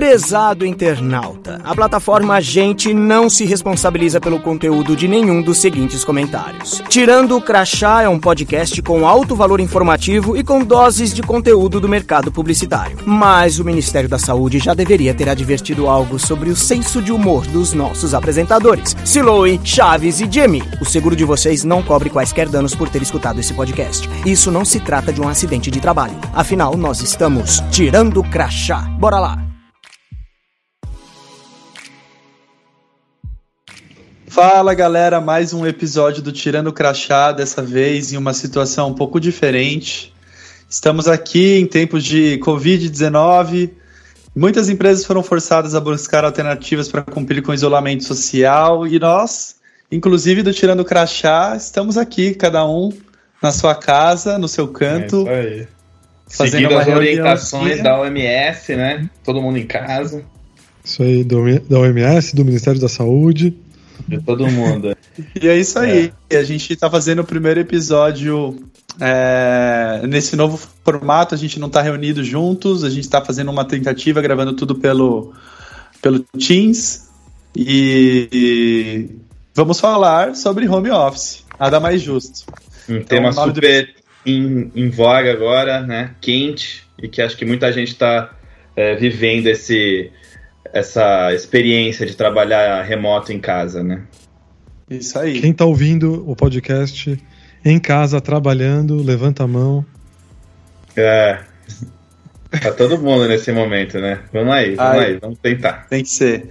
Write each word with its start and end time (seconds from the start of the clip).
Prezado 0.00 0.64
internauta, 0.64 1.60
a 1.62 1.74
plataforma 1.74 2.36
Agente 2.36 2.94
não 2.94 3.28
se 3.28 3.44
responsabiliza 3.44 4.18
pelo 4.18 4.40
conteúdo 4.40 4.96
de 4.96 5.06
nenhum 5.06 5.42
dos 5.42 5.58
seguintes 5.58 6.04
comentários. 6.04 6.82
Tirando 6.88 7.36
o 7.36 7.42
Crachá 7.42 8.00
é 8.00 8.08
um 8.08 8.18
podcast 8.18 8.80
com 8.80 9.06
alto 9.06 9.36
valor 9.36 9.60
informativo 9.60 10.38
e 10.38 10.42
com 10.42 10.64
doses 10.64 11.12
de 11.12 11.20
conteúdo 11.20 11.78
do 11.78 11.86
mercado 11.86 12.32
publicitário. 12.32 12.96
Mas 13.04 13.58
o 13.58 13.64
Ministério 13.64 14.08
da 14.08 14.18
Saúde 14.18 14.58
já 14.58 14.72
deveria 14.72 15.12
ter 15.12 15.28
advertido 15.28 15.86
algo 15.86 16.18
sobre 16.18 16.48
o 16.48 16.56
senso 16.56 17.02
de 17.02 17.12
humor 17.12 17.46
dos 17.48 17.74
nossos 17.74 18.14
apresentadores, 18.14 18.96
Siloe, 19.04 19.60
Chaves 19.62 20.18
e 20.18 20.26
Jimmy. 20.32 20.62
O 20.80 20.86
seguro 20.86 21.14
de 21.14 21.26
vocês 21.26 21.62
não 21.62 21.82
cobre 21.82 22.08
quaisquer 22.08 22.48
danos 22.48 22.74
por 22.74 22.88
ter 22.88 23.02
escutado 23.02 23.38
esse 23.38 23.52
podcast. 23.52 24.08
Isso 24.24 24.50
não 24.50 24.64
se 24.64 24.80
trata 24.80 25.12
de 25.12 25.20
um 25.20 25.28
acidente 25.28 25.70
de 25.70 25.78
trabalho. 25.78 26.16
Afinal, 26.32 26.74
nós 26.74 27.02
estamos 27.02 27.62
tirando 27.70 28.20
o 28.20 28.30
crachá. 28.30 28.80
Bora 28.98 29.20
lá! 29.20 29.49
Fala 34.30 34.74
galera, 34.74 35.20
mais 35.20 35.52
um 35.52 35.66
episódio 35.66 36.22
do 36.22 36.30
Tirando 36.30 36.72
Crachá, 36.72 37.32
dessa 37.32 37.60
vez 37.60 38.12
em 38.12 38.16
uma 38.16 38.32
situação 38.32 38.90
um 38.90 38.94
pouco 38.94 39.18
diferente. 39.18 40.14
Estamos 40.68 41.08
aqui 41.08 41.58
em 41.58 41.66
tempos 41.66 42.04
de 42.04 42.38
Covid-19. 42.38 43.70
Muitas 44.34 44.68
empresas 44.68 45.04
foram 45.04 45.20
forçadas 45.24 45.74
a 45.74 45.80
buscar 45.80 46.24
alternativas 46.24 46.88
para 46.88 47.02
cumprir 47.02 47.42
com 47.42 47.50
o 47.50 47.54
isolamento 47.54 48.04
social 48.04 48.86
e 48.86 49.00
nós, 49.00 49.56
inclusive 49.90 50.44
do 50.44 50.52
Tirando 50.52 50.84
Crachá, 50.84 51.56
estamos 51.56 51.98
aqui, 51.98 52.32
cada 52.32 52.64
um 52.64 52.92
na 53.42 53.50
sua 53.50 53.74
casa, 53.74 54.38
no 54.38 54.46
seu 54.46 54.68
canto. 54.68 55.26
É 55.28 55.66
isso 56.28 56.42
aí. 56.44 56.50
Seguindo 56.50 56.78
as 56.78 56.86
orientações 56.86 57.82
da 57.82 58.00
OMS, 58.00 58.76
né? 58.76 59.10
Todo 59.24 59.42
mundo 59.42 59.58
em 59.58 59.66
casa. 59.66 60.22
Isso 60.84 61.02
aí, 61.02 61.24
da 61.24 61.80
OMS, 61.80 62.36
do 62.36 62.44
Ministério 62.44 62.80
da 62.80 62.88
Saúde. 62.88 63.58
De 64.06 64.20
todo 64.20 64.46
mundo. 64.46 64.96
e 65.40 65.48
é 65.48 65.56
isso 65.56 65.78
aí. 65.78 66.12
É. 66.28 66.36
A 66.36 66.42
gente 66.42 66.72
está 66.72 66.90
fazendo 66.90 67.20
o 67.20 67.24
primeiro 67.24 67.60
episódio 67.60 68.56
é, 69.00 70.02
nesse 70.06 70.36
novo 70.36 70.58
formato. 70.84 71.34
A 71.34 71.38
gente 71.38 71.58
não 71.58 71.68
está 71.68 71.82
reunido 71.82 72.22
juntos. 72.24 72.84
A 72.84 72.90
gente 72.90 73.04
está 73.04 73.24
fazendo 73.24 73.50
uma 73.50 73.64
tentativa, 73.64 74.20
gravando 74.20 74.52
tudo 74.54 74.74
pelo, 74.74 75.32
pelo 76.00 76.20
Teams. 76.38 77.08
E, 77.56 78.28
e 78.32 79.10
vamos 79.54 79.80
falar 79.80 80.34
sobre 80.36 80.68
home 80.68 80.90
office. 80.90 81.44
Nada 81.58 81.80
mais 81.80 82.00
justo. 82.00 82.46
Um 82.88 82.96
então, 82.96 83.18
tema 83.18 83.32
super 83.32 83.86
do... 83.86 84.30
em, 84.30 84.70
em 84.74 84.90
voga 84.90 85.32
agora, 85.32 85.80
né? 85.80 86.14
Quente. 86.20 86.84
E 87.02 87.08
que 87.08 87.22
acho 87.22 87.36
que 87.36 87.44
muita 87.44 87.72
gente 87.72 87.92
está 87.92 88.30
é, 88.76 88.94
vivendo 88.94 89.46
esse 89.46 90.10
essa 90.72 91.32
experiência 91.34 92.06
de 92.06 92.16
trabalhar 92.16 92.82
remoto 92.82 93.32
em 93.32 93.38
casa, 93.38 93.82
né? 93.82 94.02
Isso 94.88 95.18
aí. 95.18 95.40
Quem 95.40 95.52
está 95.52 95.64
ouvindo 95.64 96.28
o 96.28 96.34
podcast 96.34 97.22
em 97.64 97.78
casa, 97.78 98.20
trabalhando, 98.20 99.02
levanta 99.02 99.44
a 99.44 99.46
mão. 99.46 99.84
É. 100.96 101.40
Tá 102.50 102.72
todo 102.72 102.98
mundo 102.98 103.28
nesse 103.28 103.52
momento, 103.52 104.00
né? 104.00 104.22
Vamos 104.32 104.52
aí, 104.52 104.74
vamos 104.74 105.00
aí, 105.00 105.04
aí, 105.04 105.18
vamos 105.20 105.38
tentar. 105.38 105.86
Tem 105.88 106.02
que 106.02 106.10
ser. 106.10 106.48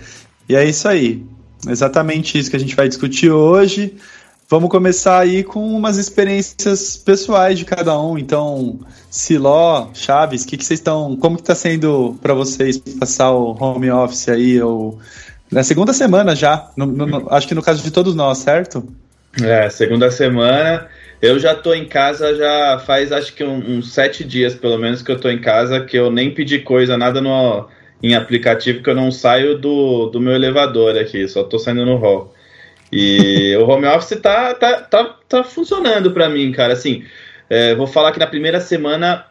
E 0.47 0.55
é 0.55 0.63
isso 0.63 0.87
aí. 0.87 1.25
Exatamente 1.67 2.39
isso 2.39 2.49
que 2.49 2.55
a 2.55 2.59
gente 2.59 2.73
vai 2.73 2.87
discutir 2.87 3.29
hoje. 3.29 3.97
Vamos 4.49 4.71
começar 4.71 5.19
aí 5.19 5.43
com 5.43 5.63
umas 5.63 5.97
experiências 5.97 6.97
pessoais 6.97 7.59
de 7.59 7.65
cada 7.65 8.01
um. 8.01 8.17
Então, 8.17 8.79
Siló, 9.07 9.89
Chaves, 9.93 10.43
que 10.43 10.57
que 10.57 10.65
vocês 10.65 10.79
estão, 10.79 11.15
como 11.15 11.37
que 11.37 11.43
tá 11.43 11.53
sendo 11.53 12.17
para 12.19 12.33
vocês 12.33 12.79
passar 12.79 13.29
o 13.29 13.55
home 13.59 13.91
office 13.91 14.27
aí 14.27 14.59
ou 14.59 14.97
na 15.51 15.61
segunda 15.61 15.93
semana 15.93 16.35
já? 16.35 16.71
No, 16.75 16.87
no, 16.87 17.31
acho 17.31 17.47
que 17.47 17.53
no 17.53 17.61
caso 17.61 17.83
de 17.83 17.91
todos 17.91 18.15
nós, 18.15 18.39
certo? 18.39 18.91
É, 19.39 19.69
segunda 19.69 20.09
semana. 20.09 20.87
Eu 21.21 21.37
já 21.37 21.53
tô 21.53 21.71
em 21.75 21.85
casa 21.85 22.35
já 22.35 22.79
faz 22.79 23.11
acho 23.11 23.35
que 23.35 23.43
um, 23.43 23.77
uns 23.77 23.93
sete 23.93 24.23
dias 24.23 24.55
pelo 24.55 24.79
menos 24.79 25.03
que 25.03 25.11
eu 25.11 25.19
tô 25.19 25.29
em 25.29 25.39
casa 25.39 25.81
que 25.81 25.95
eu 25.95 26.09
nem 26.09 26.33
pedi 26.33 26.57
coisa 26.57 26.97
nada 26.97 27.21
no 27.21 27.67
em 28.01 28.15
aplicativo 28.15 28.81
que 28.81 28.89
eu 28.89 28.95
não 28.95 29.11
saio 29.11 29.59
do, 29.59 30.07
do 30.07 30.19
meu 30.19 30.33
elevador 30.33 30.97
aqui, 30.97 31.27
só 31.27 31.43
tô 31.43 31.59
saindo 31.59 31.85
no 31.85 31.97
hall. 31.97 32.33
E 32.91 33.55
o 33.57 33.67
home 33.67 33.85
office 33.85 34.19
tá, 34.19 34.53
tá, 34.53 34.81
tá, 34.81 35.15
tá 35.27 35.43
funcionando 35.43 36.11
para 36.11 36.29
mim, 36.29 36.51
cara. 36.51 36.73
Assim, 36.73 37.03
é, 37.49 37.75
vou 37.75 37.87
falar 37.87 38.11
que 38.11 38.19
na 38.19 38.27
primeira 38.27 38.59
semana 38.59 39.25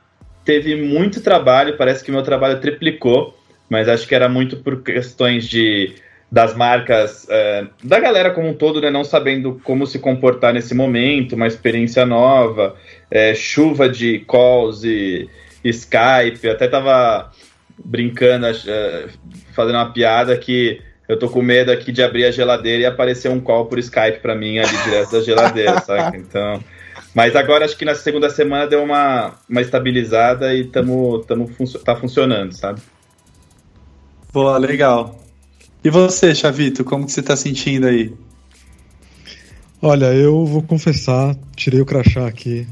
teve 0.45 0.77
muito 0.77 1.21
trabalho, 1.21 1.77
parece 1.77 2.05
que 2.05 2.11
meu 2.11 2.23
trabalho 2.23 2.61
triplicou, 2.61 3.37
mas 3.69 3.89
acho 3.89 4.07
que 4.07 4.15
era 4.15 4.29
muito 4.29 4.57
por 4.59 4.83
questões 4.83 5.47
de 5.47 5.95
das 6.31 6.55
marcas, 6.55 7.27
é, 7.31 7.67
da 7.83 7.99
galera 7.99 8.31
como 8.31 8.49
um 8.49 8.55
todo, 8.55 8.83
né, 8.83 8.91
não 8.91 9.03
sabendo 9.03 9.59
como 9.65 9.87
se 9.87 9.99
comportar 9.99 10.53
nesse 10.53 10.75
momento, 10.75 11.35
uma 11.35 11.47
experiência 11.47 12.05
nova, 12.05 12.77
é, 13.11 13.35
chuva 13.35 13.89
de 13.89 14.19
calls 14.29 14.85
e 14.85 15.27
Skype, 15.65 16.47
até 16.51 16.69
tava 16.69 17.33
brincando, 17.83 18.47
é, 18.47 19.07
fazendo 19.55 19.77
uma 19.77 19.91
piada 19.91 20.37
que 20.37 20.83
eu 21.09 21.19
tô 21.19 21.29
com 21.29 21.41
medo 21.41 21.73
aqui 21.73 21.91
de 21.91 22.03
abrir 22.03 22.27
a 22.27 22.31
geladeira 22.31 22.83
e 22.83 22.87
aparecer 22.87 23.31
um 23.31 23.41
call 23.41 23.67
por 23.67 23.79
Skype 23.79 24.21
para 24.21 24.35
mim 24.35 24.59
ali 24.59 24.77
direto 24.85 25.13
da 25.13 25.23
geladeira, 25.23 25.81
sabe? 25.83 26.19
Então, 26.19 26.63
mas 27.15 27.35
agora 27.35 27.65
acho 27.65 27.77
que 27.77 27.85
na 27.85 27.95
segunda 27.95 28.29
semana 28.29 28.67
deu 28.67 28.83
uma, 28.83 29.35
uma 29.49 29.63
estabilizada 29.63 30.55
e 30.55 30.65
tamo, 30.65 31.21
tamo 31.21 31.51
tá 31.85 31.97
funcionando, 31.97 32.53
sabe? 32.53 32.83
Boa, 34.33 34.59
legal. 34.59 35.19
E 35.83 35.89
você, 35.89 36.35
Chavito, 36.35 36.85
como 36.85 37.07
que 37.07 37.13
você 37.13 37.23
tá 37.23 37.35
sentindo 37.35 37.87
aí? 37.87 38.13
Olha, 39.81 40.13
eu 40.13 40.45
vou 40.45 40.63
confessar, 40.63 41.35
tirei 41.57 41.81
o 41.81 41.87
crachá 41.87 42.27
aqui. 42.27 42.67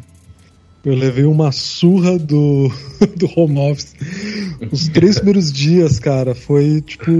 Eu 0.84 0.94
levei 0.94 1.24
uma 1.24 1.50
surra 1.50 2.18
do, 2.18 2.68
do 3.16 3.28
home 3.36 3.58
office. 3.70 3.94
Os 4.70 4.88
três 4.88 5.16
primeiros 5.16 5.52
dias, 5.52 5.98
cara, 5.98 6.34
foi 6.34 6.80
tipo. 6.80 7.10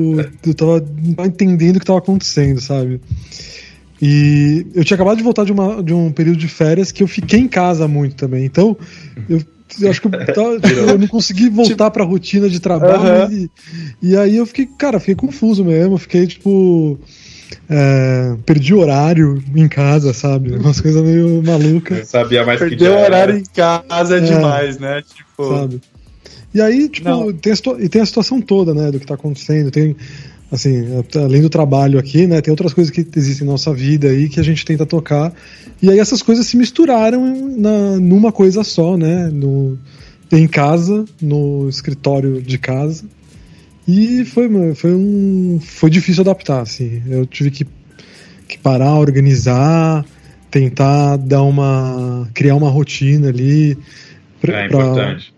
Eu 0.44 0.54
tava 0.54 0.84
não 1.16 1.24
entendendo 1.24 1.76
o 1.76 1.80
que 1.80 1.86
tava 1.86 1.98
acontecendo, 1.98 2.60
sabe? 2.60 3.00
E 4.00 4.66
eu 4.74 4.84
tinha 4.84 4.94
acabado 4.94 5.16
de 5.16 5.22
voltar 5.22 5.44
de, 5.44 5.52
uma, 5.52 5.82
de 5.82 5.94
um 5.94 6.10
período 6.10 6.36
de 6.36 6.48
férias 6.48 6.92
que 6.92 7.02
eu 7.02 7.08
fiquei 7.08 7.41
em 7.41 7.48
casa 7.48 7.88
muito 7.88 8.14
também. 8.14 8.44
Então, 8.44 8.76
eu, 9.28 9.41
eu 9.80 9.91
acho 9.91 10.02
que 10.02 10.08
eu, 10.08 10.10
tipo, 10.60 10.80
eu, 10.80 10.98
não 10.98 11.08
consegui 11.08 11.48
voltar 11.48 11.86
tipo, 11.86 11.91
pra 11.92 12.04
rotina 12.04 12.48
de 12.48 12.60
trabalho. 12.60 13.32
E, 13.32 13.50
e 14.03 14.16
aí 14.16 14.36
eu 14.36 14.44
fiquei, 14.44 14.66
cara, 14.66 15.00
fiquei 15.00 15.14
confuso 15.14 15.64
mesmo. 15.64 15.97
Fiquei, 15.97 16.26
tipo 16.26 16.98
é, 17.68 18.36
perdi 18.44 18.74
horário 18.74 19.42
em 19.54 19.68
casa, 19.68 20.12
sabe? 20.12 20.54
Umas 20.54 20.80
coisas 20.80 21.03
meio 21.03 21.42
malucas. 21.42 21.98
Eu 21.98 22.04
sabia 22.04 22.44
mais 22.44 22.58
Perder 22.58 22.76
que 22.76 22.84
Perder 22.84 23.04
horário 23.04 23.36
em 23.38 23.44
casa 23.44 24.16
é, 24.16 24.18
é, 24.18 24.20
demais, 24.20 24.78
né? 24.78 25.03
Tipo... 25.03 25.48
Sabe? 25.48 25.80
E 26.56 26.60
aí, 26.62 26.88
tipo, 26.88 27.34
tem 27.34 27.52
a, 27.52 27.56
e 27.84 27.86
tem 27.86 28.00
a 28.00 28.06
situação 28.06 28.40
toda, 28.40 28.72
né, 28.72 28.90
do 28.90 28.98
que 28.98 29.04
tá 29.04 29.12
acontecendo. 29.12 29.70
Tem, 29.70 29.94
assim, 30.50 30.86
além 31.14 31.42
do 31.42 31.50
trabalho 31.50 31.98
aqui, 31.98 32.26
né, 32.26 32.40
tem 32.40 32.50
outras 32.50 32.72
coisas 32.72 32.90
que 32.90 33.06
existem 33.14 33.46
na 33.46 33.52
nossa 33.52 33.74
vida 33.74 34.08
aí 34.08 34.26
que 34.26 34.40
a 34.40 34.42
gente 34.42 34.64
tenta 34.64 34.86
tocar. 34.86 35.34
E 35.82 35.90
aí 35.90 35.98
essas 35.98 36.22
coisas 36.22 36.46
se 36.46 36.56
misturaram 36.56 37.54
na, 37.58 38.00
numa 38.00 38.32
coisa 38.32 38.64
só, 38.64 38.96
né? 38.96 39.28
No, 39.30 39.78
em 40.32 40.48
casa, 40.48 41.04
no 41.20 41.68
escritório 41.68 42.40
de 42.40 42.56
casa. 42.56 43.04
E 43.86 44.24
foi, 44.24 44.74
foi, 44.74 44.94
um, 44.94 45.60
foi 45.60 45.90
difícil 45.90 46.22
adaptar, 46.22 46.62
assim. 46.62 47.02
Eu 47.06 47.26
tive 47.26 47.50
que, 47.50 47.66
que 48.48 48.56
parar, 48.56 48.94
organizar, 48.94 50.06
tentar 50.50 51.18
dar 51.18 51.42
uma. 51.42 52.26
criar 52.32 52.54
uma 52.54 52.70
rotina 52.70 53.28
ali. 53.28 53.76
Pra, 54.40 54.62
é 54.62 54.66
importante. 54.66 55.35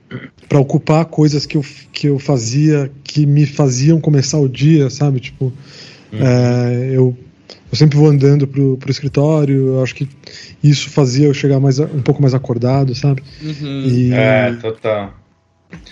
Para 0.48 0.59
ocupar 0.59 1.04
coisas 1.04 1.44
que 1.44 1.56
eu, 1.56 1.64
que 1.92 2.09
eu 2.09 2.19
fazia 2.19 2.91
que 3.04 3.26
me 3.26 3.44
faziam 3.44 4.00
começar 4.00 4.38
o 4.38 4.48
dia, 4.48 4.89
sabe? 4.89 5.21
Tipo, 5.21 5.53
uhum. 6.12 6.18
é, 6.21 6.91
eu, 6.92 7.16
eu 7.71 7.77
sempre 7.77 7.98
vou 7.98 8.09
andando 8.09 8.47
pro, 8.47 8.78
pro 8.78 8.91
escritório, 8.91 9.68
eu 9.68 9.83
acho 9.83 9.95
que 9.95 10.09
isso 10.62 10.89
fazia 10.89 11.27
eu 11.27 11.34
chegar 11.34 11.60
mais, 11.60 11.78
um 11.78 12.03
pouco 12.03 12.22
mais 12.22 12.34
acordado, 12.34 12.95
sabe? 12.95 13.22
Uhum. 13.42 13.84
E, 13.86 14.12
é, 14.12 14.53
total. 14.54 15.15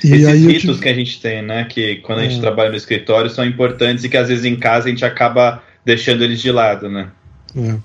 E 0.02 0.12
Esses 0.12 0.26
aí 0.26 0.46
ritos 0.46 0.80
que 0.80 0.88
a 0.88 0.94
gente 0.94 1.20
tem, 1.20 1.42
né? 1.42 1.64
Que 1.64 1.96
quando 1.96 2.20
a 2.20 2.22
gente 2.22 2.38
é. 2.38 2.40
trabalha 2.40 2.70
no 2.70 2.76
escritório 2.76 3.30
são 3.30 3.44
importantes 3.44 4.04
e 4.04 4.08
que 4.08 4.16
às 4.16 4.28
vezes 4.28 4.44
em 4.44 4.56
casa 4.56 4.86
a 4.86 4.90
gente 4.90 5.04
acaba 5.04 5.62
deixando 5.84 6.24
eles 6.24 6.40
de 6.40 6.50
lado, 6.50 6.88
né? 6.88 7.08
É. 7.56 7.76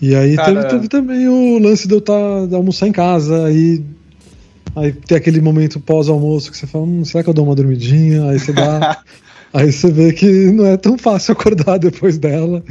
E 0.00 0.16
aí 0.16 0.36
teve, 0.36 0.64
teve, 0.64 0.88
também 0.88 1.28
o 1.28 1.58
lance 1.58 1.86
de 1.86 1.94
eu 1.94 1.98
estar 1.98 2.48
tá, 2.48 2.56
almoçar 2.56 2.88
em 2.88 2.92
casa, 2.92 3.46
aí, 3.46 3.84
aí 4.76 4.92
tem 4.92 5.16
aquele 5.16 5.40
momento 5.40 5.80
pós-almoço 5.80 6.50
que 6.50 6.56
você 6.56 6.66
fala, 6.66 6.84
hum, 6.84 7.04
será 7.04 7.22
que 7.22 7.30
eu 7.30 7.34
dou 7.34 7.44
uma 7.44 7.54
dormidinha? 7.54 8.30
Aí 8.30 8.38
você 8.38 8.52
dá. 8.52 9.02
aí 9.52 9.72
você 9.72 9.90
vê 9.90 10.12
que 10.12 10.26
não 10.52 10.66
é 10.66 10.76
tão 10.76 10.96
fácil 10.96 11.32
acordar 11.38 11.78
depois 11.78 12.18
dela. 12.18 12.62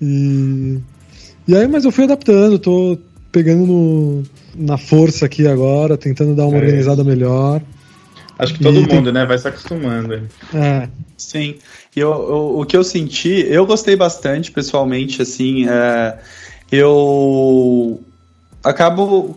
E, 0.00 0.78
e 1.48 1.56
aí, 1.56 1.66
mas 1.66 1.84
eu 1.84 1.92
fui 1.92 2.04
adaptando, 2.04 2.58
tô 2.58 2.98
pegando 3.32 3.66
no 3.66 4.22
na 4.58 4.78
força 4.78 5.26
aqui 5.26 5.46
agora, 5.46 5.98
tentando 5.98 6.34
dar 6.34 6.46
uma 6.46 6.56
é 6.56 6.60
organizada 6.60 7.04
melhor. 7.04 7.60
Acho 8.38 8.54
que 8.54 8.60
todo 8.60 8.80
e 8.80 8.94
mundo, 8.94 9.12
né, 9.12 9.24
vai 9.24 9.38
se 9.38 9.48
acostumando. 9.48 10.28
É. 10.54 10.88
Sim. 11.16 11.56
E 11.94 12.00
eu, 12.00 12.10
eu, 12.10 12.58
o 12.60 12.66
que 12.66 12.76
eu 12.76 12.84
senti, 12.84 13.46
eu 13.48 13.66
gostei 13.66 13.96
bastante, 13.96 14.50
pessoalmente, 14.50 15.22
assim, 15.22 15.66
é, 15.68 16.18
eu 16.70 18.00
acabo, 18.66 19.36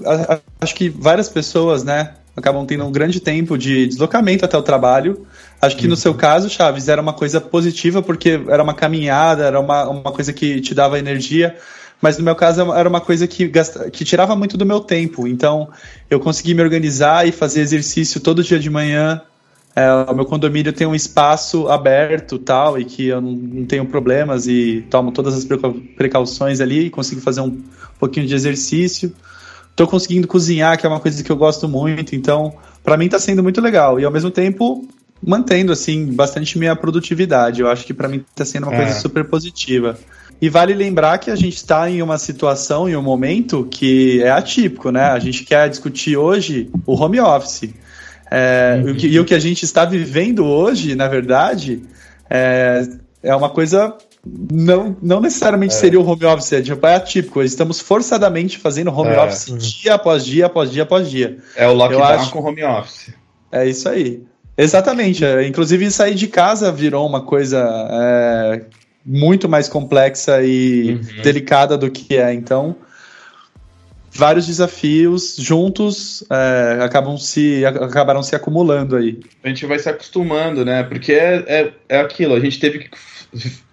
acho 0.60 0.76
que 0.76 0.90
várias 0.90 1.30
pessoas, 1.30 1.84
né, 1.84 2.14
acabam 2.36 2.66
tendo 2.66 2.86
um 2.86 2.92
grande 2.92 3.20
tempo 3.20 3.58
de 3.58 3.88
deslocamento 3.88 4.44
até 4.44 4.58
o 4.58 4.62
trabalho. 4.62 5.26
Acho 5.62 5.76
que 5.76 5.88
no 5.88 5.96
seu 5.96 6.14
caso, 6.14 6.50
Chaves, 6.50 6.88
era 6.88 7.02
uma 7.02 7.14
coisa 7.14 7.40
positiva, 7.40 8.02
porque 8.02 8.42
era 8.48 8.64
uma 8.64 8.74
caminhada, 8.74 9.46
era 9.46 9.60
uma, 9.60 9.88
uma 9.90 10.12
coisa 10.12 10.32
que 10.34 10.62
te 10.62 10.74
dava 10.74 10.98
energia. 10.98 11.56
Mas 12.02 12.18
no 12.18 12.24
meu 12.24 12.36
caso 12.36 12.74
era 12.74 12.88
uma 12.88 13.02
coisa 13.02 13.28
que, 13.28 13.46
gasta, 13.48 13.92
que 13.92 14.06
tirava 14.06 14.36
muito 14.36 14.58
do 14.58 14.66
meu 14.66 14.80
tempo. 14.80 15.28
Então 15.28 15.70
eu 16.10 16.20
consegui 16.20 16.54
me 16.54 16.62
organizar 16.62 17.28
e 17.28 17.32
fazer 17.32 17.60
exercício 17.62 18.22
todo 18.22 18.44
dia 18.44 18.58
de 18.58 18.70
manhã. 18.70 19.22
É, 19.76 19.92
o 20.12 20.16
meu 20.16 20.26
condomínio 20.26 20.74
tem 20.74 20.88
um 20.88 20.96
espaço 20.96 21.70
aberto 21.70 22.38
tal, 22.38 22.80
e 22.80 22.86
que 22.86 23.08
eu 23.08 23.22
não, 23.22 23.32
não 23.32 23.66
tenho 23.66 23.86
problemas 23.86 24.48
e 24.48 24.86
tomo 24.90 25.12
todas 25.12 25.36
as 25.36 25.48
precauções 25.96 26.60
ali 26.60 26.86
e 26.86 26.90
consigo 26.90 27.22
fazer 27.22 27.42
um 27.42 27.62
pouquinho 28.00 28.28
de 28.28 28.36
exercício. 28.36 29.14
Estou 29.70 29.88
conseguindo 29.88 30.28
cozinhar, 30.28 30.78
que 30.78 30.86
é 30.86 30.90
uma 30.90 31.00
coisa 31.00 31.24
que 31.24 31.32
eu 31.32 31.38
gosto 31.38 31.68
muito. 31.68 32.16
Então, 32.16 32.54
para 32.84 32.98
mim 32.98 33.06
está 33.06 33.20
sendo 33.20 33.42
muito 33.42 33.62
legal. 33.62 34.00
E 34.00 34.04
ao 34.04 34.12
mesmo 34.12 34.30
tempo, 34.30 34.86
mantendo 35.26 35.72
assim 35.72 36.14
bastante 36.14 36.58
minha 36.58 36.76
produtividade. 36.76 37.62
Eu 37.62 37.70
acho 37.70 37.86
que 37.86 37.94
para 37.94 38.08
mim 38.08 38.24
está 38.30 38.44
sendo 38.44 38.64
uma 38.64 38.74
é. 38.74 38.84
coisa 38.84 39.00
super 39.00 39.24
positiva. 39.26 39.98
E 40.42 40.50
vale 40.50 40.74
lembrar 40.74 41.18
que 41.18 41.30
a 41.30 41.36
gente 41.36 41.58
está 41.58 41.90
em 41.90 42.02
uma 42.02 42.18
situação, 42.18 42.88
em 42.88 42.96
um 42.96 43.02
momento 43.02 43.68
que 43.70 44.22
é 44.24 44.32
atípico, 44.32 44.90
né? 44.90 45.04
A 45.04 45.20
gente 45.20 45.44
quer 45.44 45.70
discutir 45.70 46.16
hoje 46.16 46.70
o 46.86 46.94
home 46.94 47.20
office. 47.20 47.70
É, 48.32 48.82
uhum. 48.84 48.96
E 48.98 49.20
o 49.20 49.26
que 49.26 49.34
a 49.34 49.40
gente 49.40 49.64
está 49.66 49.86
vivendo 49.86 50.46
hoje, 50.46 50.96
na 50.96 51.08
verdade, 51.08 51.82
é, 52.30 52.88
é 53.24 53.36
uma 53.36 53.50
coisa. 53.50 53.96
Não, 54.52 54.96
não 55.02 55.22
necessariamente 55.22 55.74
é. 55.74 55.78
seria 55.78 56.00
o 56.00 56.06
home 56.06 56.26
office, 56.26 56.54
é, 56.54 56.62
tipo, 56.62 56.86
é 56.86 56.96
atípico. 56.96 57.42
Estamos 57.42 57.80
forçadamente 57.80 58.58
fazendo 58.58 58.92
home 58.92 59.12
é. 59.12 59.20
office 59.20 59.58
dia 59.58 59.96
após 59.96 60.26
dia, 60.26 60.46
após 60.46 60.72
dia, 60.72 60.84
após 60.84 61.10
dia. 61.10 61.38
É 61.56 61.68
o 61.68 61.74
lockdown 61.74 62.04
acho... 62.04 62.32
com 62.32 62.40
home 62.40 62.64
office. 62.64 63.14
É 63.52 63.66
isso 63.66 63.88
aí. 63.88 64.24
Exatamente. 64.58 65.24
É, 65.24 65.48
inclusive, 65.48 65.90
sair 65.90 66.16
de 66.16 66.28
casa 66.28 66.72
virou 66.72 67.08
uma 67.08 67.22
coisa 67.22 67.66
é, 67.92 68.62
muito 69.06 69.48
mais 69.48 69.70
complexa 69.70 70.44
e 70.44 70.96
uhum. 70.96 71.22
delicada 71.24 71.78
do 71.78 71.90
que 71.90 72.18
é. 72.18 72.34
Então, 72.34 72.76
vários 74.20 74.46
desafios 74.46 75.36
juntos 75.38 76.24
é, 76.30 76.84
acabam 76.84 77.18
se, 77.18 77.66
acabaram 77.66 78.22
se 78.22 78.36
acumulando 78.36 78.96
aí. 78.96 79.20
A 79.44 79.48
gente 79.48 79.66
vai 79.66 79.80
se 79.80 79.90
acostumando, 79.90 80.64
né? 80.66 80.84
Porque 80.84 81.14
é, 81.14 81.44
é, 81.48 81.72
é 81.88 82.00
aquilo, 82.00 82.36
a 82.36 82.40
gente 82.40 82.60
teve 82.60 82.80
que 82.80 82.90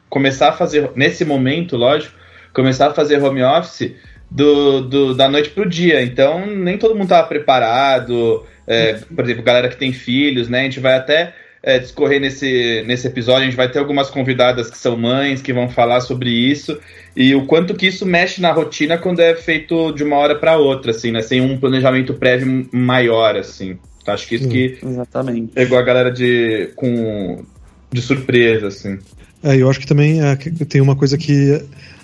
começar 0.09 0.51
a 0.51 0.53
fazer, 0.53 0.91
nesse 0.95 1.25
momento, 1.25 1.77
lógico, 1.77 2.15
começar 2.55 2.89
a 2.89 2.95
fazer 2.95 3.23
home 3.23 3.43
office 3.43 3.93
do, 4.31 4.81
do 4.81 5.15
da 5.15 5.29
noite 5.29 5.51
para 5.51 5.65
o 5.65 5.69
dia. 5.69 6.03
Então, 6.03 6.47
nem 6.47 6.79
todo 6.79 6.95
mundo 6.95 7.05
estava 7.05 7.27
preparado. 7.27 8.47
É, 8.67 8.95
por 8.95 9.25
exemplo, 9.25 9.43
galera 9.43 9.69
que 9.69 9.77
tem 9.77 9.93
filhos, 9.93 10.49
né? 10.49 10.61
A 10.61 10.65
gente 10.65 10.81
vai 10.81 10.95
até 10.95 11.35
é, 11.67 11.81
discorrer 11.81 12.21
nesse, 12.21 12.85
nesse 12.87 13.09
episódio. 13.09 13.43
A 13.43 13.45
gente 13.47 13.57
vai 13.57 13.69
ter 13.69 13.81
algumas 13.81 14.09
convidadas 14.09 14.71
que 14.71 14.79
são 14.79 14.97
mães 14.97 15.43
que 15.43 15.53
vão 15.53 15.69
falar 15.69 16.01
sobre 16.01 16.31
isso 16.31 16.79
e 17.17 17.35
o 17.35 17.45
quanto 17.45 17.75
que 17.75 17.89
isso 17.89 18.07
mexe 18.07 18.41
na 18.41 18.53
rotina 18.53 18.97
quando 18.97 19.19
é 19.19 19.35
feito 19.35 19.91
de 19.91 20.05
uma 20.05 20.17
hora 20.17 20.37
para 20.37 20.57
outra, 20.57 20.93
assim, 20.93 21.11
né? 21.11 21.21
Sem 21.23 21.41
um 21.41 21.59
planejamento 21.59 22.15
prévio 22.15 22.69
maior, 22.71 23.37
assim. 23.37 23.77
Então, 24.01 24.15
acho 24.15 24.29
que 24.29 24.37
isso 24.37 24.49
que 24.49 24.79
exatamente. 24.81 25.53
pegou 25.53 25.77
a 25.77 25.83
galera 25.83 26.13
de, 26.13 26.71
com, 26.77 27.45
de 27.91 28.01
surpresa, 28.01 28.69
assim. 28.69 28.99
É, 29.43 29.57
eu 29.57 29.69
acho 29.69 29.81
que 29.81 29.87
também 29.89 30.23
é, 30.23 30.37
tem 30.69 30.81
uma 30.81 30.95
coisa 30.95 31.19
que 31.19 31.61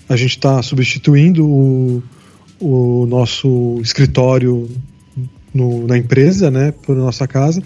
a 0.08 0.16
gente 0.16 0.30
está 0.30 0.60
substituindo 0.60 1.46
o, 1.46 2.02
o 2.58 3.06
nosso 3.06 3.78
escritório 3.80 4.68
no, 5.54 5.86
na 5.86 5.98
empresa, 5.98 6.50
né, 6.50 6.72
por 6.82 6.96
nossa 6.96 7.26
casa, 7.26 7.62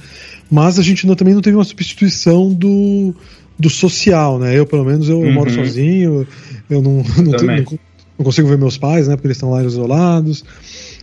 mas 0.51 0.79
a 0.79 0.83
gente 0.83 1.07
não, 1.07 1.15
também 1.15 1.35
não 1.35 1.41
teve 1.41 1.57
uma 1.57 1.65
substituição 1.65 2.53
do, 2.53 3.15
do 3.59 3.71
social, 3.71 4.39
né? 4.39 4.59
Eu, 4.59 4.67
pelo 4.67 4.85
menos, 4.85 5.09
eu 5.09 5.19
uhum. 5.19 5.33
moro 5.33 5.51
sozinho, 5.51 6.27
eu 6.69 6.83
não, 6.83 7.03
não, 7.19 7.33
tenho, 7.37 7.65
não, 7.65 7.79
não, 8.19 8.25
consigo 8.25 8.49
ver 8.49 8.59
meus 8.59 8.77
pais, 8.79 9.09
né, 9.09 9.17
porque 9.17 9.29
eles 9.29 9.37
estão 9.37 9.51
lá 9.51 9.63
isolados. 9.63 10.45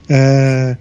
É, 0.10 0.78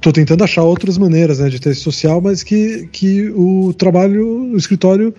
tô 0.00 0.12
tentando 0.12 0.44
achar 0.44 0.62
outras 0.62 0.98
maneiras 0.98 1.38
né, 1.38 1.48
de 1.48 1.60
ter 1.60 1.70
esse 1.70 1.80
social, 1.80 2.20
mas 2.20 2.42
que, 2.42 2.88
que 2.92 3.30
o 3.30 3.72
trabalho, 3.72 4.52
o 4.52 4.56
escritório 4.56 5.14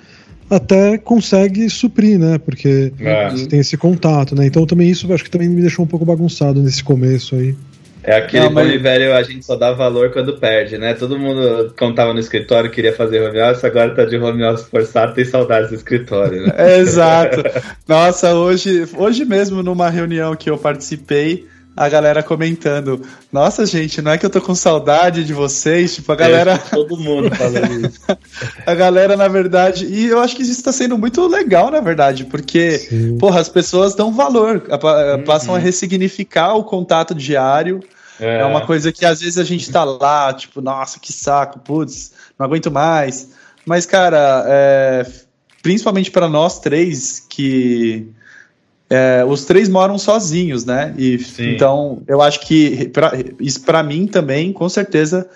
até 0.49 0.97
consegue 0.97 1.69
suprir, 1.69 2.19
né? 2.19 2.37
Porque 2.37 2.93
é. 2.99 3.29
você 3.31 3.47
tem 3.47 3.59
esse 3.59 3.75
contato, 3.77 4.35
né? 4.35 4.45
Então 4.45 4.65
também 4.65 4.89
isso 4.89 5.11
acho 5.11 5.23
que 5.23 5.29
também 5.29 5.49
me 5.49 5.61
deixou 5.61 5.83
um 5.83 5.87
pouco 5.87 6.05
bagunçado 6.05 6.61
nesse 6.61 6.83
começo 6.83 7.35
aí. 7.35 7.55
É 8.05 8.17
aquele 8.17 8.45
não, 8.45 8.51
mas... 8.51 8.81
velho, 8.81 9.15
a 9.15 9.23
gente 9.23 9.45
só 9.45 9.55
dá 9.55 9.71
valor 9.71 10.11
quando 10.11 10.37
perde, 10.37 10.77
né? 10.77 10.93
Todo 10.93 11.17
mundo, 11.17 11.73
quando 11.77 11.95
tava 11.95 12.13
no 12.13 12.19
escritório, 12.19 12.69
queria 12.69 12.93
fazer 12.93 13.21
home 13.21 13.41
office, 13.41 13.63
agora 13.63 13.95
tá 13.95 14.05
de 14.05 14.17
home 14.17 14.43
office 14.43 14.67
forçado, 14.67 15.13
tem 15.13 15.25
saudades 15.25 15.69
do 15.69 15.75
escritório, 15.75 16.45
né? 16.45 16.53
É, 16.65 16.77
exato. 16.77 17.43
Nossa, 17.87 18.33
hoje, 18.33 18.87
hoje 18.95 19.25
mesmo, 19.25 19.61
numa 19.61 19.89
reunião 19.89 20.35
que 20.35 20.49
eu 20.49 20.57
participei, 20.57 21.47
a 21.75 21.89
galera 21.89 22.23
comentando: 22.23 23.01
Nossa, 23.31 23.65
gente, 23.65 24.01
não 24.01 24.11
é 24.11 24.17
que 24.17 24.25
eu 24.25 24.29
tô 24.29 24.39
com 24.39 24.55
saudade 24.55 25.23
de 25.25 25.33
vocês? 25.33 25.95
Tipo, 25.95 26.13
a 26.13 26.15
galera. 26.15 26.53
É, 26.53 26.57
todo 26.73 26.97
mundo 26.97 27.29
falando 27.35 27.85
isso. 27.85 27.99
a 28.65 28.73
galera, 28.73 29.17
na 29.17 29.27
verdade. 29.27 29.85
E 29.85 30.05
eu 30.05 30.19
acho 30.19 30.35
que 30.35 30.43
isso 30.43 30.63
tá 30.63 30.71
sendo 30.71 30.97
muito 30.97 31.27
legal, 31.27 31.69
na 31.69 31.81
verdade, 31.81 32.23
porque, 32.25 32.77
Sim. 32.77 33.17
porra, 33.17 33.41
as 33.41 33.49
pessoas 33.49 33.93
dão 33.93 34.13
valor, 34.13 34.61
passam 35.25 35.49
uhum. 35.53 35.55
a 35.55 35.59
ressignificar 35.59 36.53
o 36.55 36.63
contato 36.63 37.13
diário. 37.13 37.81
É. 38.19 38.39
é. 38.39 38.45
uma 38.45 38.65
coisa 38.65 38.91
que 38.91 39.05
às 39.05 39.21
vezes 39.21 39.37
a 39.37 39.43
gente 39.43 39.69
tá 39.71 39.83
lá, 39.83 40.33
tipo, 40.33 40.61
nossa, 40.61 40.99
que 40.99 41.11
saco, 41.11 41.59
putz, 41.59 42.11
não 42.37 42.45
aguento 42.45 42.71
mais. 42.71 43.29
Mas, 43.65 43.85
cara, 43.85 44.45
é, 44.47 45.05
principalmente 45.61 46.11
para 46.11 46.27
nós 46.27 46.59
três, 46.59 47.25
que 47.27 48.07
é, 48.89 49.25
os 49.25 49.45
três 49.45 49.67
moram 49.67 49.97
sozinhos, 49.97 50.65
né? 50.65 50.93
E, 50.97 51.19
então, 51.39 52.03
eu 52.07 52.21
acho 52.21 52.41
que 52.41 52.87
pra, 52.89 53.13
isso 53.39 53.61
para 53.63 53.81
mim 53.81 54.05
também, 54.05 54.53
com 54.53 54.69
certeza, 54.69 55.27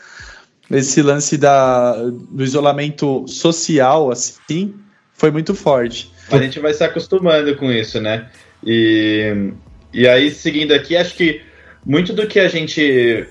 esse 0.69 1.01
lance 1.01 1.35
da, 1.35 1.95
do 1.95 2.43
isolamento 2.43 3.25
social, 3.27 4.11
assim, 4.11 4.75
foi 5.13 5.31
muito 5.31 5.55
forte. 5.55 6.11
A 6.31 6.37
gente 6.37 6.59
vai 6.59 6.73
se 6.73 6.83
acostumando 6.83 7.55
com 7.55 7.71
isso, 7.71 7.99
né? 7.99 8.29
E, 8.63 9.51
e 9.91 10.07
aí, 10.07 10.29
seguindo 10.29 10.71
aqui, 10.71 10.95
acho 10.95 11.15
que 11.15 11.41
muito 11.85 12.13
do 12.13 12.27
que 12.27 12.39
a 12.39 12.47
gente 12.47 13.27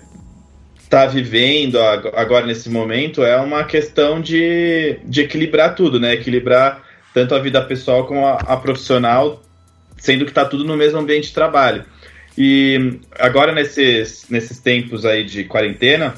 está 0.88 1.06
vivendo 1.06 1.78
agora 2.14 2.46
nesse 2.46 2.70
momento 2.70 3.22
é 3.22 3.38
uma 3.38 3.62
questão 3.64 4.20
de, 4.20 4.98
de 5.04 5.20
equilibrar 5.20 5.74
tudo, 5.74 6.00
né? 6.00 6.14
Equilibrar 6.14 6.82
tanto 7.12 7.34
a 7.34 7.38
vida 7.38 7.60
pessoal 7.60 8.06
como 8.06 8.26
a, 8.26 8.36
a 8.36 8.56
profissional, 8.56 9.42
sendo 9.98 10.24
que 10.24 10.30
está 10.30 10.44
tudo 10.44 10.64
no 10.64 10.76
mesmo 10.76 10.98
ambiente 10.98 11.28
de 11.28 11.34
trabalho. 11.34 11.84
E 12.36 13.00
agora 13.18 13.52
nesses, 13.52 14.26
nesses 14.30 14.60
tempos 14.60 15.04
aí 15.04 15.24
de 15.24 15.44
quarentena, 15.44 16.14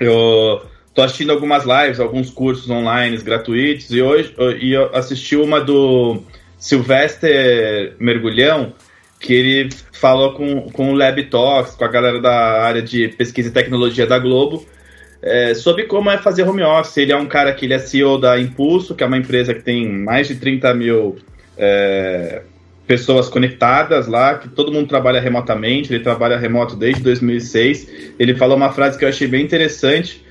eu 0.00 0.62
tô 0.94 1.02
assistindo 1.02 1.32
algumas 1.32 1.64
lives, 1.64 2.00
alguns 2.00 2.30
cursos 2.30 2.70
online 2.70 3.16
gratuitos 3.18 3.90
e 3.90 4.00
hoje 4.00 4.34
e 4.60 4.72
eu 4.72 4.94
assisti 4.94 5.36
uma 5.36 5.60
do 5.60 6.22
Sylvester 6.58 7.96
Mergulhão, 7.98 8.72
que 9.22 9.32
ele 9.32 9.68
falou 9.92 10.32
com, 10.32 10.62
com 10.72 10.92
o 10.92 10.94
Lab 10.94 11.22
Talks, 11.24 11.76
com 11.76 11.84
a 11.84 11.88
galera 11.88 12.20
da 12.20 12.62
área 12.62 12.82
de 12.82 13.08
pesquisa 13.08 13.48
e 13.48 13.52
tecnologia 13.52 14.04
da 14.04 14.18
Globo, 14.18 14.66
é, 15.22 15.54
sobre 15.54 15.84
como 15.84 16.10
é 16.10 16.18
fazer 16.18 16.42
home 16.42 16.62
office. 16.62 16.96
Ele 16.96 17.12
é 17.12 17.16
um 17.16 17.26
cara 17.26 17.54
que 17.54 17.64
ele 17.64 17.74
é 17.74 17.78
CEO 17.78 18.18
da 18.18 18.38
Impulso, 18.38 18.96
que 18.96 19.04
é 19.04 19.06
uma 19.06 19.16
empresa 19.16 19.54
que 19.54 19.62
tem 19.62 19.88
mais 19.88 20.26
de 20.26 20.34
30 20.34 20.74
mil 20.74 21.16
é, 21.56 22.42
pessoas 22.84 23.28
conectadas 23.28 24.08
lá, 24.08 24.34
que 24.38 24.48
todo 24.48 24.72
mundo 24.72 24.88
trabalha 24.88 25.20
remotamente, 25.20 25.94
ele 25.94 26.02
trabalha 26.02 26.36
remoto 26.36 26.74
desde 26.74 27.00
2006. 27.00 28.14
Ele 28.18 28.34
falou 28.34 28.56
uma 28.56 28.72
frase 28.72 28.98
que 28.98 29.04
eu 29.04 29.08
achei 29.08 29.28
bem 29.28 29.44
interessante, 29.44 30.24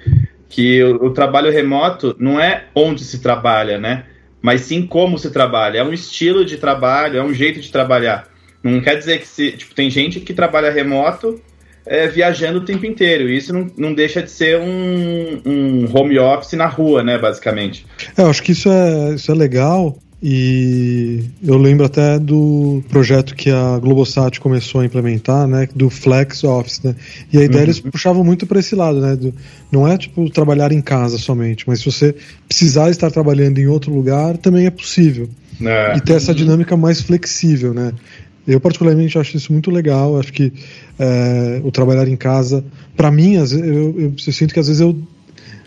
que 0.50 0.83
o, 0.83 1.05
o 1.05 1.10
trabalho 1.12 1.50
remoto 1.50 2.13
não 2.19 2.38
é 2.38 2.65
onde 2.75 3.05
se 3.05 3.21
trabalha, 3.21 3.79
né? 3.79 4.03
Mas 4.41 4.62
sim 4.62 4.86
como 4.86 5.17
se 5.17 5.31
trabalha. 5.31 5.77
É 5.77 5.83
um 5.83 5.93
estilo 5.93 6.43
de 6.43 6.57
trabalho, 6.57 7.17
é 7.17 7.24
um 7.24 7.33
jeito 7.33 7.62
de 7.62 7.71
trabalhar. 7.71 8.30
Não 8.63 8.82
quer 8.82 8.98
dizer 8.98 9.20
que 9.20 9.27
se. 9.27 9.51
Tipo, 9.53 9.74
tem 9.74 9.89
gente 9.89 10.20
que 10.20 10.34
trabalha 10.34 10.72
remoto 10.72 11.41
é, 11.86 12.08
viajando 12.08 12.60
o 12.60 12.65
tempo 12.65 12.86
inteiro. 12.86 13.30
E 13.30 13.38
isso 13.38 13.53
não, 13.53 13.68
não 13.77 13.94
deixa 13.94 14.22
de 14.22 14.32
ser 14.32 14.60
um, 14.60 15.41
um 15.46 15.89
home 15.94 16.20
office 16.20 16.53
na 16.53 16.68
rua, 16.68 17.03
né, 17.03 17.18
basicamente. 17.18 17.86
É, 18.18 18.22
eu 18.22 18.30
acho 18.30 18.44
que 18.44 18.51
isso 18.51 18.70
é, 18.70 19.15
isso 19.15 19.32
é 19.32 19.36
legal, 19.36 19.98
E 20.24 21.24
eu 21.44 21.58
lembro 21.58 21.84
até 21.84 22.20
do 22.20 22.84
projeto 22.89 23.34
que 23.34 23.50
a 23.50 23.80
Globosat 23.80 24.39
começou 24.39 24.82
a 24.82 24.86
implementar, 24.86 25.48
né, 25.48 25.68
do 25.75 25.89
Flex 25.89 26.44
Office, 26.44 26.84
né? 26.84 26.96
E 27.34 27.39
a 27.39 27.44
ideia 27.44 27.62
uhum. 27.62 27.65
eles 27.65 27.80
puxavam 27.80 28.24
muito 28.24 28.46
para 28.46 28.60
esse 28.60 28.75
lado, 28.75 29.01
né? 29.01 29.15
Do, 29.15 29.34
não 29.72 29.88
é 29.88 29.98
tipo 29.98 30.30
trabalhar 30.30 30.72
em 30.72 30.82
casa 30.82 31.18
somente, 31.18 31.63
mas 31.68 31.80
se 31.80 31.86
você 31.86 32.15
precisar 32.48 32.91
estar 32.91 33.10
trabalhando 33.10 33.58
em 33.58 33.65
outro 33.65 33.91
lugar, 33.91 34.38
também 34.38 34.68
é 34.68 34.70
possível. 34.70 35.27
É. 35.60 35.98
E 35.98 36.01
ter 36.01 36.13
essa 36.13 36.36
dinâmica 36.36 36.77
mais 36.77 37.01
flexível, 37.01 37.74
né? 37.74 37.91
Eu 38.48 38.60
particularmente 38.60 39.17
acho 39.17 39.38
isso 39.38 39.51
muito 39.51 39.69
legal. 39.69 40.19
Acho 40.19 40.33
que 40.33 40.51
é, 40.98 41.62
o 41.63 41.71
trabalhar 41.71 42.07
em 42.07 42.15
casa, 42.15 42.63
para 42.95 43.12
mim, 43.12 43.36
eu, 43.36 43.45
eu, 43.45 44.00
eu, 44.00 44.13
sinto 44.17 44.53
que 44.53 44.60
às 44.60 44.67
vezes 44.67 44.81
eu 44.81 44.95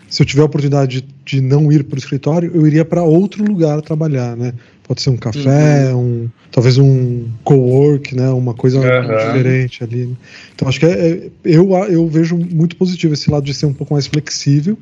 se 0.09 0.21
eu 0.21 0.25
tiver 0.25 0.43
a 0.43 0.45
oportunidade 0.45 1.01
de, 1.01 1.07
de 1.25 1.41
não 1.41 1.71
ir 1.71 1.83
para 1.83 1.95
o 1.95 1.97
escritório, 1.97 2.51
eu 2.53 2.65
iria 2.65 2.85
para 2.85 3.03
outro 3.03 3.43
lugar 3.43 3.81
trabalhar, 3.81 4.37
né? 4.37 4.53
Pode 4.87 5.01
ser 5.01 5.09
um 5.09 5.17
café, 5.17 5.93
uhum. 5.93 5.99
um, 5.99 6.29
talvez 6.51 6.77
um 6.77 7.27
co-work, 7.43 8.15
né? 8.15 8.29
Uma 8.29 8.53
coisa 8.53 8.79
uhum. 8.79 9.27
diferente 9.27 9.83
ali. 9.83 10.05
Né? 10.05 10.15
Então 10.53 10.67
acho 10.67 10.79
que 10.79 10.85
é, 10.85 10.89
é, 10.91 11.29
eu, 11.43 11.73
eu 11.89 12.07
vejo 12.07 12.37
muito 12.37 12.75
positivo 12.75 13.13
esse 13.13 13.29
lado 13.31 13.43
de 13.43 13.53
ser 13.53 13.65
um 13.65 13.73
pouco 13.73 13.93
mais 13.93 14.05
flexível. 14.05 14.77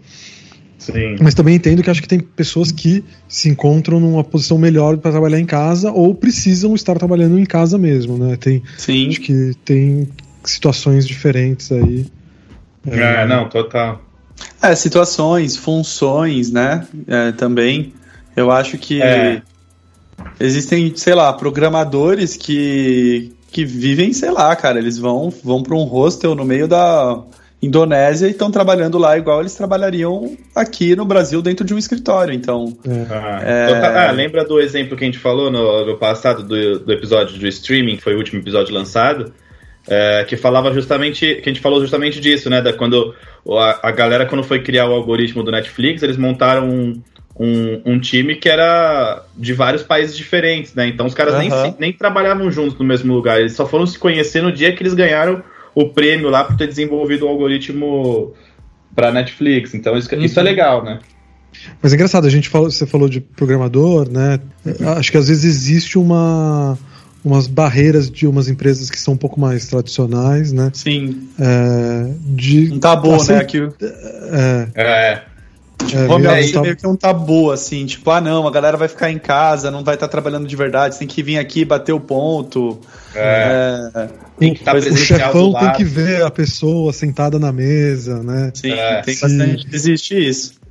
Sim. 0.83 1.15
Mas 1.21 1.33
também 1.33 1.55
entendo 1.55 1.81
que 1.81 1.89
acho 1.89 2.01
que 2.01 2.07
tem 2.07 2.19
pessoas 2.19 2.71
que 2.71 3.03
se 3.27 3.47
encontram 3.47 3.99
numa 3.99 4.23
posição 4.23 4.57
melhor 4.57 4.97
para 4.97 5.11
trabalhar 5.11 5.39
em 5.39 5.45
casa 5.45 5.91
ou 5.91 6.13
precisam 6.13 6.75
estar 6.75 6.97
trabalhando 6.97 7.39
em 7.39 7.45
casa 7.45 7.77
mesmo, 7.77 8.17
né? 8.17 8.35
Tem, 8.35 8.61
Sim. 8.77 9.07
Acho 9.07 9.21
que 9.21 9.53
tem 9.63 10.09
situações 10.43 11.07
diferentes 11.07 11.71
aí. 11.71 12.05
É, 12.85 13.21
é 13.21 13.25
não, 13.25 13.47
total. 13.47 14.01
É, 14.61 14.75
situações, 14.75 15.55
funções, 15.55 16.51
né? 16.51 16.85
É, 17.07 17.31
também. 17.31 17.93
Eu 18.35 18.51
acho 18.51 18.77
que 18.77 19.01
é. 19.01 19.41
existem, 20.37 20.91
sei 20.97 21.15
lá, 21.15 21.31
programadores 21.31 22.35
que, 22.35 23.31
que 23.51 23.63
vivem, 23.63 24.11
sei 24.11 24.31
lá, 24.31 24.53
cara, 24.53 24.79
eles 24.79 24.97
vão, 24.97 25.33
vão 25.43 25.63
para 25.63 25.75
um 25.75 25.83
hostel 25.83 26.35
no 26.35 26.43
meio 26.43 26.67
da 26.67 27.23
Indonésia 27.63 28.27
e 28.27 28.31
estão 28.31 28.51
trabalhando 28.51 28.97
lá 28.97 29.17
igual 29.17 29.39
eles 29.39 29.55
trabalhariam 29.55 30.37
aqui 30.53 30.97
no 30.97 31.05
Brasil 31.05 31.41
dentro 31.41 31.65
de 31.65 31.73
um 31.73 31.77
escritório. 31.77 32.33
Então. 32.33 32.77
É. 32.85 33.05
Ah, 33.09 33.41
é... 33.41 33.63
Então 33.63 33.81
tá, 33.81 34.09
ah, 34.09 34.11
lembra 34.11 34.43
do 34.43 34.59
exemplo 34.59 34.97
que 34.97 35.03
a 35.03 35.07
gente 35.07 35.17
falou 35.17 35.49
no, 35.49 35.85
no 35.85 35.97
passado 35.97 36.43
do, 36.43 36.79
do 36.79 36.91
episódio 36.91 37.39
do 37.39 37.47
streaming, 37.47 37.95
que 37.95 38.03
foi 38.03 38.15
o 38.15 38.17
último 38.17 38.41
episódio 38.41 38.73
lançado? 38.73 39.33
É, 39.87 40.23
que 40.25 40.37
falava 40.37 40.73
justamente, 40.73 41.35
que 41.35 41.49
a 41.49 41.53
gente 41.53 41.61
falou 41.61 41.79
justamente 41.79 42.19
disso, 42.19 42.49
né? 42.49 42.61
Da, 42.61 42.73
quando 42.73 43.15
a, 43.49 43.89
a, 43.89 43.91
galera, 43.91 44.25
quando 44.25 44.43
foi 44.43 44.61
criar 44.61 44.87
o 44.87 44.93
algoritmo 44.93 45.41
do 45.41 45.51
Netflix, 45.51 46.03
eles 46.03 46.17
montaram 46.17 46.69
um, 46.69 47.01
um, 47.37 47.81
um 47.85 47.99
time 47.99 48.35
que 48.35 48.47
era 48.47 49.23
de 49.37 49.53
vários 49.53 49.83
países 49.83 50.15
diferentes, 50.15 50.73
né? 50.73 50.87
Então 50.87 51.05
os 51.05 51.13
caras 51.13 51.33
uhum. 51.33 51.39
nem, 51.39 51.75
nem 51.79 51.93
trabalhavam 51.93 52.49
juntos 52.51 52.77
no 52.77 52.85
mesmo 52.85 53.13
lugar, 53.13 53.39
eles 53.39 53.53
só 53.53 53.65
foram 53.65 53.85
se 53.85 53.97
conhecer 53.97 54.41
no 54.41 54.51
dia 54.51 54.73
que 54.73 54.83
eles 54.83 54.93
ganharam 54.93 55.43
o 55.75 55.89
prêmio 55.89 56.29
lá 56.29 56.43
por 56.43 56.55
ter 56.55 56.67
desenvolvido 56.67 57.25
o 57.25 57.29
algoritmo 57.29 58.33
para 58.95 59.11
Netflix. 59.11 59.73
Então 59.73 59.97
isso, 59.97 60.13
isso 60.15 60.39
é 60.39 60.43
legal, 60.43 60.83
né? 60.83 60.99
Mas 61.81 61.91
é 61.91 61.95
engraçado, 61.95 62.25
a 62.25 62.29
gente 62.29 62.49
falou, 62.49 62.69
você 62.69 62.85
falou 62.85 63.07
de 63.07 63.21
programador, 63.21 64.09
né? 64.09 64.39
Acho 64.97 65.11
que 65.11 65.17
às 65.17 65.27
vezes 65.27 65.43
existe 65.43 65.97
uma 65.97 66.77
umas 67.23 67.47
barreiras 67.47 68.11
de 68.11 68.27
umas 68.27 68.49
empresas 68.49 68.89
que 68.89 68.99
são 68.99 69.13
um 69.13 69.17
pouco 69.17 69.39
mais 69.39 69.67
tradicionais, 69.67 70.51
né? 70.51 70.71
Sim. 70.73 71.29
É, 71.39 72.11
de, 72.19 72.73
um 72.73 72.79
tabu, 72.79 73.13
assim, 73.13 73.31
né? 73.31 73.37
Aqui, 73.39 73.69
é. 73.81 74.67
é. 74.75 75.23
Tipo, 75.87 76.13
home 76.13 76.27
office 76.27 76.55
é 76.55 76.61
meio 76.61 76.75
que 76.75 76.87
um 76.87 76.95
tabu, 76.95 77.51
assim, 77.51 77.85
tipo, 77.85 78.09
ah 78.11 78.21
não, 78.21 78.47
a 78.47 78.51
galera 78.51 78.77
vai 78.77 78.87
ficar 78.87 79.11
em 79.11 79.19
casa, 79.19 79.69
não 79.69 79.83
vai 79.83 79.95
estar 79.95 80.07
trabalhando 80.07 80.47
de 80.47 80.55
verdade, 80.55 80.97
tem 80.97 81.07
que 81.07 81.21
vir 81.21 81.37
aqui 81.37 81.65
bater 81.65 81.93
o 81.93 81.99
ponto. 81.99 82.79
É. 83.15 83.91
é 83.93 84.07
tem 84.39 84.53
que 84.53 84.63
tá 84.63 84.73
o 84.73 84.81
chefão 84.81 85.53
tem 85.53 85.71
que 85.73 85.83
ver 85.83 86.23
a 86.23 86.31
pessoa 86.31 86.91
sentada 86.91 87.37
na 87.37 87.51
mesa, 87.51 88.21
né? 88.23 88.51
Sim, 88.53 88.71
é. 88.71 89.01
tem 89.01 89.15
bastante. 89.15 89.67
Existe 89.71 90.27
isso. 90.27 90.63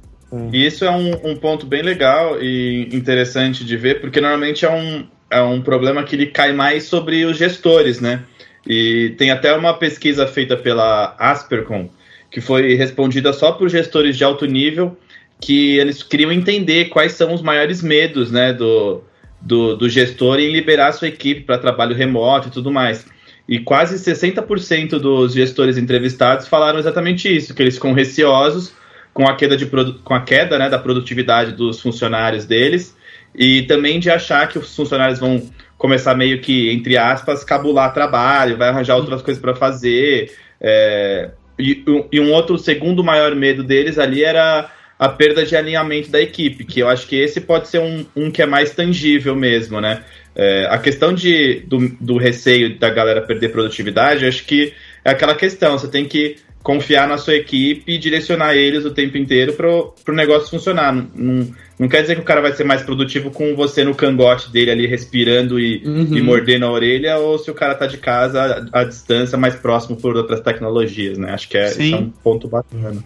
E 0.51 0.67
isso 0.67 0.85
é 0.85 0.91
um, 0.91 1.33
um 1.33 1.37
ponto 1.37 1.67
bem 1.67 1.83
legal 1.83 2.41
e 2.41 2.89
interessante 2.91 3.65
de 3.65 3.77
ver, 3.77 4.01
porque 4.01 4.19
normalmente 4.19 4.65
é 4.65 4.73
um, 4.73 5.07
é 5.31 5.43
um 5.43 5.61
problema 5.61 6.03
que 6.05 6.17
ele 6.17 6.27
cai 6.27 6.55
mais 6.55 6.85
sobre 6.85 7.27
os 7.27 7.37
gestores, 7.37 8.01
né? 8.01 8.23
E 8.67 9.15
tem 9.19 9.31
até 9.31 9.53
uma 9.55 9.75
pesquisa 9.75 10.27
feita 10.27 10.57
pela 10.57 11.15
Aspercom, 11.19 11.91
que 12.33 12.41
foi 12.41 12.75
respondida 12.75 13.33
só 13.33 13.53
por 13.53 13.69
gestores 13.69 14.17
de 14.17 14.25
alto 14.25 14.47
nível, 14.47 14.97
que 15.41 15.79
eles 15.79 16.03
queriam 16.03 16.33
entender 16.33 16.87
quais 16.87 17.13
são 17.13 17.35
os 17.35 17.43
maiores 17.43 17.83
medos, 17.83 18.33
né, 18.33 18.53
do, 18.53 19.03
do, 19.41 19.77
do 19.77 19.89
gestor 19.89 20.41
em 20.41 20.51
liberar 20.51 20.93
sua 20.93 21.09
equipe 21.09 21.43
para 21.43 21.59
trabalho 21.59 21.95
remoto 21.95 22.49
e 22.49 22.51
tudo 22.51 22.71
mais. 22.73 23.05
E 23.47 23.59
quase 23.59 23.97
60% 23.97 24.99
dos 24.99 25.35
gestores 25.35 25.77
entrevistados 25.77 26.49
falaram 26.49 26.79
exatamente 26.79 27.35
isso, 27.35 27.55
que 27.55 27.61
eles 27.61 27.75
ficam 27.75 27.93
receosos 27.93 28.73
com 29.13 29.29
a 29.29 29.37
queda, 29.37 29.57
de, 29.57 29.67
com 29.67 30.15
a 30.15 30.23
queda 30.23 30.59
né, 30.59 30.71
da 30.71 30.79
produtividade 30.79 31.53
dos 31.53 31.81
funcionários 31.81 32.47
deles 32.47 32.97
e 33.35 33.63
também 33.63 34.01
de 34.01 34.11
achar 34.11 34.49
que 34.49 34.59
os 34.59 34.75
funcionários 34.75 35.19
vão 35.19 35.43
começar 35.77 36.15
meio 36.15 36.41
que, 36.41 36.71
entre 36.71 36.97
aspas, 36.97 37.45
cabular 37.45 37.93
trabalho, 37.93 38.57
vai 38.57 38.69
arranjar 38.69 38.97
outras 38.97 39.21
coisas 39.21 39.41
para 39.41 39.55
fazer. 39.55 40.33
É, 40.61 41.31
e, 41.63 41.85
e, 42.13 42.21
um 42.21 42.33
outro 42.33 42.59
segundo 42.59 43.05
maior 43.05 43.35
medo 43.35 43.63
deles 43.63 43.99
ali 43.99 44.25
era 44.25 44.71
a 44.99 45.09
perda 45.09 45.45
de 45.45 45.57
alinhamento 45.57 46.11
da 46.11 46.21
equipe, 46.21 46.65
que 46.65 46.81
eu 46.81 46.89
acho 46.89 47.07
que 47.07 47.17
esse 47.17 47.41
pode 47.41 47.69
ser 47.69 47.81
um, 47.81 48.05
um 48.15 48.31
que 48.31 48.43
é 48.43 48.47
mais 48.47 48.71
tangível 48.71 49.35
mesmo, 49.35 49.81
né? 49.81 50.05
É, 50.35 50.67
a 50.71 50.79
questão 50.79 51.13
de, 51.13 51.61
do, 51.67 51.89
do 52.01 52.17
receio 52.17 52.79
da 52.79 52.89
galera 52.89 53.21
perder 53.21 53.51
produtividade, 53.51 54.27
acho 54.27 54.45
que 54.45 54.73
é 55.05 55.11
aquela 55.11 55.35
questão, 55.35 55.77
você 55.77 55.89
tem 55.89 56.05
que 56.07 56.37
confiar 56.63 57.09
na 57.09 57.19
sua 57.19 57.35
equipe 57.35 57.93
e 57.93 57.99
direcionar 57.99 58.55
eles 58.55 58.85
o 58.85 58.91
tempo 58.91 59.19
inteiro 59.19 59.53
para 59.55 59.69
o 59.69 60.17
negócio 60.17 60.49
funcionar. 60.49 60.95
Não, 60.95 61.09
não, 61.15 61.49
não, 61.79 61.89
quer 61.89 62.03
dizer 62.03 62.15
que 62.15 62.21
o 62.21 62.25
cara 62.25 62.41
vai 62.41 62.53
ser 62.53 62.65
mais 62.65 62.83
produtivo 62.83 63.31
com 63.31 63.55
você 63.57 63.85
no 63.85 63.95
cangote 63.95 64.51
dele 64.51 64.71
ali 64.71 64.87
respirando 64.87 65.59
e, 65.59 65.83
uhum. 65.85 66.17
e 66.17 66.23
mordendo 66.23 66.65
a 66.65 66.71
orelha, 66.71 67.17
ou 67.19 67.39
se 67.39 67.51
o 67.51 67.55
cara 67.55 67.75
tá 67.75 67.87
de 67.87 67.99
casa 67.99 68.69
à, 68.73 68.81
à, 68.81 68.85
distância, 68.85 69.37
mais 69.37 69.55
próximo 69.55 69.97
por 69.97 70.17
outras 70.17 70.41
tecnologias, 70.41 71.19
né? 71.19 71.33
Acho 71.33 71.49
que 71.49 71.59
é, 71.59 71.91
é 71.91 71.97
um 71.97 72.11
ponto 72.11 72.49
bacana. 72.49 73.03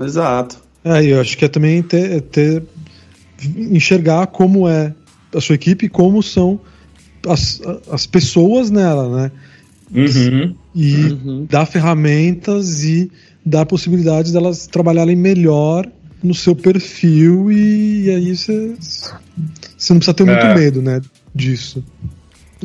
Exato. 0.00 0.58
É, 0.84 1.04
eu 1.04 1.20
acho 1.20 1.36
que 1.36 1.44
é 1.44 1.48
também 1.48 1.82
ter, 1.82 2.20
ter 2.22 2.62
enxergar 3.56 4.26
como 4.26 4.68
é 4.68 4.94
a 5.34 5.40
sua 5.40 5.54
equipe, 5.54 5.88
como 5.88 6.22
são 6.22 6.60
as, 7.26 7.60
as 7.90 8.06
pessoas 8.06 8.70
nela, 8.70 9.08
né? 9.08 9.32
Uhum. 9.94 10.54
E 10.74 10.94
uhum. 10.94 11.46
dar 11.48 11.66
ferramentas 11.66 12.84
e 12.84 13.10
dar 13.44 13.66
possibilidades 13.66 14.32
delas 14.32 14.66
trabalharem 14.66 15.16
melhor 15.16 15.86
no 16.22 16.34
seu 16.34 16.54
perfil 16.54 17.50
e, 17.50 18.04
e 18.04 18.10
aí 18.10 18.36
você, 18.36 18.76
você 18.78 19.92
não 19.92 19.98
precisa 19.98 20.14
ter 20.14 20.24
muito 20.24 20.44
é. 20.44 20.54
medo, 20.54 20.82
né, 20.82 21.00
disso. 21.34 21.82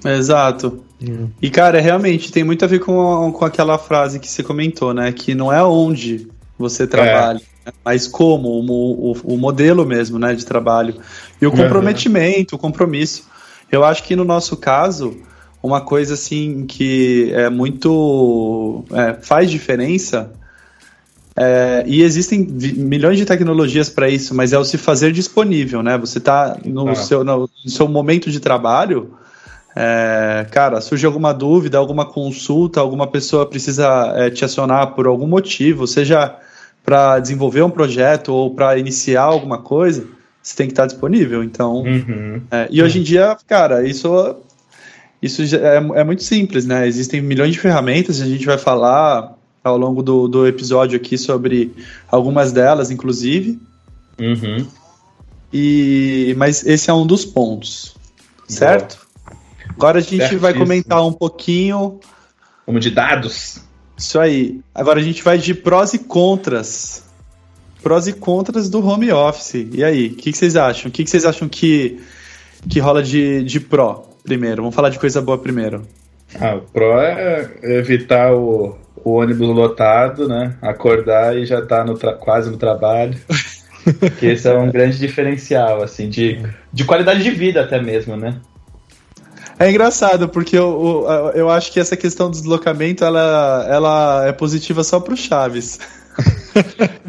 Exato. 0.03 0.83
Uhum. 1.01 1.29
E, 1.41 1.49
cara, 1.49 1.79
realmente 1.79 2.31
tem 2.31 2.43
muito 2.43 2.65
a 2.65 2.67
ver 2.67 2.79
com, 2.79 3.31
com 3.31 3.45
aquela 3.45 3.77
frase 3.77 4.19
que 4.19 4.27
você 4.27 4.43
comentou, 4.43 4.93
né? 4.93 5.11
Que 5.11 5.35
não 5.35 5.51
é 5.51 5.63
onde 5.63 6.27
você 6.57 6.87
trabalha, 6.87 7.41
é. 7.65 7.71
mas 7.83 8.07
como, 8.07 8.49
o, 8.49 9.11
o, 9.11 9.17
o, 9.23 9.37
modelo 9.37 9.85
mesmo, 9.85 10.17
né, 10.17 10.33
de 10.33 10.45
trabalho. 10.45 10.95
E 11.41 11.45
o 11.45 11.51
comprometimento, 11.51 12.55
o 12.55 12.59
compromisso. 12.59 13.27
Eu 13.71 13.83
acho 13.83 14.03
que 14.03 14.15
no 14.15 14.23
nosso 14.23 14.55
caso, 14.57 15.17
uma 15.65 15.81
coisa 15.81 16.13
assim 16.13 16.65
que 16.65 17.31
é 17.33 17.49
muito 17.49 18.83
é, 18.91 19.13
faz 19.21 19.49
diferença 19.49 20.31
é, 21.37 21.83
e 21.85 22.01
existem 22.01 22.39
milhões 22.39 23.17
de 23.17 23.25
tecnologias 23.25 23.89
para 23.89 24.07
isso, 24.07 24.33
mas 24.33 24.53
é 24.53 24.57
o 24.57 24.63
se 24.63 24.77
fazer 24.77 25.11
disponível, 25.11 25.83
né? 25.83 25.97
Você 25.97 26.17
está 26.17 26.57
no, 26.63 26.89
ah. 26.89 26.95
seu, 26.95 27.25
no, 27.25 27.49
no, 27.63 27.69
seu 27.69 27.89
momento 27.89 28.31
de 28.31 28.39
trabalho, 28.39 29.13
é, 29.75 30.45
cara, 30.49 30.79
surge 30.79 31.05
alguma 31.05 31.33
dúvida, 31.33 31.77
alguma 31.77 32.05
consulta, 32.05 32.79
alguma 32.79 33.05
pessoa 33.05 33.45
precisa 33.45 34.13
é, 34.15 34.29
te 34.29 34.45
acionar 34.45 34.93
por 34.93 35.07
algum 35.07 35.27
motivo, 35.27 35.85
seja 35.85 36.37
para 36.85 37.19
desenvolver 37.19 37.63
um 37.63 37.69
projeto 37.69 38.31
ou 38.31 38.55
para 38.55 38.77
iniciar 38.77 39.23
alguma 39.23 39.57
coisa, 39.57 40.07
você 40.41 40.55
tem 40.55 40.67
que 40.67 40.71
estar 40.71 40.85
disponível. 40.85 41.43
Então, 41.43 41.81
uhum. 41.81 42.41
É, 42.49 42.67
e 42.71 42.81
hoje 42.81 42.99
em 42.99 43.03
dia, 43.03 43.35
cara, 43.45 43.85
isso 43.85 44.37
isso 45.25 45.55
é, 45.55 45.77
é, 45.77 46.03
muito 46.03 46.23
simples, 46.23 46.65
né? 46.65 46.87
Existem 46.87 47.19
milhões 47.19 47.51
de 47.51 47.59
ferramentas, 47.59 48.21
a 48.21 48.25
gente 48.25 48.45
vai 48.45 48.59
falar 48.59 49.33
ao 49.63 49.75
longo 49.75 50.03
do, 50.03 50.27
do 50.27 50.45
episódio 50.45 50.95
aqui 50.95 51.17
sobre 51.17 51.73
algumas 52.07 52.51
delas, 52.51 52.91
inclusive. 52.91 53.59
Uhum. 54.19 54.67
E, 55.51 56.35
mas 56.37 56.63
esse 56.65 56.91
é 56.91 56.93
um 56.93 57.07
dos 57.07 57.25
pontos, 57.25 57.95
certo? 58.47 58.99
Boa. 59.25 59.37
Agora 59.69 59.97
a 59.97 60.01
gente 60.01 60.35
vai 60.35 60.53
comentar 60.53 61.05
um 61.05 61.11
pouquinho. 61.11 61.99
Como 62.63 62.79
de 62.79 62.91
dados. 62.91 63.61
Isso 63.97 64.19
aí. 64.19 64.61
Agora 64.73 64.99
a 64.99 65.03
gente 65.03 65.23
vai 65.23 65.39
de 65.39 65.55
prós 65.55 65.93
e 65.93 65.99
contras. 65.99 67.03
Prós 67.81 68.07
e 68.07 68.13
contras 68.13 68.69
do 68.69 68.85
home 68.85 69.11
office. 69.11 69.67
E 69.71 69.83
aí, 69.83 70.07
o 70.07 70.15
que, 70.15 70.31
que, 70.31 70.37
vocês 70.37 70.55
acham? 70.55 70.89
O 70.89 70.91
que, 70.91 71.03
que 71.03 71.09
vocês 71.09 71.25
acham 71.25 71.49
que 71.49 71.99
que 72.67 72.79
rola 72.79 73.03
de, 73.03 73.43
de 73.43 73.59
pró 73.59 74.14
primeiro? 74.25 74.63
Vamos 74.63 74.75
falar 74.75 74.89
de 74.89 74.99
coisa 74.99 75.21
boa 75.21 75.37
primeiro. 75.37 75.83
Ah, 76.39 76.55
o 76.55 76.61
pró 76.61 76.99
é 76.99 77.49
evitar 77.63 78.33
o, 78.33 78.75
o 79.03 79.11
ônibus 79.11 79.47
lotado, 79.47 80.27
né? 80.27 80.55
Acordar 80.61 81.37
e 81.37 81.45
já 81.45 81.61
tá 81.61 81.85
no 81.85 81.97
quase 82.17 82.49
no 82.49 82.57
trabalho. 82.57 83.17
que 84.19 84.25
esse 84.25 84.47
é 84.47 84.57
um 84.57 84.71
grande 84.71 84.97
diferencial, 84.97 85.83
assim, 85.83 86.09
de, 86.09 86.41
de 86.73 86.83
qualidade 86.83 87.23
de 87.23 87.31
vida 87.31 87.61
até 87.61 87.79
mesmo, 87.79 88.17
né? 88.17 88.35
É 89.57 89.69
engraçado, 89.69 90.27
porque 90.27 90.57
eu, 90.57 91.05
eu, 91.07 91.29
eu 91.31 91.49
acho 91.49 91.71
que 91.71 91.79
essa 91.79 91.95
questão 91.95 92.29
do 92.29 92.33
deslocamento 92.33 93.05
ela, 93.05 93.65
ela 93.69 94.25
é 94.27 94.33
positiva 94.33 94.83
só 94.83 94.99
pro 94.99 95.15
Chaves. 95.15 95.79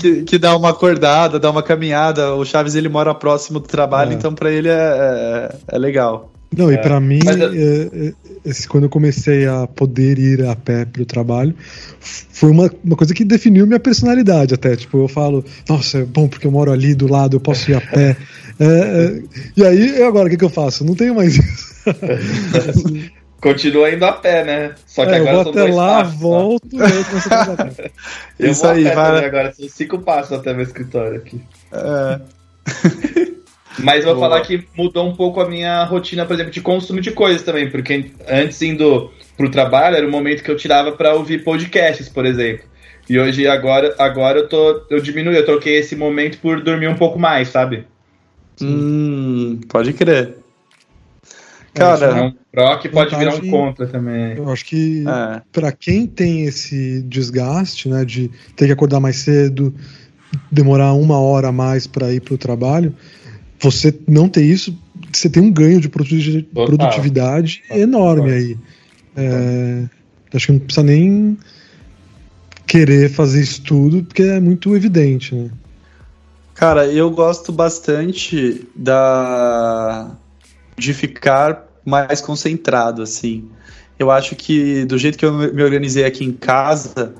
Que, 0.00 0.22
que, 0.22 0.38
dá 0.38 0.56
uma 0.56 0.70
acordada, 0.70 1.40
dá 1.40 1.50
uma 1.50 1.62
caminhada. 1.62 2.34
O 2.34 2.44
Chaves 2.44 2.76
ele 2.76 2.88
mora 2.88 3.14
próximo 3.14 3.58
do 3.58 3.66
trabalho, 3.66 4.12
é. 4.12 4.14
então 4.14 4.32
para 4.32 4.50
ele 4.50 4.68
é, 4.68 4.72
é, 4.72 5.74
é, 5.74 5.78
legal. 5.78 6.30
Não, 6.54 6.72
e 6.72 6.78
para 6.78 7.00
mim, 7.00 7.18
é, 7.26 8.08
é, 8.48 8.52
quando 8.68 8.84
eu 8.84 8.90
comecei 8.90 9.46
a 9.46 9.66
poder 9.66 10.18
ir 10.18 10.46
a 10.46 10.54
pé 10.54 10.84
pro 10.84 11.04
trabalho, 11.04 11.54
foi 12.00 12.50
uma, 12.50 12.70
uma 12.84 12.96
coisa 12.96 13.12
que 13.12 13.24
definiu 13.24 13.66
minha 13.66 13.80
personalidade 13.80 14.54
até. 14.54 14.76
Tipo, 14.76 14.98
eu 14.98 15.08
falo, 15.08 15.44
nossa, 15.68 15.98
é 15.98 16.04
bom 16.04 16.28
porque 16.28 16.46
eu 16.46 16.50
moro 16.50 16.70
ali 16.70 16.94
do 16.94 17.10
lado, 17.10 17.36
eu 17.36 17.40
posso 17.40 17.70
ir 17.70 17.74
a 17.74 17.80
pé. 17.80 18.16
e 19.56 19.64
aí, 19.64 20.02
agora, 20.02 20.28
o 20.28 20.30
que, 20.30 20.36
que 20.36 20.44
eu 20.44 20.50
faço? 20.50 20.84
Não 20.84 20.94
tenho 20.94 21.14
mais 21.14 21.36
isso. 21.36 21.76
Continua 23.40 23.90
indo 23.90 24.04
a 24.04 24.12
pé, 24.12 24.44
né? 24.44 24.74
Só 24.86 25.04
que 25.04 25.12
é, 25.12 25.16
agora 25.16 25.36
eu 25.36 25.44
vou 25.44 25.52
até 25.52 25.72
lá, 25.72 26.04
passos, 26.04 26.18
volto 26.18 26.68
e 26.72 26.82
a 26.82 27.84
Eu 28.38 28.50
Isso 28.50 28.62
vou 28.62 28.70
aí, 28.70 28.86
a 28.86 28.90
pé 28.90 28.96
vai... 28.96 29.24
agora, 29.24 29.52
são 29.52 29.68
cinco 29.68 29.98
passos 29.98 30.32
até 30.32 30.54
meu 30.54 30.62
escritório 30.62 31.18
aqui. 31.18 31.40
É. 31.72 32.20
Mas 33.78 34.04
eu 34.04 34.10
vou 34.10 34.14
Boa. 34.16 34.28
falar 34.28 34.40
que 34.42 34.66
mudou 34.76 35.06
um 35.06 35.14
pouco 35.14 35.40
a 35.40 35.48
minha 35.48 35.84
rotina, 35.84 36.24
por 36.24 36.34
exemplo, 36.34 36.52
de 36.52 36.60
consumo 36.60 37.00
de 37.00 37.10
coisas 37.10 37.42
também, 37.42 37.70
porque 37.70 38.10
antes 38.28 38.60
indo 38.62 39.10
pro 39.36 39.50
trabalho 39.50 39.96
era 39.96 40.06
o 40.06 40.10
momento 40.10 40.42
que 40.42 40.50
eu 40.50 40.56
tirava 40.56 40.92
para 40.92 41.14
ouvir 41.14 41.44
podcasts, 41.44 42.08
por 42.08 42.24
exemplo. 42.24 42.64
E 43.08 43.18
hoje 43.18 43.46
agora, 43.46 43.94
agora 43.98 44.40
eu 44.40 44.48
tô 44.48 44.82
eu 44.90 45.00
diminui, 45.00 45.36
eu 45.36 45.44
troquei 45.44 45.76
esse 45.76 45.94
momento 45.94 46.38
por 46.38 46.62
dormir 46.62 46.88
um 46.88 46.96
pouco 46.96 47.18
mais, 47.18 47.48
sabe? 47.48 47.84
Hum, 48.60 49.60
pode 49.68 49.92
crer. 49.92 50.36
Cara, 51.74 52.06
é 52.06 52.22
um 52.22 52.32
pró 52.50 52.76
que 52.78 52.88
pode 52.88 53.14
virar 53.14 53.34
um 53.34 53.50
contra 53.50 53.86
também. 53.86 54.36
Eu 54.36 54.50
acho 54.50 54.64
que 54.64 55.04
é. 55.06 55.42
para 55.52 55.70
quem 55.70 56.06
tem 56.06 56.44
esse 56.46 57.02
desgaste, 57.02 57.88
né, 57.88 58.04
de 58.04 58.30
ter 58.56 58.66
que 58.66 58.72
acordar 58.72 58.98
mais 58.98 59.16
cedo, 59.16 59.74
demorar 60.50 60.94
uma 60.94 61.18
hora 61.20 61.48
a 61.48 61.52
mais 61.52 61.86
para 61.86 62.12
ir 62.12 62.20
para 62.20 62.34
o 62.34 62.38
trabalho, 62.38 62.94
você 63.70 63.94
não 64.06 64.28
ter 64.28 64.42
isso, 64.42 64.76
você 65.12 65.28
tem 65.28 65.42
um 65.42 65.52
ganho 65.52 65.80
de 65.80 65.88
produtividade 65.88 67.62
Total. 67.62 67.78
enorme 67.78 68.30
Total. 68.30 68.36
aí. 68.36 68.58
É, 69.16 69.84
acho 70.34 70.46
que 70.46 70.52
não 70.52 70.58
precisa 70.60 70.84
nem 70.84 71.38
querer 72.66 73.10
fazer 73.10 73.40
isso 73.40 73.62
tudo, 73.62 74.04
porque 74.04 74.22
é 74.22 74.40
muito 74.40 74.74
evidente, 74.74 75.34
né? 75.34 75.50
Cara, 76.54 76.86
eu 76.86 77.10
gosto 77.10 77.52
bastante 77.52 78.66
da 78.74 80.10
de 80.76 80.92
ficar 80.92 81.66
mais 81.84 82.20
concentrado, 82.20 83.02
assim. 83.02 83.44
Eu 83.98 84.10
acho 84.10 84.34
que 84.36 84.84
do 84.84 84.98
jeito 84.98 85.16
que 85.16 85.24
eu 85.24 85.32
me 85.32 85.62
organizei 85.62 86.04
aqui 86.04 86.24
em 86.24 86.32
casa, 86.32 87.14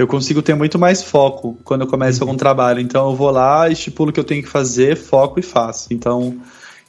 eu 0.00 0.06
consigo 0.06 0.40
ter 0.40 0.54
muito 0.54 0.78
mais 0.78 1.02
foco 1.02 1.58
quando 1.62 1.82
eu 1.82 1.86
começo 1.86 2.22
algum 2.22 2.34
trabalho. 2.34 2.80
Então 2.80 3.10
eu 3.10 3.14
vou 3.14 3.30
lá, 3.30 3.68
estipulo 3.68 4.08
o 4.08 4.12
que 4.12 4.18
eu 4.18 4.24
tenho 4.24 4.42
que 4.42 4.48
fazer, 4.48 4.96
foco 4.96 5.38
e 5.38 5.42
faço. 5.42 5.92
Então 5.92 6.40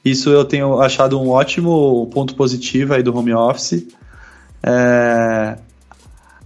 isso 0.04 0.30
eu 0.30 0.46
tenho 0.46 0.80
achado 0.80 1.20
um 1.20 1.30
ótimo 1.30 2.10
ponto 2.14 2.36
positivo 2.36 2.94
aí 2.94 3.04
do 3.04 3.14
home 3.16 3.34
office. 3.34 3.86
É... 4.64 5.58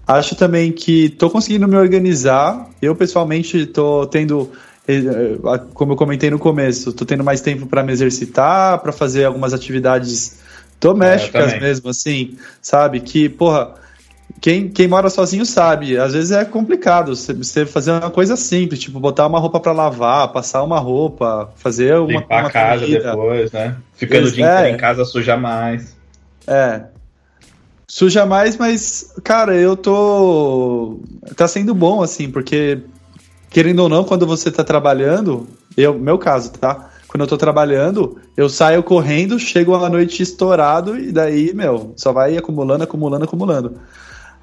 Acho 0.07 0.35
também 0.35 0.71
que 0.71 1.05
estou 1.05 1.29
conseguindo 1.29 1.67
me 1.67 1.77
organizar. 1.77 2.67
Eu 2.81 2.95
pessoalmente 2.95 3.57
estou 3.59 4.07
tendo 4.07 4.51
eh, 4.87 5.37
como 5.75 5.93
eu 5.93 5.95
comentei 5.95 6.31
no 6.31 6.39
começo, 6.39 6.89
estou 6.89 7.05
tendo 7.05 7.23
mais 7.23 7.41
tempo 7.41 7.67
para 7.67 7.83
me 7.83 7.91
exercitar, 7.91 8.79
para 8.79 8.91
fazer 8.91 9.25
algumas 9.25 9.53
atividades 9.53 10.39
domésticas 10.81 11.53
é, 11.53 11.59
mesmo, 11.59 11.89
assim, 11.89 12.37
sabe? 12.59 13.01
Que, 13.01 13.29
porra, 13.29 13.75
quem, 14.41 14.69
quem 14.69 14.87
mora 14.87 15.09
sozinho 15.09 15.45
sabe, 15.45 15.97
às 15.97 16.13
vezes 16.13 16.31
é 16.31 16.43
complicado 16.43 17.15
você 17.15 17.65
fazer 17.65 17.91
uma 17.91 18.11
coisa 18.11 18.35
simples, 18.35 18.79
tipo 18.79 18.99
botar 18.99 19.27
uma 19.27 19.39
roupa 19.39 19.59
para 19.59 19.71
lavar, 19.71 20.31
passar 20.31 20.63
uma 20.63 20.79
roupa, 20.79 21.51
fazer 21.55 21.95
uma, 21.97 22.19
Limpar 22.19 22.41
uma 22.41 22.49
a 22.49 22.51
casa 22.51 22.85
comida. 22.85 23.11
depois, 23.11 23.51
né? 23.51 23.75
Ficando 23.95 24.27
o 24.27 24.31
dia 24.31 24.45
é, 24.45 24.53
inteiro 24.53 24.75
em 24.75 24.79
casa 24.79 25.05
suja 25.05 25.37
mais. 25.37 25.95
É. 26.45 26.83
Suja 27.87 28.25
mais, 28.25 28.57
mas, 28.57 29.13
cara, 29.23 29.55
eu 29.55 29.77
tô. 29.77 30.99
Tá 31.35 31.47
sendo 31.47 31.73
bom, 31.73 32.01
assim, 32.01 32.29
porque, 32.29 32.79
querendo 33.49 33.79
ou 33.79 33.89
não, 33.89 34.03
quando 34.03 34.25
você 34.25 34.51
tá 34.51 34.63
trabalhando, 34.63 35.47
eu, 35.77 35.93
meu 35.93 36.17
caso, 36.17 36.51
tá? 36.51 36.89
quando 37.15 37.21
eu 37.21 37.27
tô 37.27 37.37
trabalhando, 37.37 38.19
eu 38.35 38.49
saio 38.49 38.83
correndo, 38.83 39.39
chego 39.39 39.73
à 39.73 39.89
noite 39.89 40.21
estourado 40.21 40.99
e 40.99 41.13
daí, 41.13 41.53
meu, 41.53 41.93
só 41.95 42.11
vai 42.11 42.35
acumulando, 42.35 42.83
acumulando, 42.83 43.23
acumulando. 43.23 43.79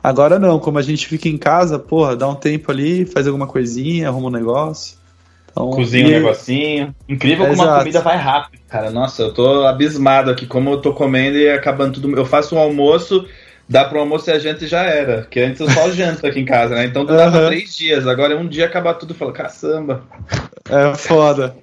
Agora 0.02 0.38
não, 0.38 0.58
como 0.58 0.78
a 0.78 0.82
gente 0.82 1.06
fica 1.06 1.28
em 1.28 1.38
casa, 1.38 1.78
porra, 1.78 2.16
dá 2.16 2.28
um 2.28 2.34
tempo 2.34 2.72
ali, 2.72 3.06
faz 3.06 3.26
alguma 3.26 3.46
coisinha, 3.46 4.08
arruma 4.08 4.28
um 4.28 4.32
negócio. 4.32 4.96
Então, 5.52 5.70
Cozinha 5.70 6.04
e... 6.04 6.08
um 6.08 6.22
negocinho. 6.22 6.94
Incrível 7.08 7.46
como 7.46 7.62
a 7.62 7.78
comida 7.78 8.00
vai 8.00 8.16
rápido, 8.16 8.60
cara. 8.68 8.90
Nossa, 8.90 9.22
eu 9.22 9.32
tô 9.32 9.64
abismado 9.64 10.30
aqui, 10.30 10.46
como 10.46 10.70
eu 10.70 10.78
tô 10.78 10.92
comendo 10.92 11.36
e 11.36 11.48
acabando 11.50 12.00
tudo. 12.00 12.16
Eu 12.16 12.24
faço 12.24 12.56
um 12.56 12.58
almoço, 12.58 13.26
dá 13.68 13.84
pro 13.84 14.00
almoço 14.00 14.28
e 14.28 14.32
a 14.32 14.38
janta 14.38 14.66
já 14.66 14.82
era. 14.82 15.26
Que 15.30 15.40
antes 15.40 15.60
eu 15.60 15.70
só 15.70 15.90
janto 15.92 16.26
aqui 16.26 16.40
em 16.40 16.44
casa, 16.44 16.74
né? 16.74 16.86
Então 16.86 17.04
durava 17.04 17.42
uhum. 17.42 17.46
três 17.46 17.76
dias. 17.76 18.06
Agora 18.06 18.32
é 18.32 18.36
um 18.36 18.48
dia 18.48 18.64
acabar 18.64 18.94
tudo 18.94 19.12
e 19.12 19.16
falo, 19.16 19.32
caçamba. 19.32 20.02
É 20.68 20.94
foda. 20.96 21.54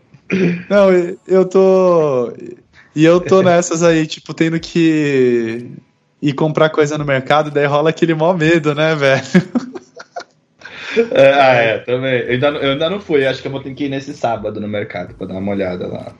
Não, 0.69 0.89
eu 1.28 1.45
tô. 1.45 2.32
E 2.95 3.04
eu 3.04 3.19
tô 3.19 3.41
nessas 3.43 3.82
aí, 3.82 4.06
tipo, 4.06 4.34
tendo 4.34 4.60
que 4.60 5.71
ir 6.21 6.34
comprar 6.34 6.69
coisa 6.69 6.97
no 6.97 7.05
mercado, 7.05 7.51
daí 7.51 7.65
rola 7.65 7.89
aquele 7.89 8.13
mó 8.13 8.34
medo, 8.34 8.75
né, 8.75 8.95
velho? 8.95 9.23
É, 11.12 11.34
ah, 11.34 11.53
é, 11.53 11.77
também. 11.79 12.19
Eu 12.21 12.32
ainda, 12.32 12.47
eu 12.47 12.71
ainda 12.71 12.89
não 12.89 12.99
fui, 12.99 13.25
acho 13.25 13.41
que 13.41 13.47
eu 13.47 13.51
vou 13.51 13.62
ter 13.62 13.73
que 13.73 13.86
ir 13.86 13.89
nesse 13.89 14.13
sábado 14.13 14.60
no 14.60 14.67
mercado 14.67 15.13
pra 15.13 15.27
dar 15.27 15.36
uma 15.36 15.51
olhada 15.51 15.88
lá. 15.88 16.13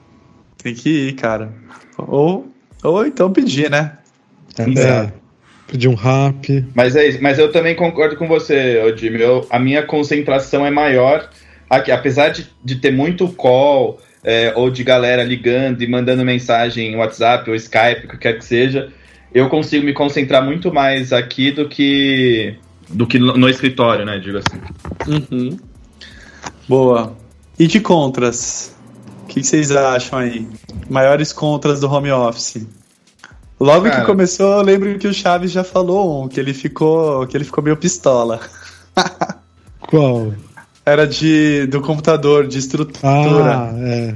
Tem 0.62 0.75
que 0.75 1.07
ir, 1.07 1.13
cara. 1.13 1.51
Ou, 1.97 2.47
ou 2.83 3.05
então 3.05 3.31
pedir, 3.31 3.69
né? 3.69 3.97
É. 4.57 5.12
Pedir 5.67 5.88
um 5.88 5.95
rap. 5.95 6.65
Mas 6.73 6.95
é 6.95 7.07
isso, 7.07 7.19
mas 7.21 7.38
eu 7.38 7.51
também 7.51 7.75
concordo 7.75 8.15
com 8.15 8.27
você, 8.27 8.81
Jimmy. 8.97 9.21
Eu, 9.21 9.47
a 9.49 9.59
minha 9.59 9.83
concentração 9.83 10.65
é 10.65 10.71
maior 10.71 11.29
aqui, 11.69 11.91
apesar 11.91 12.29
de, 12.29 12.49
de 12.63 12.75
ter 12.75 12.91
muito 12.91 13.27
call 13.29 13.99
é, 14.23 14.51
ou 14.55 14.69
de 14.69 14.83
galera 14.83 15.23
ligando 15.23 15.81
e 15.81 15.88
mandando 15.88 16.25
mensagem 16.25 16.91
em 16.91 16.95
WhatsApp 16.95 17.49
ou 17.49 17.55
Skype, 17.55 18.05
o 18.05 18.09
que 18.09 18.17
quer 18.17 18.38
que 18.38 18.43
seja, 18.45 18.91
eu 19.33 19.49
consigo 19.49 19.85
me 19.85 19.93
concentrar 19.93 20.43
muito 20.43 20.73
mais 20.73 21.13
aqui 21.13 21.51
do 21.51 21.67
que 21.67 22.55
do 22.89 23.05
que 23.05 23.19
no 23.19 23.47
escritório, 23.47 24.05
né? 24.05 24.17
Digo 24.17 24.39
assim. 24.39 24.59
Uhum. 25.07 25.57
Boa. 26.67 27.15
E 27.57 27.67
de 27.67 27.79
contras? 27.79 28.75
O 29.23 29.27
que 29.27 29.43
vocês 29.43 29.71
acham 29.71 30.19
aí? 30.19 30.47
Maiores 30.89 31.31
contras 31.31 31.79
do 31.79 31.91
home 31.91 32.11
office? 32.11 32.65
Logo 33.59 33.85
Cara, 33.85 33.99
que 33.99 34.05
começou, 34.05 34.53
eu 34.53 34.61
lembro 34.61 34.97
que 34.97 35.07
o 35.07 35.13
Chaves 35.13 35.51
já 35.51 35.63
falou 35.63 36.23
um, 36.23 36.27
que 36.27 36.39
ele 36.39 36.53
ficou, 36.53 37.27
que 37.27 37.35
ele 37.35 37.43
ficou 37.43 37.63
meio 37.63 37.75
pistola. 37.75 38.39
Qual? 39.81 40.33
Era 40.85 41.05
de 41.05 41.67
do 41.67 41.81
computador, 41.81 42.47
de 42.47 42.57
estrutura. 42.57 43.57
Ah, 43.57 43.73
é. 43.77 44.15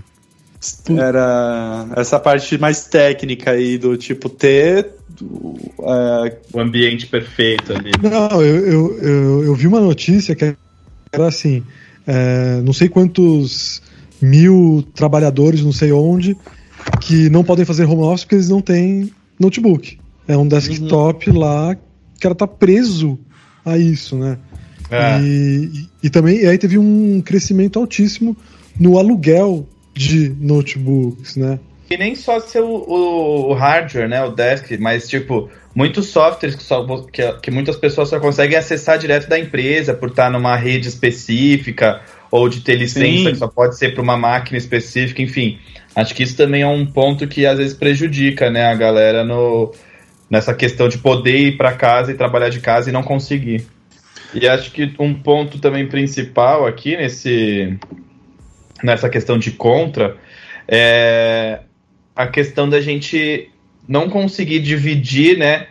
Era 0.98 1.88
essa 1.98 2.18
parte 2.20 2.58
mais 2.58 2.86
técnica 2.86 3.52
aí 3.52 3.78
do 3.78 3.98
tipo 3.98 4.30
ter 4.30 4.94
é... 5.22 6.38
o 6.52 6.60
ambiente 6.60 7.08
perfeito 7.08 7.74
ali. 7.74 7.92
Não, 8.02 8.42
eu, 8.42 8.66
eu, 8.66 8.98
eu, 9.00 9.44
eu 9.46 9.56
vi 9.56 9.68
uma 9.68 9.80
notícia 9.80 10.36
que 10.36 10.56
era 11.12 11.28
assim: 11.28 11.64
é, 12.08 12.62
não 12.62 12.74
sei 12.74 12.90
quantos 12.90 13.82
mil 14.22 14.84
trabalhadores, 14.94 15.62
não 15.62 15.72
sei 15.72 15.92
onde, 15.92 16.36
que 17.02 17.30
não 17.30 17.44
podem 17.44 17.66
fazer 17.66 17.86
home 17.86 18.04
office 18.04 18.24
porque 18.24 18.36
eles 18.36 18.50
não 18.50 18.62
têm 18.62 19.12
notebook. 19.40 19.98
É 20.28 20.38
um 20.38 20.48
desktop 20.48 21.30
uhum. 21.30 21.38
lá 21.38 21.76
que 22.20 22.26
ela 22.26 22.36
tá 22.36 22.48
preso 22.48 23.20
a 23.66 23.78
isso, 23.78 24.18
né? 24.18 24.38
É. 24.90 25.20
E, 25.22 25.88
e, 26.04 26.10
também 26.10 26.40
e 26.40 26.48
aí 26.48 26.58
teve 26.58 26.78
um 26.78 27.22
crescimento 27.22 27.80
altíssimo 27.80 28.38
no 28.80 28.98
aluguel 28.98 29.68
de 29.94 30.30
notebooks, 30.40 31.36
né? 31.36 31.60
E 31.94 31.98
nem 31.98 32.16
só 32.16 32.40
ser 32.40 32.62
o, 32.62 33.50
o, 33.50 33.54
hardware, 33.54 34.10
né, 34.10 34.24
o 34.24 34.32
desk, 34.32 34.76
mas 34.80 35.08
tipo 35.08 35.48
muitos 35.76 36.08
softwares 36.08 36.56
que, 36.56 36.64
só, 36.64 36.84
que, 37.04 37.34
que 37.34 37.52
muitas 37.52 37.76
pessoas 37.76 38.10
só 38.10 38.20
conseguem 38.20 38.58
acessar 38.58 38.98
direto 38.98 39.30
da 39.30 39.38
empresa 39.38 39.94
por 39.94 40.10
estar 40.10 40.32
numa 40.32 40.56
rede 40.56 40.88
específica 40.88 42.02
ou 42.32 42.50
de 42.50 42.62
ter 42.62 42.78
licença 42.78 43.26
Sim. 43.26 43.32
que 43.32 43.36
só 43.36 43.48
pode 43.48 43.78
ser 43.78 43.94
para 43.94 44.02
uma 44.02 44.18
máquina 44.18 44.58
específica, 44.58 45.22
enfim. 45.22 45.60
Acho 45.96 46.16
que 46.16 46.24
isso 46.24 46.36
também 46.36 46.64
é 46.64 46.68
um 46.68 46.84
ponto 46.84 47.28
que 47.28 47.46
às 47.46 47.60
vezes 47.60 47.76
prejudica, 47.76 48.50
né, 48.50 48.66
a 48.66 48.74
galera 48.74 49.24
no, 49.24 49.72
nessa 50.28 50.52
questão 50.52 50.90
de 50.90 50.98
poder 50.98 51.38
ir 51.38 51.58
para 51.58 51.74
casa 51.74 52.12
e 52.12 52.16
trabalhar 52.16 52.50
de 52.50 52.60
casa 52.60 52.90
e 52.90 52.94
não 52.94 53.04
conseguir. 53.04 53.68
E 54.34 54.48
acho 54.48 54.72
que 54.72 54.96
um 54.98 55.14
ponto 55.14 55.60
também 55.60 55.88
principal 55.88 56.66
aqui 56.66 56.98
nesse 56.98 57.78
nessa 58.82 59.08
questão 59.10 59.38
de 59.38 59.52
contra 59.52 60.18
é 60.68 61.60
a 62.16 62.28
questão 62.28 62.70
da 62.70 62.80
gente 62.82 63.50
não 63.88 64.10
conseguir 64.10 64.60
dividir, 64.60 65.38
né, 65.38 65.68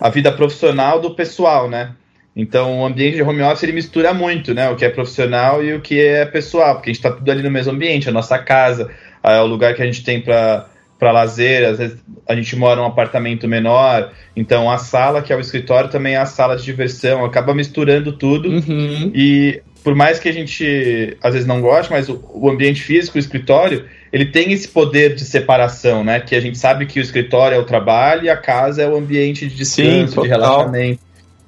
a 0.00 0.08
vida 0.08 0.32
profissional 0.32 1.00
do 1.00 1.14
pessoal, 1.14 1.68
né? 1.68 1.92
Então, 2.36 2.80
o 2.80 2.86
ambiente 2.86 3.14
de 3.14 3.22
home 3.22 3.42
office 3.42 3.62
ele 3.62 3.72
mistura 3.72 4.12
muito, 4.12 4.52
né? 4.52 4.68
O 4.68 4.74
que 4.74 4.84
é 4.84 4.88
profissional 4.88 5.62
e 5.62 5.72
o 5.72 5.80
que 5.80 6.00
é 6.00 6.24
pessoal, 6.24 6.74
porque 6.74 6.90
a 6.90 6.92
gente 6.92 7.04
está 7.04 7.12
tudo 7.12 7.30
ali 7.30 7.42
no 7.42 7.50
mesmo 7.50 7.72
ambiente, 7.72 8.08
a 8.08 8.12
nossa 8.12 8.38
casa, 8.38 8.90
é 9.22 9.40
o 9.40 9.46
lugar 9.46 9.74
que 9.74 9.82
a 9.82 9.86
gente 9.86 10.02
tem 10.02 10.20
para 10.20 10.68
para 10.98 11.10
lazer, 11.10 11.68
às 11.68 11.78
vezes 11.78 11.98
a 12.26 12.34
gente 12.34 12.56
mora 12.56 12.80
num 12.80 12.86
apartamento 12.86 13.46
menor, 13.48 14.12
então 14.34 14.70
a 14.70 14.78
sala, 14.78 15.20
que 15.20 15.32
é 15.32 15.36
o 15.36 15.40
escritório, 15.40 15.90
também 15.90 16.14
é 16.14 16.18
a 16.18 16.24
sala 16.24 16.56
de 16.56 16.64
diversão, 16.64 17.24
acaba 17.24 17.52
misturando 17.52 18.12
tudo. 18.12 18.48
Uhum. 18.48 19.10
E 19.14 19.60
por 19.84 19.94
mais 19.94 20.18
que 20.18 20.30
a 20.30 20.32
gente 20.32 21.16
às 21.22 21.34
vezes 21.34 21.46
não 21.46 21.60
goste, 21.60 21.92
mas 21.92 22.08
o, 22.08 22.18
o, 22.32 22.50
ambiente 22.50 22.82
físico, 22.82 23.18
o 23.18 23.20
escritório, 23.20 23.84
ele 24.10 24.24
tem 24.24 24.50
esse 24.50 24.66
poder 24.66 25.14
de 25.14 25.24
separação, 25.24 26.02
né? 26.02 26.20
Que 26.20 26.34
a 26.34 26.40
gente 26.40 26.56
sabe 26.56 26.86
que 26.86 26.98
o 26.98 27.02
escritório 27.02 27.54
é 27.54 27.58
o 27.58 27.64
trabalho 27.64 28.24
e 28.24 28.30
a 28.30 28.36
casa 28.36 28.82
é 28.82 28.88
o 28.88 28.96
ambiente 28.96 29.46
de 29.46 29.54
descanso, 29.54 30.14
Sim, 30.14 30.22
de 30.22 30.28
relaxamento. 30.28 31.00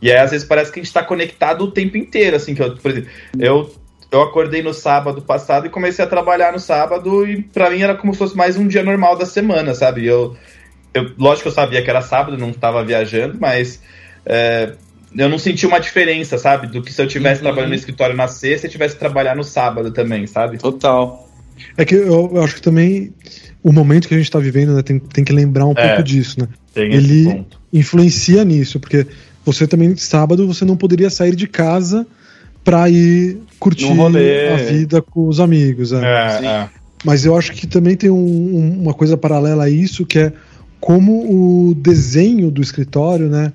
E 0.03 0.13
aí, 0.13 0.19
às 0.19 0.33
vezes, 0.33 0.47
parece 0.47 0.71
que 0.71 0.79
a 0.79 0.83
gente 0.83 0.89
está 0.89 1.03
conectado 1.03 1.63
o 1.65 1.71
tempo 1.71 1.97
inteiro, 1.97 2.37
assim, 2.37 2.55
que 2.55 2.63
eu, 2.63 2.77
por 2.77 2.91
exemplo, 2.91 3.11
eu 3.39 3.71
eu 4.11 4.23
acordei 4.23 4.63
no 4.63 4.73
sábado 4.73 5.21
passado 5.21 5.67
e 5.67 5.71
comecei 5.71 6.05
a 6.05 6.09
trabalhar 6.09 6.53
no 6.53 6.61
sábado 6.61 7.27
e 7.27 7.43
para 7.43 7.71
mim 7.71 7.83
era 7.83 7.97
como 7.97 8.13
se 8.13 8.19
fosse 8.19 8.37
mais 8.37 8.57
um 8.57 8.67
dia 8.67 8.83
normal 8.83 9.17
da 9.17 9.27
semana, 9.27 9.75
sabe? 9.75 10.07
Eu, 10.07 10.37
eu 10.95 11.11
lógico 11.19 11.43
que 11.43 11.49
eu 11.49 11.53
sabia 11.53 11.83
que 11.83 11.91
era 11.91 12.01
sábado, 12.01 12.39
não 12.39 12.51
estava 12.51 12.85
viajando, 12.85 13.37
mas 13.41 13.83
é, 14.25 14.75
eu 15.17 15.29
não 15.29 15.39
senti 15.39 15.67
uma 15.67 15.79
diferença, 15.79 16.37
sabe? 16.39 16.67
Do 16.67 16.83
que 16.83 16.93
se 16.93 17.01
eu 17.01 17.07
tivesse 17.07 17.41
uhum. 17.41 17.47
trabalhando 17.47 17.71
no 17.71 17.77
escritório 17.77 18.17
na 18.17 18.29
sexta 18.29 18.67
e 18.67 18.71
tivesse 18.71 18.97
trabalhar 18.97 19.35
no 19.35 19.45
sábado 19.45 19.91
também, 19.91 20.27
sabe? 20.27 20.59
Total. 20.59 21.29
É 21.77 21.85
que 21.85 21.95
eu, 21.95 22.31
eu 22.35 22.43
acho 22.43 22.57
que 22.57 22.63
também 22.63 23.13
o 23.63 23.73
momento 23.73 24.09
que 24.09 24.15
a 24.15 24.17
gente 24.17 24.27
está 24.27 24.39
vivendo 24.39 24.75
né, 24.75 24.83
tem, 24.83 24.99
tem 24.99 25.25
que 25.25 25.33
lembrar 25.33 25.67
um 25.67 25.75
é, 25.77 25.89
pouco 25.89 26.03
disso, 26.03 26.39
né? 26.41 26.49
Ele 26.75 27.45
influencia 27.73 28.45
nisso, 28.45 28.79
porque 28.79 29.07
você 29.45 29.67
também, 29.67 29.97
sábado, 29.97 30.47
você 30.47 30.65
não 30.65 30.77
poderia 30.77 31.09
sair 31.09 31.35
de 31.35 31.47
casa 31.47 32.07
para 32.63 32.89
ir 32.91 33.39
curtir 33.59 33.91
a 33.91 34.57
vida 34.57 35.01
com 35.01 35.29
os 35.29 35.41
amigos. 35.41 35.93
É. 35.93 35.97
É, 35.97 36.47
é. 36.47 36.69
Mas 37.05 37.25
eu 37.25 37.37
acho 37.37 37.53
que 37.53 37.67
também 37.67 37.97
tem 37.97 38.11
um, 38.11 38.81
uma 38.83 38.93
coisa 38.93 39.17
paralela 39.17 39.65
a 39.65 39.71
isso, 39.71 40.05
que 40.05 40.19
é 40.19 40.33
como 40.81 41.71
o 41.71 41.75
desenho 41.75 42.51
do 42.51 42.61
escritório, 42.61 43.29
né? 43.29 43.53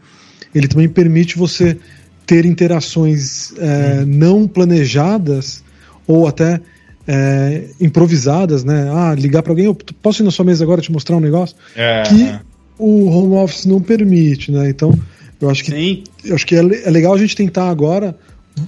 Ele 0.54 0.68
também 0.68 0.90
permite 0.90 1.38
você 1.38 1.78
ter 2.26 2.46
interações 2.46 3.54
é, 3.58 4.02
hum. 4.02 4.06
não 4.06 4.48
planejadas 4.48 5.64
ou 6.08 6.28
até 6.28 6.62
é, 7.08 7.66
improvisadas, 7.80 8.64
né? 8.64 8.90
Ah, 8.94 9.16
ligar 9.16 9.44
para 9.44 9.52
alguém, 9.52 9.66
eu 9.66 9.76
posso 10.02 10.22
ir 10.22 10.26
na 10.26 10.32
sua 10.32 10.46
mesa 10.46 10.64
agora 10.64 10.82
te 10.82 10.92
mostrar 10.92 11.18
um 11.18 11.20
negócio 11.20 11.56
é, 11.76 12.04
que 12.04 12.24
é. 12.24 12.40
o 12.78 13.08
home 13.10 13.36
office 13.36 13.66
não 13.66 13.82
permite, 13.82 14.52
né? 14.52 14.70
Então, 14.70 14.98
eu 15.40 15.50
acho 15.50 15.64
que 15.64 15.72
Sim. 15.72 16.04
eu 16.24 16.36
acho 16.36 16.46
que 16.46 16.56
é, 16.56 16.60
é 16.60 16.90
legal 16.90 17.14
a 17.14 17.18
gente 17.18 17.36
tentar 17.36 17.70
agora 17.70 18.16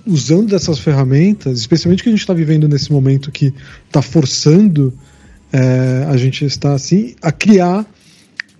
usando 0.05 0.49
dessas 0.49 0.79
ferramentas, 0.79 1.59
especialmente 1.59 2.01
que 2.01 2.09
a 2.09 2.11
gente 2.11 2.21
está 2.21 2.33
vivendo 2.33 2.67
nesse 2.67 2.91
momento 2.91 3.31
que 3.31 3.53
está 3.87 4.01
forçando 4.01 4.93
é, 5.51 6.05
a 6.09 6.17
gente 6.17 6.43
está 6.45 6.73
assim 6.73 7.13
a 7.21 7.31
criar 7.31 7.85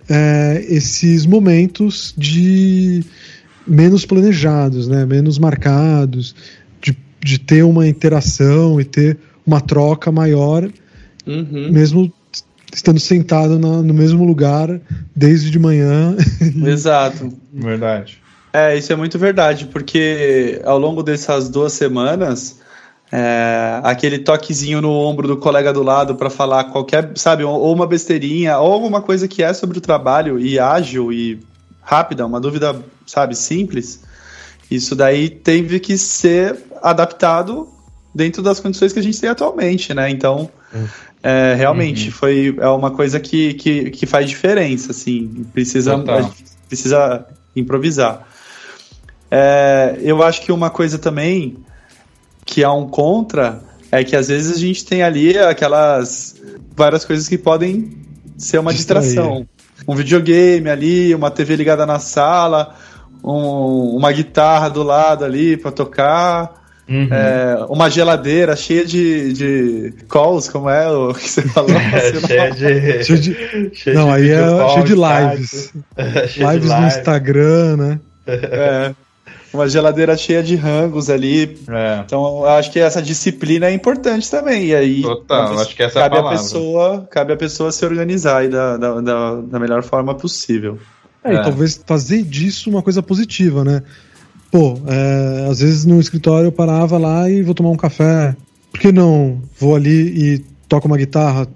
é, 0.08 0.64
esses 0.68 1.26
momentos 1.26 2.14
de 2.16 3.02
menos 3.66 4.04
planejados, 4.04 4.88
né, 4.88 5.04
menos 5.06 5.38
marcados, 5.38 6.34
de, 6.80 6.96
de 7.22 7.38
ter 7.38 7.62
uma 7.62 7.86
interação 7.86 8.80
e 8.80 8.84
ter 8.84 9.18
uma 9.46 9.60
troca 9.60 10.12
maior, 10.12 10.68
uhum. 11.26 11.72
mesmo 11.72 12.12
estando 12.72 12.98
sentado 12.98 13.58
na, 13.58 13.82
no 13.82 13.94
mesmo 13.94 14.24
lugar 14.24 14.80
desde 15.14 15.50
de 15.50 15.58
manhã. 15.58 16.16
Exato. 16.66 17.32
Verdade. 17.52 18.18
É, 18.52 18.76
isso 18.76 18.92
é 18.92 18.96
muito 18.96 19.18
verdade, 19.18 19.66
porque 19.66 20.60
ao 20.64 20.78
longo 20.78 21.02
dessas 21.02 21.48
duas 21.48 21.72
semanas, 21.72 22.60
é, 23.12 23.80
aquele 23.82 24.18
toquezinho 24.18 24.80
no 24.80 24.90
ombro 24.90 25.28
do 25.28 25.36
colega 25.36 25.72
do 25.72 25.82
lado 25.82 26.14
para 26.14 26.30
falar 26.30 26.64
qualquer, 26.64 27.12
sabe, 27.16 27.44
ou 27.44 27.72
uma 27.72 27.86
besteirinha, 27.86 28.58
ou 28.58 28.72
alguma 28.72 29.00
coisa 29.00 29.28
que 29.28 29.42
é 29.42 29.52
sobre 29.52 29.78
o 29.78 29.80
trabalho 29.80 30.38
e 30.38 30.58
ágil 30.58 31.12
e 31.12 31.40
rápida, 31.82 32.26
uma 32.26 32.40
dúvida, 32.40 32.74
sabe, 33.06 33.36
simples, 33.36 34.02
isso 34.70 34.96
daí 34.96 35.28
teve 35.28 35.78
que 35.78 35.96
ser 35.98 36.58
adaptado 36.82 37.68
dentro 38.14 38.42
das 38.42 38.60
condições 38.60 38.92
que 38.92 38.98
a 38.98 39.02
gente 39.02 39.20
tem 39.20 39.30
atualmente, 39.30 39.92
né? 39.92 40.08
Então, 40.10 40.48
é, 41.22 41.54
realmente, 41.54 42.06
uhum. 42.06 42.12
foi 42.12 42.56
é 42.58 42.68
uma 42.68 42.90
coisa 42.90 43.20
que, 43.20 43.54
que, 43.54 43.90
que 43.90 44.06
faz 44.06 44.28
diferença, 44.28 44.90
assim, 44.90 45.46
precisa, 45.52 45.94
precisa 46.68 47.26
improvisar. 47.54 48.26
É, 49.30 49.98
eu 50.00 50.22
acho 50.22 50.42
que 50.42 50.52
uma 50.52 50.70
coisa 50.70 50.98
também 50.98 51.63
que 52.44 52.62
há 52.62 52.72
um 52.72 52.88
contra 52.88 53.62
é 53.90 54.02
que 54.02 54.16
às 54.16 54.28
vezes 54.28 54.56
a 54.56 54.58
gente 54.58 54.84
tem 54.84 55.02
ali 55.02 55.38
aquelas 55.38 56.34
várias 56.76 57.04
coisas 57.04 57.28
que 57.28 57.38
podem 57.38 57.92
ser 58.36 58.58
uma 58.58 58.74
distração. 58.74 59.46
Um 59.86 59.94
videogame 59.94 60.68
ali, 60.68 61.14
uma 61.14 61.30
TV 61.30 61.56
ligada 61.56 61.86
na 61.86 61.98
sala, 61.98 62.74
um, 63.22 63.96
uma 63.96 64.10
guitarra 64.10 64.68
do 64.68 64.82
lado 64.82 65.24
ali 65.24 65.56
para 65.56 65.70
tocar. 65.70 66.64
Uhum. 66.88 67.08
É, 67.10 67.64
uma 67.70 67.88
geladeira 67.88 68.54
cheia 68.56 68.84
de, 68.84 69.32
de 69.32 69.94
calls, 70.08 70.48
como 70.48 70.68
é 70.68 70.90
o 70.90 71.14
que 71.14 71.30
você 71.30 71.42
falou? 71.42 71.70
É, 71.94 72.20
cheia 72.20 72.50
de, 72.50 73.04
cheia 73.04 73.18
de, 73.20 73.70
cheia 73.74 73.96
Não, 73.96 74.06
de 74.06 74.12
aí 74.12 74.30
é 74.30 74.68
cheio 74.68 74.84
de 74.84 74.94
lives. 74.94 75.72
lives 76.36 76.70
no 76.70 76.86
Instagram, 76.86 77.76
né? 77.76 78.00
É 78.26 78.94
uma 79.54 79.68
geladeira 79.68 80.16
cheia 80.16 80.42
de 80.42 80.56
rangos 80.56 81.08
ali. 81.08 81.58
É. 81.68 82.02
Então, 82.04 82.40
eu 82.40 82.48
acho 82.48 82.70
que 82.70 82.78
essa 82.78 83.00
disciplina 83.00 83.66
é 83.66 83.72
importante 83.72 84.30
também. 84.30 84.66
E 84.66 84.74
aí, 84.74 85.02
Total, 85.02 85.58
acho 85.58 85.76
que 85.76 85.82
essa 85.82 86.00
cabe 86.00 86.16
é 86.16 86.20
a, 86.20 86.22
a 86.22 86.30
pessoa, 86.30 87.08
cabe 87.10 87.32
a 87.32 87.36
pessoa 87.36 87.70
se 87.70 87.84
organizar 87.84 88.48
da, 88.48 88.76
da, 88.76 89.00
da, 89.00 89.40
da 89.40 89.58
melhor 89.58 89.82
forma 89.82 90.14
possível. 90.14 90.78
É, 91.22 91.34
é. 91.34 91.34
E 91.36 91.42
talvez 91.42 91.80
fazer 91.86 92.22
disso 92.22 92.68
uma 92.68 92.82
coisa 92.82 93.02
positiva, 93.02 93.64
né? 93.64 93.82
Pô, 94.50 94.78
é, 94.86 95.48
às 95.50 95.60
vezes 95.60 95.84
no 95.84 95.98
escritório 95.98 96.48
eu 96.48 96.52
parava 96.52 96.98
lá 96.98 97.28
e 97.30 97.42
vou 97.42 97.54
tomar 97.54 97.70
um 97.70 97.76
café. 97.76 98.36
Por 98.70 98.80
que 98.80 98.92
não? 98.92 99.40
Vou 99.58 99.74
ali 99.74 100.34
e 100.34 100.38
toco 100.68 100.86
uma 100.86 100.96
guitarra, 100.96 101.48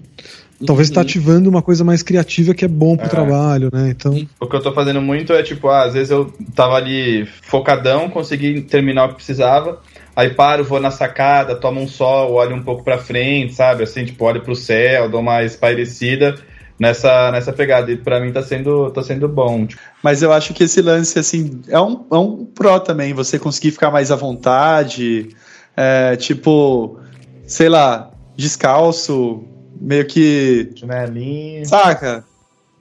Talvez 0.65 0.89
está 0.89 0.99
uhum. 0.99 1.05
ativando 1.05 1.49
uma 1.49 1.61
coisa 1.61 1.83
mais 1.83 2.03
criativa 2.03 2.53
que 2.53 2.65
é 2.65 2.67
bom 2.67 2.97
pro 2.97 3.05
é. 3.05 3.09
trabalho, 3.09 3.69
né? 3.71 3.89
Então. 3.89 4.13
O 4.39 4.47
que 4.47 4.55
eu 4.55 4.61
tô 4.61 4.73
fazendo 4.73 5.01
muito 5.01 5.31
é 5.33 5.41
tipo, 5.41 5.69
ah, 5.69 5.83
às 5.83 5.93
vezes 5.93 6.09
eu 6.09 6.33
tava 6.53 6.75
ali 6.75 7.25
focadão, 7.41 8.09
consegui 8.09 8.61
terminar 8.61 9.05
o 9.05 9.09
que 9.09 9.15
precisava. 9.15 9.79
Aí 10.15 10.31
paro, 10.31 10.65
vou 10.65 10.79
na 10.79 10.91
sacada, 10.91 11.55
tomo 11.55 11.79
um 11.79 11.87
sol, 11.87 12.33
olho 12.33 12.55
um 12.55 12.61
pouco 12.61 12.83
pra 12.83 12.97
frente, 12.97 13.53
sabe? 13.53 13.83
Assim, 13.83 14.03
tipo, 14.03 14.25
olho 14.25 14.41
pro 14.41 14.55
céu, 14.55 15.07
dou 15.07 15.21
uma 15.21 15.43
espairecida 15.43 16.35
nessa, 16.77 17.31
nessa 17.31 17.53
pegada. 17.53 17.89
E 17.89 17.95
pra 17.95 18.19
mim 18.19 18.31
tá 18.31 18.43
sendo, 18.43 18.91
tá 18.91 19.01
sendo 19.01 19.29
bom. 19.29 19.65
Tipo. 19.65 19.81
Mas 20.03 20.21
eu 20.21 20.33
acho 20.33 20.53
que 20.53 20.65
esse 20.65 20.81
lance, 20.81 21.17
assim, 21.17 21.61
é 21.69 21.79
um, 21.79 22.05
é 22.11 22.15
um 22.17 22.45
pró 22.45 22.79
também, 22.79 23.13
você 23.13 23.39
conseguir 23.39 23.71
ficar 23.71 23.91
mais 23.91 24.11
à 24.11 24.17
vontade. 24.17 25.29
É, 25.77 26.17
tipo, 26.17 26.99
sei 27.47 27.69
lá, 27.69 28.11
descalço, 28.35 29.45
meio 29.79 30.05
que. 30.05 30.71
Chinelinho. 30.75 31.65
Saca? 31.65 32.23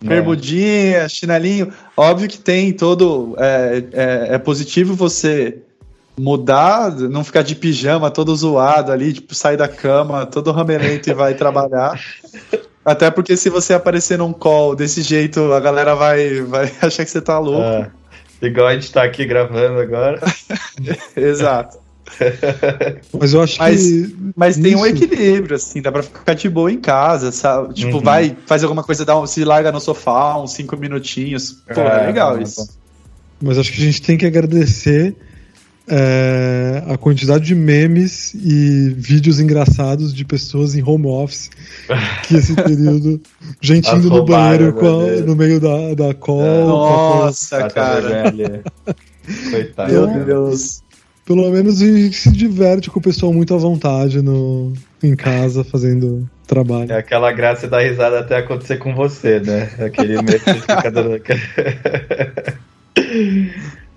É. 0.02 0.06
Bermudinha, 0.06 1.08
chinelinho. 1.08 1.72
Óbvio 1.96 2.28
que 2.28 2.38
tem 2.38 2.72
todo. 2.72 3.34
É, 3.38 3.84
é, 3.92 4.34
é, 4.34 4.38
positivo 4.38 4.94
você 4.94 5.58
mudar, 6.18 6.90
não 6.90 7.22
ficar 7.22 7.42
de 7.42 7.54
pijama 7.54 8.10
todo 8.10 8.34
zoado 8.34 8.90
ali, 8.90 9.12
tipo, 9.12 9.34
sair 9.34 9.56
da 9.56 9.68
cama 9.68 10.26
todo 10.26 10.52
ramelento 10.52 11.08
e 11.08 11.14
vai 11.14 11.34
trabalhar. 11.34 12.00
Até 12.84 13.10
porque 13.10 13.36
se 13.36 13.50
você 13.50 13.74
aparecer 13.74 14.16
num 14.16 14.32
call 14.32 14.74
desse 14.74 15.02
jeito, 15.02 15.52
a 15.52 15.60
galera 15.60 15.94
vai, 15.94 16.40
vai 16.40 16.72
achar 16.80 17.04
que 17.04 17.10
você 17.10 17.20
tá 17.20 17.38
louco. 17.38 17.62
É, 17.62 17.90
igual 18.40 18.68
a 18.68 18.74
gente 18.74 18.90
tá 18.90 19.02
aqui 19.04 19.26
gravando 19.26 19.78
agora. 19.78 20.20
Exato. 21.14 21.78
Mas 23.18 23.32
eu 23.32 23.42
acho 23.42 23.58
mas, 23.58 23.82
que. 23.82 24.16
Mas 24.36 24.56
tem 24.56 24.74
um 24.74 24.86
equilíbrio, 24.86 25.56
assim, 25.56 25.80
dá 25.82 25.92
pra 25.92 26.02
ficar 26.02 26.34
de 26.34 26.48
boa 26.48 26.70
em 26.70 26.80
casa, 26.80 27.30
sabe? 27.32 27.74
Tipo, 27.74 27.96
uhum. 27.96 28.02
vai, 28.02 28.36
faz 28.46 28.62
alguma 28.62 28.82
coisa, 28.82 29.04
dá 29.04 29.18
um, 29.18 29.26
se 29.26 29.44
larga 29.44 29.72
no 29.72 29.80
sofá 29.80 30.38
uns 30.40 30.52
cinco 30.52 30.76
minutinhos. 30.76 31.62
Pô, 31.72 31.80
é, 31.80 32.04
é 32.04 32.06
legal 32.06 32.40
isso. 32.40 32.68
Mas 33.40 33.58
acho 33.58 33.72
que 33.72 33.80
a 33.80 33.84
gente 33.84 34.02
tem 34.02 34.18
que 34.18 34.26
agradecer 34.26 35.14
é, 35.86 36.82
a 36.86 36.98
quantidade 36.98 37.46
de 37.46 37.54
memes 37.54 38.34
e 38.34 38.90
vídeos 38.96 39.40
engraçados 39.40 40.12
de 40.12 40.24
pessoas 40.24 40.74
em 40.74 40.82
home 40.82 41.06
office 41.06 41.50
que 42.24 42.36
esse 42.36 42.54
período, 42.54 43.20
gente 43.60 43.88
indo 43.94 44.10
no 44.10 44.24
banheiro 44.24 44.74
a, 44.78 45.20
no 45.22 45.34
meio 45.34 45.60
da, 45.60 45.94
da 45.94 46.14
call. 46.14 46.44
É. 46.44 46.64
Nossa, 46.64 47.68
cara. 47.70 48.24
Coitado. 49.50 49.92
Meu 49.92 50.24
Deus. 50.24 50.82
Pelo 51.28 51.50
menos 51.50 51.82
a 51.82 51.84
gente 51.84 52.16
se 52.16 52.32
diverte 52.32 52.88
com 52.88 52.98
o 53.00 53.02
pessoal 53.02 53.34
muito 53.34 53.54
à 53.54 53.58
vontade 53.58 54.22
no, 54.22 54.72
em 55.02 55.14
casa 55.14 55.62
fazendo 55.62 56.26
trabalho. 56.46 56.90
É 56.90 56.96
aquela 56.96 57.30
graça 57.32 57.68
da 57.68 57.80
risada 57.80 58.20
até 58.20 58.38
acontecer 58.38 58.78
com 58.78 58.94
você, 58.94 59.38
né? 59.38 59.70
Aquele 59.78 60.14
medo 60.22 60.40
que 60.40 60.54
fica 60.54 60.90
dando. 60.90 61.20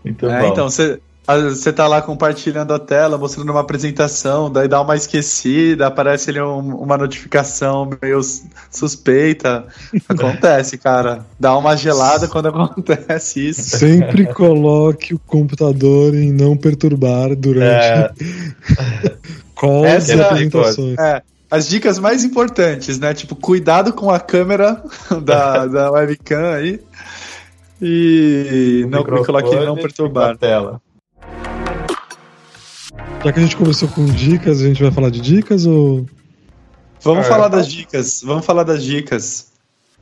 Muito 0.04 0.30
é, 0.30 0.42
bom. 0.42 0.48
Então, 0.50 0.70
você 0.70 1.00
você 1.28 1.72
tá 1.72 1.88
lá 1.88 2.02
compartilhando 2.02 2.74
a 2.74 2.80
tela, 2.80 3.18
mostrando 3.18 3.52
uma 3.52 3.62
apresentação, 3.62 4.52
daí 4.52 4.68
dá 4.68 4.82
uma 4.82 4.96
esquecida, 4.96 5.88
aparece 5.88 6.32
ali 6.32 6.42
um, 6.42 6.76
uma 6.76 6.98
notificação 6.98 7.90
meio 8.02 8.20
suspeita. 8.70 9.66
Acontece, 10.10 10.78
cara. 10.78 11.26
Dá 11.40 11.56
uma 11.56 11.76
gelada 11.78 12.28
quando 12.28 12.48
acontece 12.50 13.50
isso. 13.50 13.78
Sempre 13.78 14.26
coloque 14.34 15.14
o 15.14 15.20
computador 15.20 16.16
em 16.16 16.32
não 16.32 16.58
perturbar 16.58 17.36
durante 17.36 17.66
é. 17.66 18.12
calls 19.56 20.10
e 20.10 20.22
apresentações. 20.22 20.98
É, 20.98 21.22
as 21.50 21.68
dicas 21.68 22.00
mais 22.00 22.24
importantes, 22.24 22.98
né? 22.98 23.14
Tipo, 23.14 23.36
cuidado 23.36 23.94
com 23.94 24.10
a 24.10 24.20
câmera 24.20 24.84
da, 25.24 25.68
da 25.68 25.92
webcam 25.92 26.56
aí. 26.56 26.80
E 27.80 28.84
o 28.86 28.90
não 28.90 29.04
coloque 29.04 29.56
não 29.56 29.76
perturbar. 29.76 30.38
Tela. 30.38 30.82
Já 33.24 33.32
que 33.32 33.40
a 33.40 33.44
gente 33.44 33.56
começou 33.56 33.88
com 33.88 34.06
dicas, 34.06 34.62
a 34.62 34.66
gente 34.66 34.82
vai 34.82 34.92
falar 34.92 35.12
de 35.12 35.22
dicas 35.22 35.66
ou. 35.66 36.08
Vamos 37.02 37.26
é, 37.26 37.30
falar 37.30 37.48
das 37.50 37.68
dicas. 37.68 38.22
Vamos 38.24 38.46
falar 38.46 38.64
das 38.64 38.84
dicas. 38.84 39.52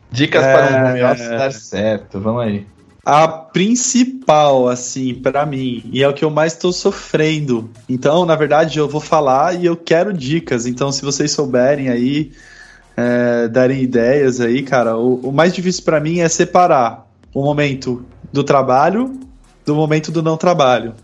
Dicas 0.10 0.44
é... 0.44 0.54
para 0.54 0.94
um 0.94 1.12
office 1.12 1.30
dar 1.30 1.52
certo. 1.52 2.20
Vamos 2.20 2.44
aí. 2.44 2.66
A 3.06 3.28
principal, 3.28 4.70
assim, 4.70 5.14
para 5.16 5.46
mim, 5.46 5.84
e 5.92 6.02
é 6.04 6.08
o 6.08 6.14
que 6.14 6.24
eu 6.24 6.30
mais 6.30 6.54
estou 6.54 6.72
sofrendo. 6.72 7.70
Então, 7.90 8.26
na 8.26 8.36
verdade, 8.36 8.78
eu 8.78 8.88
vou 8.88 9.02
falar 9.02 9.56
e 9.56 9.66
eu 9.66 9.76
quero 9.76 10.14
dicas. 10.14 10.66
Então, 10.66 10.92
se 10.92 11.02
vocês 11.02 11.32
souberem 11.32 11.90
aí, 11.90 12.32
é, 12.96 13.48
darem 13.48 13.82
ideias 13.82 14.40
aí, 14.40 14.62
cara, 14.62 14.98
o, 14.98 15.16
o 15.16 15.32
mais 15.32 15.54
difícil 15.54 15.84
para 15.84 16.00
mim 16.00 16.20
é 16.20 16.30
separar 16.30 17.06
o 17.34 17.42
momento 17.42 18.06
do 18.32 18.44
trabalho 18.44 19.20
do 19.70 19.76
momento 19.76 20.12
do 20.12 20.24
não 20.24 20.36
trabalho. 20.36 20.96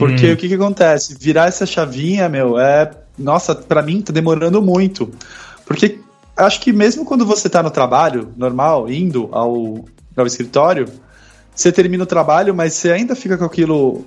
Porque 0.00 0.30
hum. 0.30 0.32
o 0.32 0.36
que, 0.38 0.48
que 0.48 0.54
acontece? 0.54 1.14
Virar 1.20 1.48
essa 1.48 1.66
chavinha, 1.66 2.26
meu, 2.26 2.58
é. 2.58 2.90
Nossa, 3.18 3.54
para 3.54 3.82
mim 3.82 4.00
tá 4.00 4.14
demorando 4.14 4.62
muito. 4.62 5.10
Porque 5.66 6.00
acho 6.34 6.58
que 6.62 6.72
mesmo 6.72 7.04
quando 7.04 7.26
você 7.26 7.50
tá 7.50 7.62
no 7.62 7.70
trabalho 7.70 8.32
normal, 8.34 8.90
indo 8.90 9.28
ao, 9.30 9.84
ao 10.16 10.26
escritório, 10.26 10.86
você 11.54 11.70
termina 11.70 12.02
o 12.04 12.06
trabalho, 12.06 12.54
mas 12.54 12.72
você 12.72 12.92
ainda 12.92 13.14
fica 13.14 13.36
com 13.36 13.44
aquilo, 13.44 14.06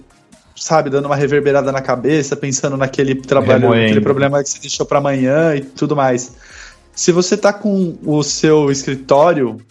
sabe, 0.55 0.89
dando 0.89 1.05
uma 1.05 1.15
reverberada 1.15 1.71
na 1.71 1.79
cabeça, 1.79 2.35
pensando 2.35 2.75
naquele 2.75 3.13
trabalho, 3.13 3.61
Remoendo. 3.61 3.83
naquele 3.83 4.01
problema 4.01 4.41
que 4.41 4.49
você 4.49 4.59
deixou 4.59 4.87
para 4.87 4.97
amanhã 4.97 5.55
e 5.55 5.61
tudo 5.61 5.95
mais. 5.95 6.33
Se 6.95 7.11
você 7.11 7.37
tá 7.37 7.53
com 7.53 7.99
o 8.03 8.23
seu 8.23 8.71
escritório, 8.71 9.61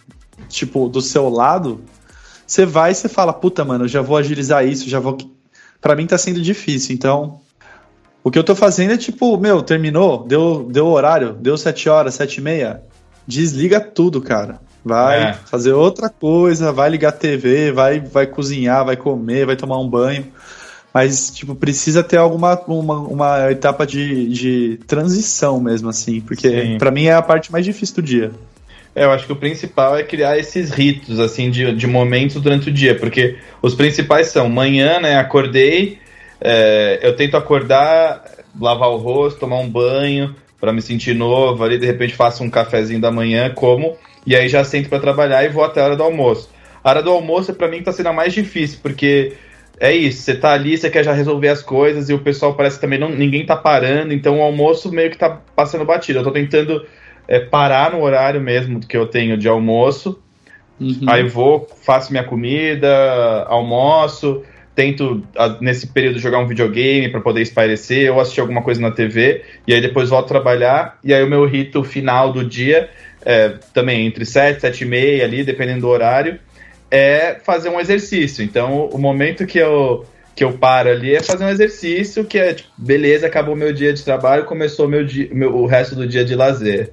tipo, 0.47 0.87
do 0.87 1.01
seu 1.01 1.27
lado, 1.27 1.81
você 2.47 2.65
vai 2.65 2.91
e 2.91 2.95
você 2.95 3.09
fala, 3.09 3.33
puta, 3.33 3.65
mano, 3.65 3.89
já 3.89 4.01
vou 4.01 4.15
agilizar 4.15 4.65
isso, 4.65 4.89
já 4.89 5.01
vou. 5.01 5.17
Pra 5.83 5.97
mim 5.97 6.07
tá 6.07 6.17
sendo 6.17 6.41
difícil, 6.41 6.95
então. 6.95 7.41
O 8.23 8.31
que 8.31 8.39
eu 8.39 8.43
tô 8.43 8.55
fazendo 8.55 8.93
é 8.93 8.97
tipo, 8.97 9.37
meu, 9.37 9.61
terminou, 9.61 10.25
deu, 10.25 10.65
deu 10.71 10.87
horário, 10.87 11.33
deu 11.33 11.57
sete 11.57 11.89
horas, 11.89 12.15
sete 12.15 12.37
e 12.37 12.41
meia. 12.41 12.81
Desliga 13.27 13.81
tudo, 13.81 14.21
cara. 14.21 14.61
Vai 14.83 15.31
é. 15.31 15.33
fazer 15.33 15.73
outra 15.73 16.07
coisa, 16.09 16.71
vai 16.71 16.89
ligar 16.89 17.09
a 17.09 17.11
TV, 17.11 17.73
vai, 17.73 17.99
vai 17.99 18.25
cozinhar, 18.25 18.85
vai 18.85 18.95
comer, 18.95 19.45
vai 19.45 19.57
tomar 19.57 19.77
um 19.77 19.89
banho. 19.89 20.25
Mas, 20.93 21.31
tipo, 21.31 21.53
precisa 21.53 22.01
ter 22.01 22.17
alguma 22.17 22.57
uma, 22.65 22.99
uma 22.99 23.51
etapa 23.51 23.85
de, 23.85 24.29
de 24.29 24.79
transição 24.87 25.59
mesmo, 25.59 25.89
assim. 25.89 26.21
Porque 26.21 26.77
para 26.79 26.91
mim 26.91 27.05
é 27.05 27.13
a 27.13 27.21
parte 27.21 27.51
mais 27.51 27.65
difícil 27.65 27.95
do 27.95 28.01
dia. 28.01 28.31
Eu 28.95 29.11
acho 29.11 29.25
que 29.25 29.31
o 29.31 29.35
principal 29.35 29.97
é 29.97 30.03
criar 30.03 30.37
esses 30.37 30.69
ritos, 30.69 31.19
assim, 31.19 31.49
de, 31.49 31.73
de 31.73 31.87
momentos 31.87 32.39
durante 32.39 32.69
o 32.69 32.71
dia, 32.71 32.95
porque 32.95 33.37
os 33.61 33.73
principais 33.73 34.27
são 34.27 34.47
manhã, 34.47 34.99
né? 34.99 35.17
Acordei, 35.17 35.97
é, 36.39 36.99
eu 37.01 37.15
tento 37.15 37.35
acordar, 37.35 38.23
lavar 38.59 38.89
o 38.89 38.97
rosto, 38.97 39.39
tomar 39.39 39.57
um 39.57 39.69
banho 39.69 40.35
para 40.61 40.71
me 40.71 40.81
sentir 40.81 41.15
novo, 41.15 41.63
ali 41.63 41.77
de 41.77 41.85
repente 41.85 42.13
faço 42.13 42.43
um 42.43 42.49
cafezinho 42.49 43.01
da 43.01 43.11
manhã, 43.11 43.49
como, 43.49 43.97
e 44.25 44.35
aí 44.35 44.47
já 44.47 44.63
sento 44.63 44.89
para 44.89 44.99
trabalhar 44.99 45.43
e 45.43 45.49
vou 45.49 45.63
até 45.63 45.81
a 45.81 45.85
hora 45.85 45.95
do 45.95 46.03
almoço. 46.03 46.49
A 46.83 46.89
hora 46.89 47.01
do 47.01 47.09
almoço, 47.09 47.53
para 47.53 47.67
mim, 47.67 47.81
tá 47.81 47.91
sendo 47.91 48.09
a 48.09 48.13
mais 48.13 48.31
difícil, 48.31 48.79
porque 48.83 49.33
é 49.79 49.91
isso, 49.91 50.21
você 50.21 50.35
tá 50.35 50.53
ali, 50.53 50.77
você 50.77 50.89
quer 50.89 51.03
já 51.03 51.13
resolver 51.13 51.49
as 51.49 51.61
coisas 51.61 52.09
e 52.09 52.13
o 52.13 52.19
pessoal 52.19 52.53
parece 52.53 52.75
que 52.75 52.81
também 52.81 52.99
não, 52.99 53.09
ninguém 53.09 53.45
tá 53.45 53.55
parando, 53.55 54.13
então 54.13 54.39
o 54.39 54.43
almoço 54.43 54.91
meio 54.91 55.09
que 55.09 55.17
tá 55.17 55.41
passando 55.55 55.83
batido. 55.83 56.19
Eu 56.19 56.23
tô 56.23 56.31
tentando 56.31 56.85
é, 57.27 57.39
parar 57.39 57.91
no 57.91 58.01
horário 58.01 58.41
mesmo 58.41 58.79
que 58.79 58.97
eu 58.97 59.07
tenho 59.07 59.37
de 59.37 59.47
almoço. 59.47 60.19
Uhum. 60.79 61.05
Aí 61.07 61.23
vou, 61.23 61.67
faço 61.83 62.11
minha 62.11 62.23
comida, 62.23 63.43
almoço, 63.47 64.43
tento 64.75 65.23
nesse 65.61 65.87
período 65.87 66.19
jogar 66.19 66.39
um 66.39 66.47
videogame 66.47 67.09
para 67.09 67.21
poder 67.21 67.41
espairecer 67.41 68.11
ou 68.11 68.19
assistir 68.19 68.41
alguma 68.41 68.61
coisa 68.61 68.81
na 68.81 68.91
TV, 68.91 69.43
e 69.67 69.73
aí 69.73 69.79
depois 69.79 70.09
volto 70.09 70.27
trabalhar, 70.27 70.97
e 71.03 71.13
aí 71.13 71.23
o 71.23 71.29
meu 71.29 71.45
rito 71.45 71.83
final 71.83 72.33
do 72.33 72.43
dia, 72.43 72.89
é, 73.23 73.53
também 73.73 74.05
entre 74.05 74.25
7, 74.25 74.61
7 74.61 74.83
e 74.83 74.87
meia 74.87 75.23
ali, 75.23 75.43
dependendo 75.43 75.81
do 75.81 75.87
horário, 75.87 76.39
é 76.89 77.39
fazer 77.43 77.69
um 77.69 77.79
exercício. 77.79 78.43
Então, 78.43 78.87
o 78.87 78.97
momento 78.97 79.45
que 79.45 79.59
eu 79.59 80.05
que 80.35 80.43
eu 80.43 80.53
paro 80.53 80.89
ali 80.89 81.15
é 81.15 81.21
fazer 81.21 81.45
um 81.45 81.49
exercício 81.49 82.25
que 82.25 82.39
é 82.39 82.55
tipo, 82.55 82.69
beleza, 82.75 83.27
acabou 83.27 83.55
meu 83.55 83.71
dia 83.71 83.93
de 83.93 84.03
trabalho, 84.03 84.45
começou 84.45 84.87
meu 84.87 85.05
dia, 85.05 85.29
meu, 85.31 85.55
o 85.55 85.67
resto 85.67 85.95
do 85.95 86.07
dia 86.07 86.25
de 86.25 86.33
lazer. 86.33 86.91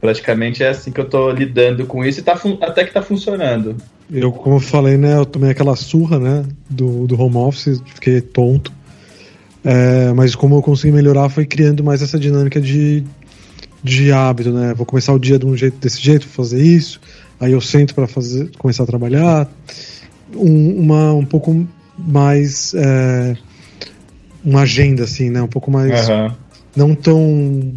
Praticamente 0.00 0.62
é 0.62 0.68
assim 0.68 0.90
que 0.90 1.00
eu 1.00 1.08
tô 1.08 1.30
lidando 1.30 1.86
com 1.86 2.04
isso 2.04 2.20
e 2.20 2.22
tá 2.22 2.38
até 2.60 2.84
que 2.84 2.92
tá 2.92 3.02
funcionando. 3.02 3.76
Eu, 4.12 4.30
como 4.30 4.56
eu 4.56 4.60
falei, 4.60 4.96
né, 4.96 5.16
eu 5.16 5.26
tomei 5.26 5.50
aquela 5.50 5.74
surra, 5.74 6.18
né, 6.18 6.44
do, 6.70 7.06
do 7.06 7.20
home 7.20 7.36
office, 7.36 7.80
fiquei 7.94 8.20
tonto. 8.20 8.72
É, 9.64 10.12
mas 10.12 10.36
como 10.36 10.54
eu 10.54 10.62
consegui 10.62 10.92
melhorar 10.92 11.28
foi 11.28 11.44
criando 11.44 11.82
mais 11.82 12.00
essa 12.00 12.18
dinâmica 12.18 12.60
de, 12.60 13.02
de 13.82 14.12
hábito, 14.12 14.52
né? 14.52 14.72
Vou 14.74 14.86
começar 14.86 15.12
o 15.12 15.18
dia 15.18 15.40
de 15.40 15.44
um 15.44 15.56
jeito 15.56 15.78
desse 15.78 16.00
jeito, 16.00 16.24
fazer 16.24 16.62
isso, 16.62 17.00
aí 17.40 17.50
eu 17.50 17.60
sento 17.60 17.92
para 17.92 18.06
fazer, 18.06 18.50
começar 18.58 18.84
a 18.84 18.86
trabalhar, 18.86 19.50
um, 20.36 20.80
uma 20.80 21.12
um 21.14 21.24
pouco 21.24 21.66
mais 21.98 22.74
é, 22.74 23.36
uma 24.44 24.60
agenda 24.60 25.02
assim, 25.02 25.30
né? 25.30 25.42
Um 25.42 25.48
pouco 25.48 25.68
mais 25.68 26.08
uhum. 26.08 26.32
não 26.76 26.94
tão 26.94 27.74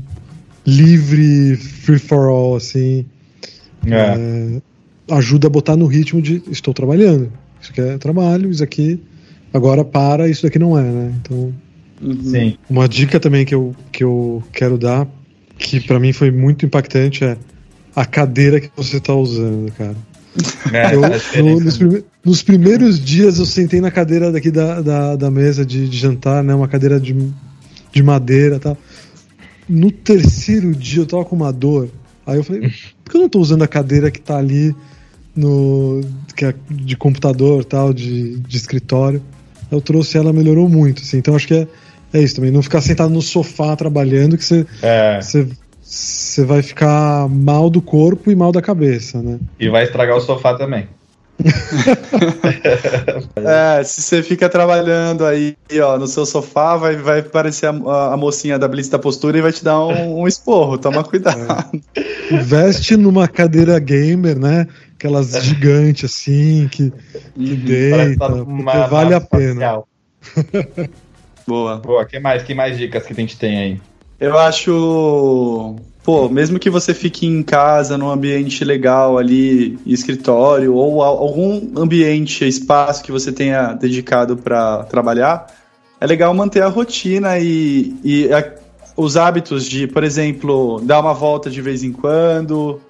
livre, 0.65 1.55
free 1.55 1.99
for 1.99 2.29
all, 2.29 2.55
assim. 2.55 3.05
É. 3.85 3.95
É, 3.95 4.61
ajuda 5.15 5.47
a 5.47 5.49
botar 5.49 5.75
no 5.75 5.85
ritmo 5.85 6.21
de 6.21 6.41
estou 6.51 6.73
trabalhando. 6.73 7.31
Isso 7.61 7.71
aqui 7.71 7.81
é 7.81 7.97
trabalho, 7.97 8.49
isso 8.49 8.63
aqui 8.63 9.01
agora 9.53 9.83
para, 9.83 10.29
isso 10.29 10.43
daqui 10.43 10.59
não 10.59 10.77
é, 10.77 10.83
né? 10.83 11.13
Então. 11.21 11.53
Sim. 12.23 12.57
Uma 12.69 12.87
dica 12.87 13.19
também 13.19 13.45
que 13.45 13.53
eu, 13.53 13.75
que 13.91 14.03
eu 14.03 14.41
quero 14.53 14.77
dar, 14.77 15.07
que 15.57 15.81
para 15.81 15.99
mim 15.99 16.13
foi 16.13 16.31
muito 16.31 16.65
impactante, 16.65 17.25
é 17.25 17.37
a 17.95 18.05
cadeira 18.05 18.61
que 18.61 18.69
você 18.75 18.99
tá 18.99 19.13
usando, 19.13 19.71
cara. 19.73 19.95
É, 20.71 20.95
eu, 20.95 21.01
no, 21.43 21.59
nos, 21.59 21.77
prime 21.77 22.03
nos, 22.23 22.43
primeiros 22.43 23.03
dias 23.03 23.39
eu 23.39 23.45
sentei 23.45 23.81
na 23.81 23.91
cadeira 23.91 24.31
daqui 24.31 24.51
da, 24.51 24.79
da, 24.79 25.15
da 25.15 25.31
mesa 25.31 25.65
de, 25.65 25.89
de, 25.89 25.97
jantar, 25.97 26.43
né? 26.43 26.53
Uma 26.53 26.67
cadeira 26.67 26.99
de, 26.99 27.13
de 27.91 28.03
madeira 28.03 28.55
e 28.55 28.59
tal 28.59 28.77
no 29.69 29.91
terceiro 29.91 30.73
dia 30.73 31.03
eu 31.03 31.05
tava 31.05 31.23
com 31.23 31.35
uma 31.35 31.53
dor. 31.53 31.89
Aí 32.25 32.37
eu 32.37 32.43
falei, 32.43 32.71
por 33.03 33.11
que 33.11 33.17
eu 33.17 33.21
não 33.21 33.29
tô 33.29 33.39
usando 33.39 33.63
a 33.63 33.67
cadeira 33.67 34.09
que 34.09 34.19
tá 34.19 34.37
ali 34.37 34.75
no. 35.35 36.01
que 36.35 36.45
é 36.45 36.55
de 36.69 36.97
computador 36.97 37.63
tal, 37.63 37.93
de, 37.93 38.39
de 38.39 38.57
escritório? 38.57 39.21
Eu 39.71 39.79
trouxe 39.79 40.17
ela, 40.17 40.33
melhorou 40.33 40.67
muito. 40.67 41.03
Assim. 41.03 41.17
Então 41.17 41.35
acho 41.35 41.47
que 41.47 41.53
é, 41.53 41.67
é 42.13 42.21
isso 42.21 42.35
também. 42.35 42.51
Não 42.51 42.63
ficar 42.63 42.81
sentado 42.81 43.13
no 43.13 43.21
sofá 43.21 43.75
trabalhando, 43.75 44.37
que 44.37 44.43
você. 44.43 44.65
É. 44.81 45.19
Você 45.21 46.43
vai 46.43 46.61
ficar 46.61 47.27
mal 47.27 47.67
do 47.67 47.81
corpo 47.81 48.29
e 48.29 48.35
mal 48.35 48.51
da 48.51 48.61
cabeça, 48.61 49.23
né? 49.23 49.39
E 49.59 49.69
vai 49.69 49.83
estragar 49.83 50.15
o 50.15 50.21
sofá 50.21 50.53
também. 50.53 50.87
é, 53.35 53.83
se 53.83 54.01
você 54.01 54.21
fica 54.21 54.49
trabalhando 54.49 55.25
aí, 55.25 55.55
ó, 55.81 55.97
no 55.97 56.07
seu 56.07 56.25
sofá, 56.25 56.75
vai, 56.75 56.97
vai 56.97 57.19
aparecer 57.19 57.67
a, 57.67 58.13
a 58.13 58.17
mocinha 58.17 58.59
da 58.59 58.67
Blitz 58.67 58.89
da 58.89 58.99
postura 58.99 59.37
e 59.37 59.41
vai 59.41 59.53
te 59.53 59.63
dar 59.63 59.79
um, 59.85 60.21
um 60.21 60.27
esporro. 60.27 60.77
Toma 60.77 61.03
cuidado. 61.03 61.47
É. 61.95 62.37
Veste 62.37 62.97
numa 62.97 63.27
cadeira 63.27 63.79
gamer, 63.79 64.37
né? 64.37 64.67
Aquelas 64.95 65.31
gigantes 65.43 66.11
assim, 66.11 66.67
que, 66.69 66.91
que 66.91 67.51
uhum. 67.51 67.55
deita, 67.65 68.29
porque 68.29 68.87
vale 68.89 69.13
a 69.13 69.21
pena. 69.21 69.83
Boa. 71.47 71.77
Boa, 71.77 72.05
que 72.05 72.19
mais? 72.19 72.43
Que 72.43 72.53
mais 72.53 72.77
dicas 72.77 73.05
que 73.05 73.13
a 73.13 73.15
gente 73.15 73.37
tem 73.37 73.57
aí? 73.57 73.81
Eu 74.19 74.37
acho, 74.37 75.75
pô, 76.03 76.27
mesmo 76.27 76.59
que 76.59 76.69
você 76.69 76.93
fique 76.93 77.25
em 77.25 77.41
casa, 77.41 77.97
num 77.97 78.09
ambiente 78.09 78.65
legal 78.65 79.17
ali, 79.17 79.79
escritório 79.85 80.73
ou 80.75 81.01
algum 81.01 81.71
ambiente, 81.77 82.45
espaço 82.45 83.01
que 83.01 83.11
você 83.11 83.31
tenha 83.31 83.73
dedicado 83.73 84.35
para 84.35 84.83
trabalhar, 84.83 85.47
é 86.01 86.05
legal 86.05 86.33
manter 86.33 86.61
a 86.61 86.67
rotina 86.67 87.39
e, 87.39 87.95
e 88.03 88.33
a, 88.33 88.53
os 88.97 89.15
hábitos 89.15 89.65
de, 89.65 89.87
por 89.87 90.03
exemplo, 90.03 90.81
dar 90.83 90.99
uma 90.99 91.13
volta 91.13 91.49
de 91.49 91.61
vez 91.61 91.81
em 91.81 91.93
quando, 91.93 92.81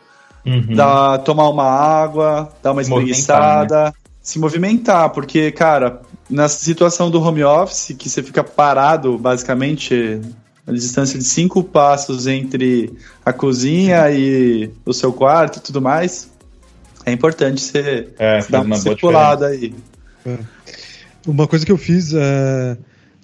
uhum. 0.43 0.75
dar, 0.75 1.19
tomar 1.19 1.49
uma 1.49 1.65
água, 1.65 2.51
dar 2.63 2.71
uma 2.71 2.81
espreguiçada, 2.81 3.85
né? 3.85 3.93
se 4.19 4.39
movimentar, 4.39 5.11
porque, 5.11 5.51
cara, 5.51 6.01
na 6.29 6.47
situação 6.47 7.11
do 7.11 7.21
home 7.21 7.43
office, 7.43 7.95
que 7.97 8.09
você 8.09 8.23
fica 8.23 8.43
parado 8.43 9.17
basicamente 9.17 10.19
a 10.69 10.73
distância 10.73 11.17
de 11.17 11.25
cinco 11.25 11.63
passos 11.63 12.27
entre 12.27 12.93
a 13.25 13.33
cozinha 13.33 14.11
e 14.11 14.69
o 14.85 14.93
seu 14.93 15.11
quarto 15.11 15.57
e 15.57 15.61
tudo 15.61 15.81
mais, 15.81 16.29
é 17.03 17.11
importante 17.11 17.59
você 17.59 18.09
é, 18.19 18.39
dar 18.47 18.59
uma, 18.59 18.75
uma 18.75 18.77
circulada 18.77 19.47
aí. 19.47 19.73
É. 20.25 20.37
Uma 21.25 21.47
coisa 21.47 21.65
que 21.65 21.71
eu 21.71 21.77
fiz 21.77 22.13
é, 22.13 22.77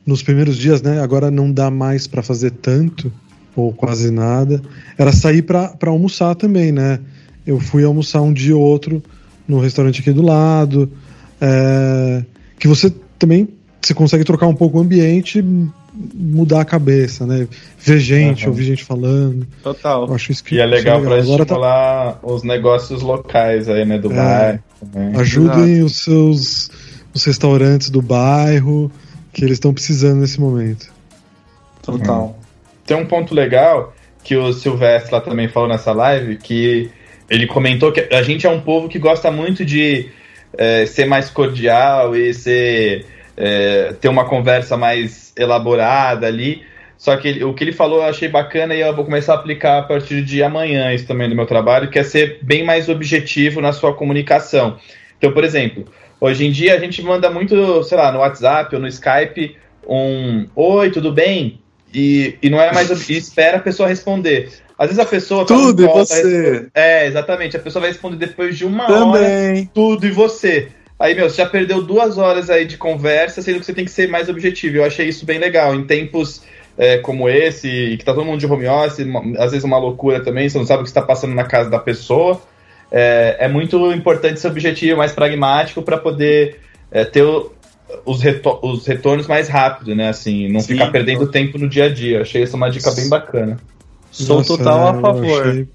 nos 0.06 0.24
primeiros 0.24 0.58
dias, 0.58 0.82
né? 0.82 1.02
Agora 1.02 1.30
não 1.30 1.52
dá 1.52 1.70
mais 1.70 2.08
para 2.08 2.24
fazer 2.24 2.50
tanto 2.50 3.14
ou 3.56 3.72
quase 3.72 4.10
nada. 4.10 4.60
Era 4.98 5.14
sair 5.14 5.44
para 5.44 5.78
almoçar 5.86 6.34
também, 6.34 6.72
né? 6.72 7.00
Eu 7.46 7.60
fui 7.60 7.84
almoçar 7.84 8.22
um 8.22 8.34
dia 8.34 8.58
ou 8.58 8.64
outro 8.64 9.04
no 9.48 9.60
restaurante 9.60 10.02
aqui 10.02 10.12
do 10.12 10.24
lado. 10.24 10.92
É, 11.40 12.26
que 12.58 12.68
você 12.68 12.92
também 13.20 13.48
você 13.80 13.94
consegue 13.94 14.24
trocar 14.24 14.48
um 14.48 14.56
pouco 14.56 14.80
o 14.80 14.82
ambiente 14.82 15.46
mudar 16.14 16.62
a 16.62 16.66
cabeça, 16.66 17.26
né? 17.26 17.48
Ver 17.80 18.00
gente, 18.00 18.46
uhum. 18.46 18.52
ouvir 18.52 18.64
gente 18.64 18.84
falando. 18.84 19.48
Total. 19.64 20.08
Eu 20.08 20.14
acho 20.14 20.32
isso 20.32 20.44
que, 20.44 20.56
e 20.56 20.60
é 20.60 20.66
legal, 20.66 21.02
para 21.02 21.12
tá 21.12 21.20
estimular 21.20 22.14
tá... 22.14 22.20
os 22.24 22.44
negócios 22.44 23.02
locais 23.02 23.70
aí, 23.70 23.86
né? 23.86 23.98
Do 23.98 24.12
é, 24.12 24.16
bairro. 24.16 24.64
Também. 24.80 25.20
Ajudem 25.20 25.72
Exato. 25.72 25.86
os 25.86 25.96
seus 25.98 26.72
os 27.14 27.24
restaurantes 27.24 27.90
do 27.90 28.02
bairro 28.02 28.92
que 29.32 29.44
eles 29.44 29.54
estão 29.54 29.74
precisando 29.74 30.20
nesse 30.20 30.40
momento. 30.40 30.94
Total. 31.82 32.24
Uhum. 32.24 32.34
Tem 32.86 32.98
um 32.98 33.06
ponto 33.06 33.34
legal 33.34 33.94
que 34.24 34.36
o 34.36 34.52
Silvestre 34.52 35.14
lá 35.14 35.22
também 35.22 35.48
falou 35.48 35.70
nessa 35.70 35.94
live, 35.94 36.38
que 36.38 36.90
ele 37.30 37.48
comentou 37.48 37.92
que 37.92 38.14
a 38.14 38.22
gente 38.22 38.46
é 38.46 38.50
um 38.50 38.60
povo 38.60 38.90
que 38.90 39.00
gosta 39.00 39.32
muito 39.32 39.64
de 39.64 40.10
é, 40.58 40.86
ser 40.86 41.06
mais 41.06 41.30
cordial 41.30 42.16
e 42.16 42.34
ser 42.34 43.06
é, 43.38 43.94
ter 44.00 44.08
uma 44.08 44.26
conversa 44.26 44.78
mais 44.78 45.34
elaborada 45.38 46.28
ali. 46.28 46.64
Só 46.98 47.18
que 47.18 47.28
ele, 47.28 47.44
o 47.44 47.54
que 47.54 47.64
ele 47.64 47.74
falou 47.74 48.00
eu 48.00 48.06
achei 48.06 48.30
bacana 48.30 48.74
e 48.74 48.80
eu 48.80 48.96
vou 48.96 49.04
começar 49.04 49.34
a 49.34 49.36
aplicar 49.36 49.80
a 49.80 49.84
partir 49.84 50.24
de 50.24 50.42
amanhã 50.42 50.94
isso 50.94 51.06
também 51.06 51.28
no 51.28 51.36
meu 51.36 51.46
trabalho, 51.46 51.90
que 51.90 52.00
é 52.00 52.04
ser 52.04 52.40
bem 52.42 52.64
mais 52.64 52.88
objetivo 52.88 53.60
na 53.60 53.74
sua 53.74 53.94
comunicação. 53.94 54.78
Então, 55.18 55.32
por 55.34 55.44
exemplo, 55.44 55.86
hoje 56.20 56.46
em 56.46 56.52
dia 56.52 56.74
a 56.74 56.80
gente 56.80 57.02
manda 57.02 57.30
muito, 57.30 57.84
sei 57.84 57.98
lá, 57.98 58.12
no 58.12 58.20
WhatsApp 58.20 58.74
ou 58.74 58.82
no 58.82 58.88
Skype 58.88 59.58
um 59.88 60.48
Oi, 60.56 60.90
tudo 60.90 61.12
bem? 61.12 61.60
E, 61.94 62.38
e 62.42 62.50
não 62.50 62.60
é 62.60 62.74
mais. 62.74 63.10
e 63.10 63.18
espera 63.18 63.58
a 63.58 63.62
pessoa 63.62 63.88
responder. 63.88 64.50
Às 64.78 64.88
vezes 64.88 65.00
a 65.00 65.06
pessoa. 65.06 65.46
Tudo 65.46 65.84
e 65.84 65.88
você. 65.88 66.68
É, 66.74 67.08
exatamente. 67.08 67.56
A 67.56 67.60
pessoa 67.60 67.82
vai 67.82 67.92
responder 67.92 68.26
depois 68.26 68.58
de 68.58 68.66
uma 68.66 68.86
Também. 68.86 69.60
hora. 69.60 69.70
Tudo 69.74 70.06
e 70.06 70.12
você. 70.12 70.70
Aí, 70.98 71.14
meu, 71.14 71.30
você 71.30 71.38
já 71.38 71.46
perdeu 71.46 71.82
duas 71.84 72.18
horas 72.18 72.50
aí 72.50 72.66
de 72.66 72.78
conversa, 72.78 73.42
sendo 73.42 73.60
que 73.60 73.66
você 73.66 73.74
tem 73.74 73.86
que 73.86 73.92
ser 73.92 74.08
mais 74.08 74.30
objetivo. 74.30 74.78
Eu 74.78 74.86
achei 74.86 75.08
isso 75.08 75.26
bem 75.26 75.38
legal. 75.38 75.76
Em 75.76 75.84
tempos 75.84 76.42
é, 76.78 76.98
como 77.00 77.30
esse, 77.30 77.96
que 77.98 78.06
tá 78.06 78.14
todo 78.14 78.26
mundo 78.26 78.40
de 78.40 78.46
home 78.46 78.68
office, 78.68 79.06
às 79.38 79.52
vezes 79.52 79.64
uma 79.64 79.78
loucura 79.78 80.24
também, 80.24 80.48
você 80.48 80.58
não 80.58 80.66
sabe 80.66 80.82
o 80.82 80.84
que 80.84 80.90
está 80.90 81.02
passando 81.02 81.34
na 81.34 81.44
casa 81.44 81.70
da 81.70 81.80
pessoa. 81.80 82.42
É, 82.92 83.38
é 83.42 83.48
muito 83.48 83.92
importante 83.92 84.40
ser 84.40 84.48
objetivo, 84.48 84.98
mais 84.98 85.12
pragmático, 85.12 85.82
para 85.82 85.98
poder 85.98 86.60
é, 86.92 87.04
ter 87.04 87.24
o, 87.24 87.52
os, 88.06 88.22
retor 88.22 88.60
os 88.64 88.86
retornos 88.88 89.28
mais 89.28 89.50
rápido, 89.50 89.96
né? 89.96 90.10
Assim, 90.10 90.50
não 90.50 90.62
Sim, 90.62 90.74
ficar 90.74 90.92
perdendo 90.92 91.28
tempo 91.28 91.58
no 91.58 91.68
dia 91.68 91.86
a 91.86 91.90
dia. 91.90 92.22
Achei 92.22 92.44
essa 92.44 92.56
uma 92.56 92.70
dica 92.70 92.92
bem 92.92 93.10
bacana. 93.10 93.58
Sou 94.12 94.38
Nossa, 94.38 94.58
total 94.58 94.88
a 94.88 94.94
favor. 95.02 95.42
Achei, 95.42 95.68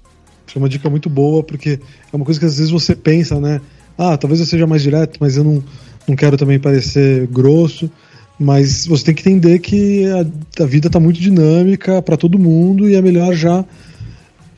achei 0.47 0.61
uma 0.61 0.69
dica 0.69 0.89
muito 0.89 1.09
boa, 1.09 1.43
porque 1.43 1.79
é 2.11 2.15
uma 2.15 2.25
coisa 2.25 2.39
que 2.39 2.45
às 2.45 2.57
vezes 2.57 2.71
você 2.71 2.95
pensa, 2.95 3.39
né? 3.39 3.61
Ah, 3.97 4.17
talvez 4.17 4.39
eu 4.39 4.45
seja 4.45 4.67
mais 4.67 4.81
direto, 4.81 5.17
mas 5.19 5.37
eu 5.37 5.43
não, 5.43 5.63
não 6.07 6.15
quero 6.15 6.37
também 6.37 6.59
parecer 6.59 7.27
grosso. 7.27 7.89
Mas 8.39 8.87
você 8.87 9.05
tem 9.05 9.13
que 9.15 9.29
entender 9.29 9.59
que 9.59 10.05
a, 10.07 10.63
a 10.63 10.65
vida 10.65 10.87
está 10.87 10.99
muito 10.99 11.19
dinâmica 11.19 12.01
para 12.01 12.17
todo 12.17 12.39
mundo 12.39 12.89
e 12.89 12.95
é 12.95 13.01
melhor 13.01 13.33
já 13.35 13.63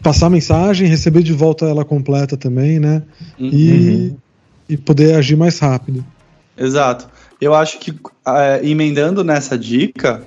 passar 0.01 0.27
a 0.27 0.29
mensagem, 0.29 0.87
receber 0.87 1.23
de 1.23 1.33
volta 1.33 1.65
ela 1.65 1.83
completa 1.83 2.37
também, 2.37 2.79
né? 2.79 3.03
Uhum. 3.39 3.49
E, 3.51 4.15
e 4.69 4.77
poder 4.77 5.15
agir 5.15 5.35
mais 5.35 5.59
rápido. 5.59 6.05
Exato. 6.57 7.09
Eu 7.41 7.53
acho 7.53 7.79
que 7.79 7.93
é, 8.25 8.61
emendando 8.63 9.23
nessa 9.23 9.57
dica 9.57 10.23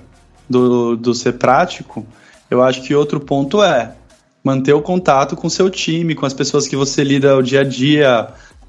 do, 0.48 0.96
do 0.96 1.14
ser 1.14 1.32
prático, 1.32 2.06
eu 2.50 2.62
acho 2.62 2.82
que 2.82 2.94
outro 2.94 3.20
ponto 3.20 3.62
é 3.62 3.94
manter 4.42 4.72
o 4.72 4.80
contato 4.80 5.34
com 5.34 5.46
o 5.46 5.50
seu 5.50 5.68
time, 5.68 6.14
com 6.14 6.24
as 6.24 6.32
pessoas 6.34 6.68
que 6.68 6.76
você 6.76 7.02
lida 7.02 7.36
o 7.36 7.42
dia 7.42 7.62
a 7.62 7.64
dia, 7.64 8.28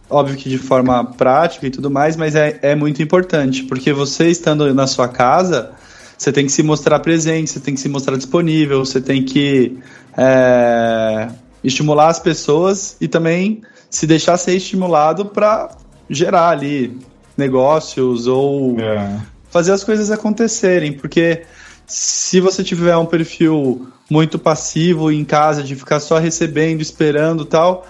óbvio 0.09 0.37
que 0.37 0.49
de 0.49 0.57
forma 0.57 1.03
prática 1.03 1.67
e 1.67 1.69
tudo 1.69 1.89
mais, 1.89 2.15
mas 2.15 2.35
é, 2.35 2.59
é 2.61 2.75
muito 2.75 3.01
importante, 3.01 3.63
porque 3.63 3.91
você 3.91 4.29
estando 4.29 4.73
na 4.73 4.87
sua 4.87 5.07
casa, 5.07 5.71
você 6.17 6.31
tem 6.31 6.45
que 6.45 6.51
se 6.51 6.63
mostrar 6.63 6.99
presente, 6.99 7.51
você 7.51 7.59
tem 7.59 7.73
que 7.73 7.79
se 7.79 7.89
mostrar 7.89 8.15
disponível, 8.15 8.83
você 8.83 9.01
tem 9.01 9.23
que 9.23 9.77
é, 10.17 11.27
estimular 11.63 12.07
as 12.07 12.19
pessoas 12.19 12.95
e 12.99 13.07
também 13.07 13.61
se 13.89 14.07
deixar 14.07 14.37
ser 14.37 14.55
estimulado 14.55 15.25
para 15.25 15.75
gerar 16.09 16.49
ali 16.49 16.97
negócios 17.35 18.27
ou 18.27 18.79
é. 18.79 19.19
fazer 19.49 19.71
as 19.71 19.83
coisas 19.83 20.09
acontecerem, 20.09 20.93
porque 20.93 21.43
se 21.85 22.39
você 22.39 22.63
tiver 22.63 22.95
um 22.97 23.05
perfil 23.05 23.87
muito 24.09 24.39
passivo 24.39 25.11
em 25.11 25.23
casa, 25.23 25.63
de 25.63 25.75
ficar 25.75 25.99
só 25.99 26.17
recebendo, 26.17 26.81
esperando 26.81 27.45
tal, 27.45 27.85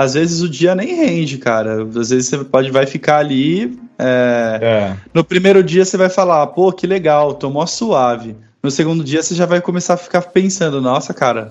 às 0.00 0.14
vezes 0.14 0.40
o 0.40 0.48
dia 0.48 0.74
nem 0.74 0.96
rende, 0.96 1.36
cara. 1.36 1.82
Às 1.82 2.08
vezes 2.08 2.26
você 2.26 2.38
pode, 2.38 2.70
vai 2.70 2.86
ficar 2.86 3.18
ali. 3.18 3.78
É... 3.98 4.58
É. 4.62 4.96
No 5.12 5.22
primeiro 5.22 5.62
dia 5.62 5.84
você 5.84 5.98
vai 5.98 6.08
falar, 6.08 6.46
pô, 6.48 6.72
que 6.72 6.86
legal, 6.86 7.34
tomou 7.34 7.66
suave. 7.66 8.34
No 8.62 8.70
segundo 8.70 9.04
dia 9.04 9.22
você 9.22 9.34
já 9.34 9.44
vai 9.44 9.60
começar 9.60 9.94
a 9.94 9.98
ficar 9.98 10.22
pensando, 10.22 10.80
nossa, 10.80 11.12
cara, 11.12 11.50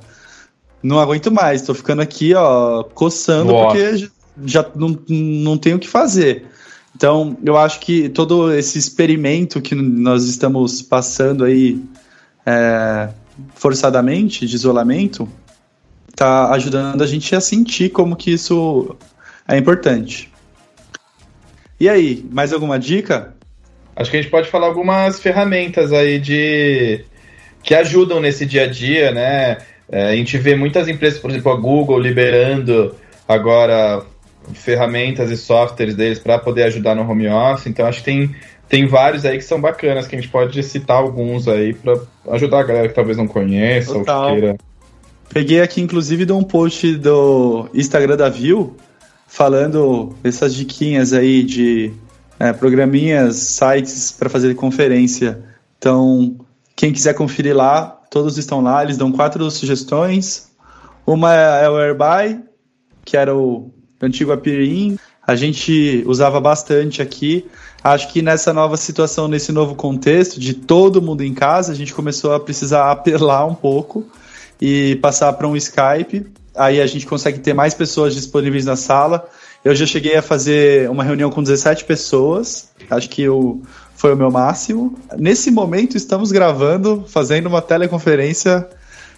não 0.82 1.00
aguento 1.00 1.32
mais, 1.32 1.62
tô 1.62 1.76
ficando 1.76 2.02
aqui, 2.02 2.34
ó, 2.34 2.84
coçando 2.84 3.54
porque 3.54 4.10
já 4.44 4.66
não, 4.76 4.98
não 5.08 5.56
tenho 5.56 5.78
o 5.78 5.80
que 5.80 5.88
fazer. 5.88 6.48
Então, 6.96 7.38
eu 7.46 7.56
acho 7.56 7.80
que 7.80 8.10
todo 8.10 8.52
esse 8.52 8.80
experimento 8.80 9.62
que 9.62 9.76
nós 9.76 10.26
estamos 10.26 10.82
passando 10.82 11.44
aí 11.46 11.80
é, 12.44 13.10
forçadamente 13.54 14.48
de 14.48 14.56
isolamento, 14.56 15.30
tá 16.16 16.52
ajudando 16.52 17.02
a 17.02 17.08
gente 17.08 17.36
a 17.36 17.42
sentir 17.42 17.90
como 17.90 18.16
que 18.16 18.32
isso 18.32 18.96
é 19.48 19.58
importante. 19.58 20.32
E 21.80 21.88
aí, 21.88 22.26
mais 22.32 22.52
alguma 22.52 22.78
dica? 22.78 23.34
Acho 23.96 24.12
que 24.12 24.18
a 24.18 24.22
gente 24.22 24.32
pode 24.32 24.50
falar 24.50 24.68
algumas 24.68 25.20
ferramentas 25.20 25.92
aí 25.92 26.20
de 26.20 27.04
que 27.64 27.74
ajudam 27.74 28.20
nesse 28.20 28.46
dia 28.46 28.64
a 28.64 28.68
dia, 28.68 29.12
né? 29.12 29.58
É, 29.92 30.10
a 30.10 30.16
gente 30.16 30.38
vê 30.38 30.56
muitas 30.56 30.88
empresas, 30.88 31.20
por 31.20 31.30
exemplo, 31.30 31.52
a 31.52 31.56
Google 31.56 32.00
liberando 32.00 32.96
agora 33.28 34.04
ferramentas 34.54 35.32
e 35.32 35.38
softwares 35.38 35.96
deles 35.96 36.20
para 36.20 36.40
poder 36.40 36.64
ajudar 36.64 36.96
no 36.96 37.10
home 37.10 37.28
office. 37.28 37.68
Então 37.68 37.86
acho 37.86 38.00
que 38.00 38.06
tem, 38.06 38.36
tem 38.68 38.86
vários 38.86 39.26
aí 39.26 39.38
que 39.38 39.44
são 39.44 39.60
bacanas, 39.60 40.08
que 40.08 40.16
a 40.16 40.20
gente 40.20 40.32
pode 40.32 40.62
citar 40.64 40.98
alguns 40.98 41.48
aí 41.48 41.74
para 41.74 42.00
ajudar 42.32 42.60
a 42.60 42.64
galera 42.64 42.88
que 42.88 42.96
talvez 42.96 43.18
não 43.18 43.28
conheça 43.28 43.94
Total. 43.94 44.22
ou 44.22 44.28
que 44.28 44.42
queira 44.42 44.58
Peguei 45.30 45.62
aqui, 45.62 45.80
inclusive, 45.80 46.26
de 46.26 46.34
um 46.34 46.44
post 46.44 46.96
do 46.96 47.70
Instagram 47.72 48.18
da 48.18 48.30
View, 48.30 48.76
falando 49.28 50.16
essas 50.24 50.56
diquinhas 50.56 51.14
aí 51.14 51.44
de 51.44 51.94
é, 52.40 52.52
programinhas, 52.52 53.36
sites 53.36 54.12
para 54.12 54.28
fazer 54.28 54.56
conferência. 54.56 55.44
Então, 55.78 56.36
quem 56.76 56.92
quiser 56.92 57.14
conferir 57.14 57.56
lá, 57.56 57.86
todos 58.10 58.40
estão 58.40 58.60
lá, 58.62 58.84
eles 58.84 58.98
dão 58.98 59.12
quatro 59.12 59.50
sugestões. 59.52 60.50
Uma 61.06 61.36
é 61.36 61.70
o 61.70 61.78
Airby, 61.78 62.42
que 63.06 63.16
era 63.16 63.36
o 63.36 63.72
antigo 64.02 64.32
Apirin. 64.32 64.98
A 65.26 65.36
gente 65.36 66.04
usava 66.08 66.42
bastante 66.42 67.04
aqui. 67.04 67.46
Acho 67.84 68.12
que 68.12 68.24
nessa 68.24 68.52
nova 68.52 68.78
situação, 68.78 69.28
nesse 69.28 69.52
novo 69.52 69.76
contexto 69.76 70.40
de 70.40 70.56
todo 70.56 71.04
mundo 71.04 71.24
em 71.24 71.36
casa, 71.36 71.72
a 71.72 71.76
gente 71.76 71.94
começou 71.94 72.34
a 72.34 72.40
precisar 72.40 72.90
apelar 72.92 73.46
um 73.46 73.54
pouco 73.54 74.08
e 74.62 74.98
passar 75.02 75.34
para 75.34 75.48
um 75.48 75.56
Skype. 75.56 76.26
Aí 76.56 76.82
a 76.82 76.88
gente 76.88 77.06
consegue 77.06 77.40
ter 77.40 77.54
mais 77.54 77.74
pessoas 77.74 78.14
disponíveis 78.14 78.66
na 78.66 78.76
sala. 78.76 79.28
Eu 79.64 79.76
já 79.76 79.86
cheguei 79.86 80.16
a 80.16 80.22
fazer 80.22 80.90
uma 80.90 81.04
reunião 81.04 81.30
com 81.30 81.44
17 81.44 81.86
pessoas. 81.86 82.70
Acho 82.90 83.10
que 83.10 83.28
o, 83.28 83.62
foi 83.96 84.14
o 84.14 84.18
meu 84.18 84.32
máximo. 84.32 84.98
Nesse 85.18 85.52
momento 85.52 85.98
estamos 85.98 86.32
gravando, 86.32 87.06
fazendo 87.08 87.48
uma 87.48 87.62
teleconferência 87.62 88.68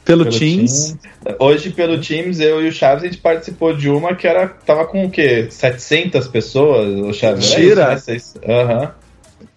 pelo, 0.04 0.24
pelo 0.24 0.38
Teams. 0.38 0.98
Teams. 1.24 1.38
Hoje, 1.40 1.70
pelo 1.70 2.00
Teams, 2.00 2.40
eu 2.40 2.64
e 2.64 2.70
o 2.70 2.72
Chaves, 2.72 3.04
a 3.04 3.08
gente 3.08 3.20
participou 3.20 3.76
de 3.76 3.90
uma 3.90 4.16
que 4.16 4.28
era, 4.28 4.48
tava 4.48 4.86
com 4.86 5.06
o 5.06 5.12
quê? 5.12 5.48
700 5.50 6.28
pessoas, 6.28 7.00
o 7.00 7.14
Chaves? 7.14 7.50
Tira! 7.50 8.02
Aham. 8.48 8.80
Uhum. 8.82 8.88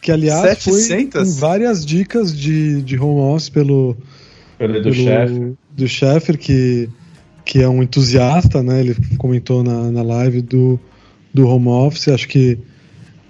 Que, 0.01 0.13
aliás, 0.13 0.63
700? 0.63 1.13
foi 1.13 1.25
com 1.25 1.41
várias 1.41 1.85
dicas 1.85 2.37
de, 2.37 2.83
de 2.83 2.99
home 2.99 3.35
office 3.35 3.49
pelo... 3.49 3.97
Pelo, 4.59 4.83
pelo. 4.83 5.59
Do 5.77 5.89
chefe, 5.89 6.37
que, 6.37 6.89
que 7.45 7.63
é 7.63 7.69
um 7.69 7.83
entusiasta, 7.83 8.63
né? 8.63 8.81
Ele 8.81 8.97
comentou 9.17 9.63
na, 9.63 9.91
na 9.91 10.03
live 10.03 10.43
do, 10.43 10.79
do 11.33 11.49
home 11.49 11.69
office. 11.69 12.09
Acho 12.09 12.29
que 12.29 12.59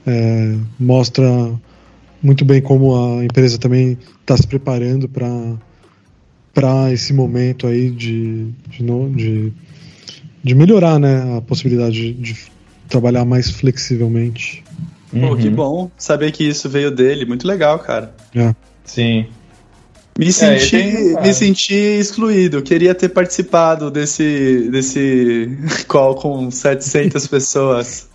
é, 0.07 0.57
mostra 0.79 1.25
muito 2.23 2.45
bem 2.45 2.61
como 2.61 2.95
a 2.97 3.25
empresa 3.25 3.59
também 3.59 3.99
está 4.21 4.37
se 4.37 4.47
preparando 4.47 5.09
para 5.09 5.57
para 6.55 6.93
esse 6.93 7.13
momento 7.13 7.67
aí 7.67 7.91
de, 7.91 8.47
de, 8.69 8.85
de, 9.17 9.53
de, 10.43 10.55
melhorar 10.55 11.01
né, 11.01 11.37
a 11.37 11.41
possibilidade 11.41 12.13
de, 12.13 12.13
de 12.13 12.37
trabalhar 12.89 13.25
mais 13.25 13.51
flexivelmente. 13.51 14.63
Pô, 15.11 15.17
uhum. 15.17 15.37
que 15.37 15.51
bom 15.51 15.91
saber 15.99 16.31
que 16.31 16.45
isso 16.45 16.69
veio 16.69 16.93
dele, 16.93 17.25
muito 17.25 17.45
legal, 17.45 17.81
cara. 17.81 18.15
É. 18.33 18.55
Sim. 18.85 19.27
Me 20.17 20.33
senti, 20.33 20.77
é, 21.17 21.21
me 21.21 21.35
senti 21.35 21.75
excluído. 21.75 22.63
Queria 22.63 22.95
ter 22.95 23.09
participado 23.09 23.91
desse, 23.91 24.69
desse 24.71 25.59
call 25.89 26.15
com 26.15 26.51
700 26.51 27.27
pessoas. 27.27 28.09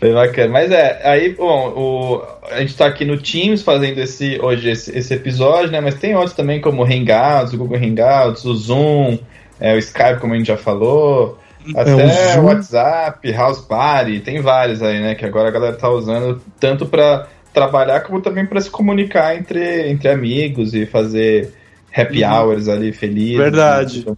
Foi 0.00 0.12
bacana. 0.12 0.52
Mas 0.52 0.70
é, 0.72 1.00
aí, 1.04 1.34
bom, 1.34 1.68
o, 1.68 2.22
a 2.50 2.58
gente 2.58 2.70
está 2.70 2.86
aqui 2.86 3.04
no 3.04 3.16
Teams 3.16 3.62
fazendo 3.62 3.98
esse, 3.98 4.38
hoje 4.42 4.70
esse, 4.70 4.96
esse, 4.96 5.14
episódio, 5.14 5.70
né? 5.70 5.80
Mas 5.80 5.94
tem 5.94 6.14
outros 6.14 6.34
também, 6.34 6.60
como 6.60 6.82
o 6.82 6.84
Hangouts, 6.84 7.54
o 7.54 7.58
Google 7.58 7.78
Hangouts, 7.78 8.44
o 8.44 8.54
Zoom, 8.54 9.18
é, 9.60 9.74
o 9.74 9.78
Skype, 9.78 10.20
como 10.20 10.34
a 10.34 10.36
gente 10.36 10.48
já 10.48 10.56
falou. 10.56 11.38
É, 11.74 11.80
até 11.80 12.36
o, 12.36 12.42
o 12.42 12.44
WhatsApp, 12.46 13.32
House 13.32 13.60
Party, 13.60 14.20
tem 14.20 14.40
vários 14.40 14.82
aí, 14.82 15.00
né? 15.00 15.14
Que 15.14 15.24
agora 15.24 15.48
a 15.48 15.52
galera 15.52 15.76
tá 15.76 15.88
usando 15.88 16.42
tanto 16.60 16.86
para 16.86 17.28
trabalhar 17.56 18.00
como 18.00 18.20
também 18.20 18.44
para 18.44 18.60
se 18.60 18.68
comunicar 18.68 19.34
entre, 19.34 19.88
entre 19.90 20.10
amigos 20.10 20.74
e 20.74 20.84
fazer 20.84 21.54
happy 21.90 22.22
uhum. 22.22 22.30
hours 22.30 22.68
ali 22.68 22.92
felizes. 22.92 23.38
Verdade. 23.38 24.04
Né? 24.06 24.14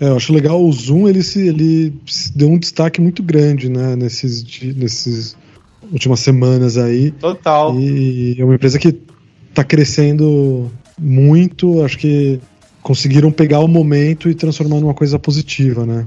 É, 0.00 0.08
eu 0.10 0.16
acho 0.16 0.32
legal 0.32 0.62
o 0.62 0.72
Zoom, 0.72 1.08
ele 1.08 1.20
se 1.20 1.48
ele 1.48 1.92
deu 2.32 2.48
um 2.48 2.56
destaque 2.56 3.00
muito 3.00 3.24
grande, 3.24 3.68
né, 3.68 3.96
nesses 3.96 4.44
nesses 4.76 5.36
últimas 5.90 6.20
semanas 6.20 6.78
aí. 6.78 7.10
Total. 7.10 7.76
E 7.76 8.36
é 8.38 8.44
uma 8.44 8.54
empresa 8.54 8.78
que 8.78 8.96
está 9.48 9.64
crescendo 9.64 10.70
muito, 10.96 11.82
acho 11.82 11.98
que 11.98 12.38
conseguiram 12.82 13.32
pegar 13.32 13.58
o 13.58 13.66
momento 13.66 14.30
e 14.30 14.34
transformar 14.34 14.78
numa 14.78 14.94
coisa 14.94 15.18
positiva, 15.18 15.84
né? 15.84 16.06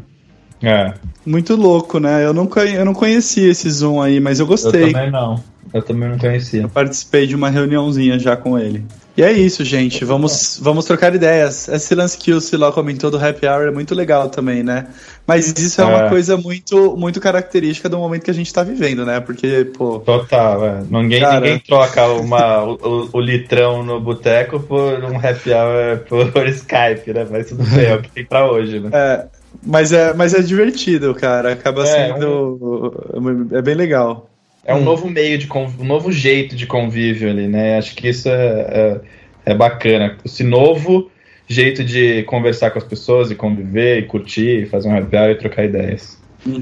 É. 0.63 0.93
Muito 1.25 1.57
louco, 1.57 1.99
né? 1.99 2.25
Eu 2.25 2.34
nunca 2.34 2.63
eu 2.63 2.86
não 2.86 2.93
conhecia 2.93 3.49
esse 3.49 3.69
Zoom 3.69 4.01
aí, 4.01 4.21
mas 4.21 4.39
eu 4.39 4.47
gostei. 4.47 4.84
Eu 4.84 4.93
também 4.93 5.11
não. 5.11 5.43
Eu 5.74 5.82
também 5.82 6.09
não 6.09 6.17
conhecia. 6.17 6.63
Eu 6.63 6.70
participei 6.70 7.28
de 7.28 7.36
uma 7.36 7.49
reuniãozinha 7.49 8.17
já 8.17 8.36
com 8.36 8.57
ele. 8.57 8.84
E 9.20 9.22
é 9.22 9.34
isso, 9.34 9.65
gente. 9.65 10.05
Vamos, 10.05 10.59
vamos 10.61 10.86
trocar 10.86 11.13
ideias. 11.13 11.67
Esse 11.67 11.93
lance 11.93 12.17
que 12.17 12.32
o 12.32 12.39
Siló 12.39 12.72
comentou 12.72 13.11
do 13.11 13.17
Happy 13.17 13.45
Hour 13.45 13.67
é 13.67 13.72
muito 13.72 13.93
legal 13.93 14.30
também, 14.30 14.63
né? 14.63 14.88
Mas 15.28 15.47
isso 15.59 15.82
é, 15.82 15.84
é. 15.84 15.88
uma 15.88 16.09
coisa 16.09 16.38
muito, 16.38 16.95
muito 16.95 17.20
característica 17.20 17.89
do 17.89 17.97
momento 17.97 18.24
que 18.24 18.32
a 18.32 18.34
gente 18.34 18.47
está 18.47 18.63
vivendo, 18.63 19.05
né? 19.05 19.20
Porque, 19.20 19.65
pô. 19.78 19.99
Total, 19.99 20.65
é. 20.65 20.84
Ninguém, 20.89 21.20
cara... 21.20 21.41
ninguém 21.41 21.59
troca 21.59 22.07
uma, 22.13 22.63
o, 22.63 23.09
o, 23.11 23.20
litrão 23.20 23.84
no 23.84 23.99
boteco 23.99 24.59
por 24.59 25.03
um 25.03 25.17
happy 25.17 25.51
hour 25.51 26.32
por, 26.32 26.47
Skype, 26.47 27.11
né? 27.13 27.28
Mas 27.30 27.49
tudo 27.49 27.63
bem, 27.63 27.88
é 27.88 27.95
o 27.95 28.01
que 28.01 28.09
tem 28.09 28.26
pra 28.26 28.49
hoje, 28.49 28.80
né? 28.80 28.89
É. 28.93 29.26
Mas 29.61 29.91
é, 29.91 30.13
mas 30.13 30.34
é 30.34 30.41
divertido, 30.41 31.13
cara. 31.13 31.51
Acaba 31.53 31.84
é, 31.84 31.86
sendo. 31.86 33.09
Um... 33.13 33.55
É 33.55 33.61
bem 33.61 33.76
legal. 33.76 34.30
É 34.66 34.74
um 34.74 34.80
hum. 34.80 34.84
novo 34.84 35.10
meio 35.10 35.38
de 35.38 35.47
um 35.51 35.84
novo 35.84 36.12
jeito 36.12 36.55
de 36.55 36.68
convívio 36.68 37.30
ali, 37.30 37.47
né? 37.47 37.78
Acho 37.78 37.95
que 37.95 38.10
isso 38.10 38.30
é, 38.30 39.01
é, 39.45 39.51
é, 39.51 39.55
bacana. 39.55 40.18
Esse 40.24 40.43
novo 40.43 41.10
jeito 41.47 41.84
de 41.84 42.24
conversar 42.24 42.72
com 42.72 42.78
as 42.78 42.84
pessoas 42.84 43.32
e 43.32 43.36
conviver 43.36 43.99
e 43.99 44.03
curtir, 44.03 44.68
fazer 44.70 44.89
um 44.89 44.95
happy 44.95 45.16
hour 45.16 45.30
e 45.32 45.36
trocar 45.36 45.66
ideias. 45.66 46.20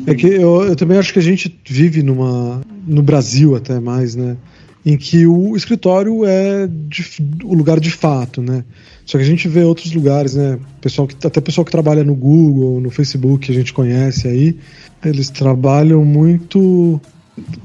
É 0.07 0.15
que 0.15 0.27
eu, 0.27 0.63
eu 0.63 0.75
também 0.75 0.97
acho 0.97 1.13
que 1.13 1.19
a 1.19 1.23
gente 1.23 1.59
vive 1.67 2.01
numa 2.01 2.61
no 2.85 3.03
Brasil 3.03 3.55
até 3.55 3.79
mais, 3.79 4.15
né? 4.15 4.37
Em 4.85 4.97
que 4.97 5.27
o 5.27 5.55
escritório 5.55 6.25
é 6.25 6.67
de, 6.67 7.05
o 7.43 7.53
lugar 7.53 7.79
de 7.79 7.91
fato, 7.91 8.41
né? 8.41 8.63
Só 9.05 9.17
que 9.17 9.23
a 9.23 9.27
gente 9.27 9.47
vê 9.47 9.63
outros 9.63 9.93
lugares, 9.93 10.35
né? 10.35 10.57
Pessoal 10.81 11.07
que 11.07 11.15
até 11.25 11.41
pessoal 11.41 11.65
que 11.65 11.71
trabalha 11.71 12.03
no 12.03 12.15
Google, 12.15 12.79
no 12.79 12.89
Facebook, 12.89 13.51
a 13.51 13.53
gente 13.53 13.73
conhece 13.73 14.27
aí, 14.27 14.57
eles 15.03 15.29
trabalham 15.29 16.03
muito 16.05 16.99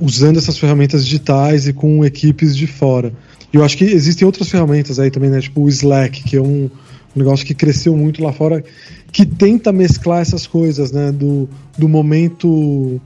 usando 0.01 0.39
essas 0.39 0.59
ferramentas 0.59 1.05
digitais 1.05 1.67
e 1.67 1.73
com 1.73 2.05
equipes 2.05 2.57
de 2.57 2.67
fora. 2.67 3.13
E 3.53 3.57
eu 3.57 3.65
acho 3.65 3.77
que 3.77 3.85
existem 3.85 4.25
outras 4.25 4.49
ferramentas 4.49 4.99
aí 4.99 5.11
também, 5.11 5.31
né? 5.31 5.41
Tipo 5.41 5.63
o 5.63 5.69
Slack, 5.69 6.23
que 6.25 6.37
é 6.37 6.41
um, 6.41 6.71
negócio 7.15 7.45
que 7.45 7.55
cresceu 7.55 7.97
muito 7.97 8.23
lá 8.23 8.33
fora, 8.33 8.65
que 9.13 9.27
tenta 9.27 9.73
mesclar 9.73 10.23
essas 10.23 10.47
coisas, 10.47 10.91
né? 10.93 11.13
Do, 11.13 11.49
do 11.77 11.89
momento 11.89 13.01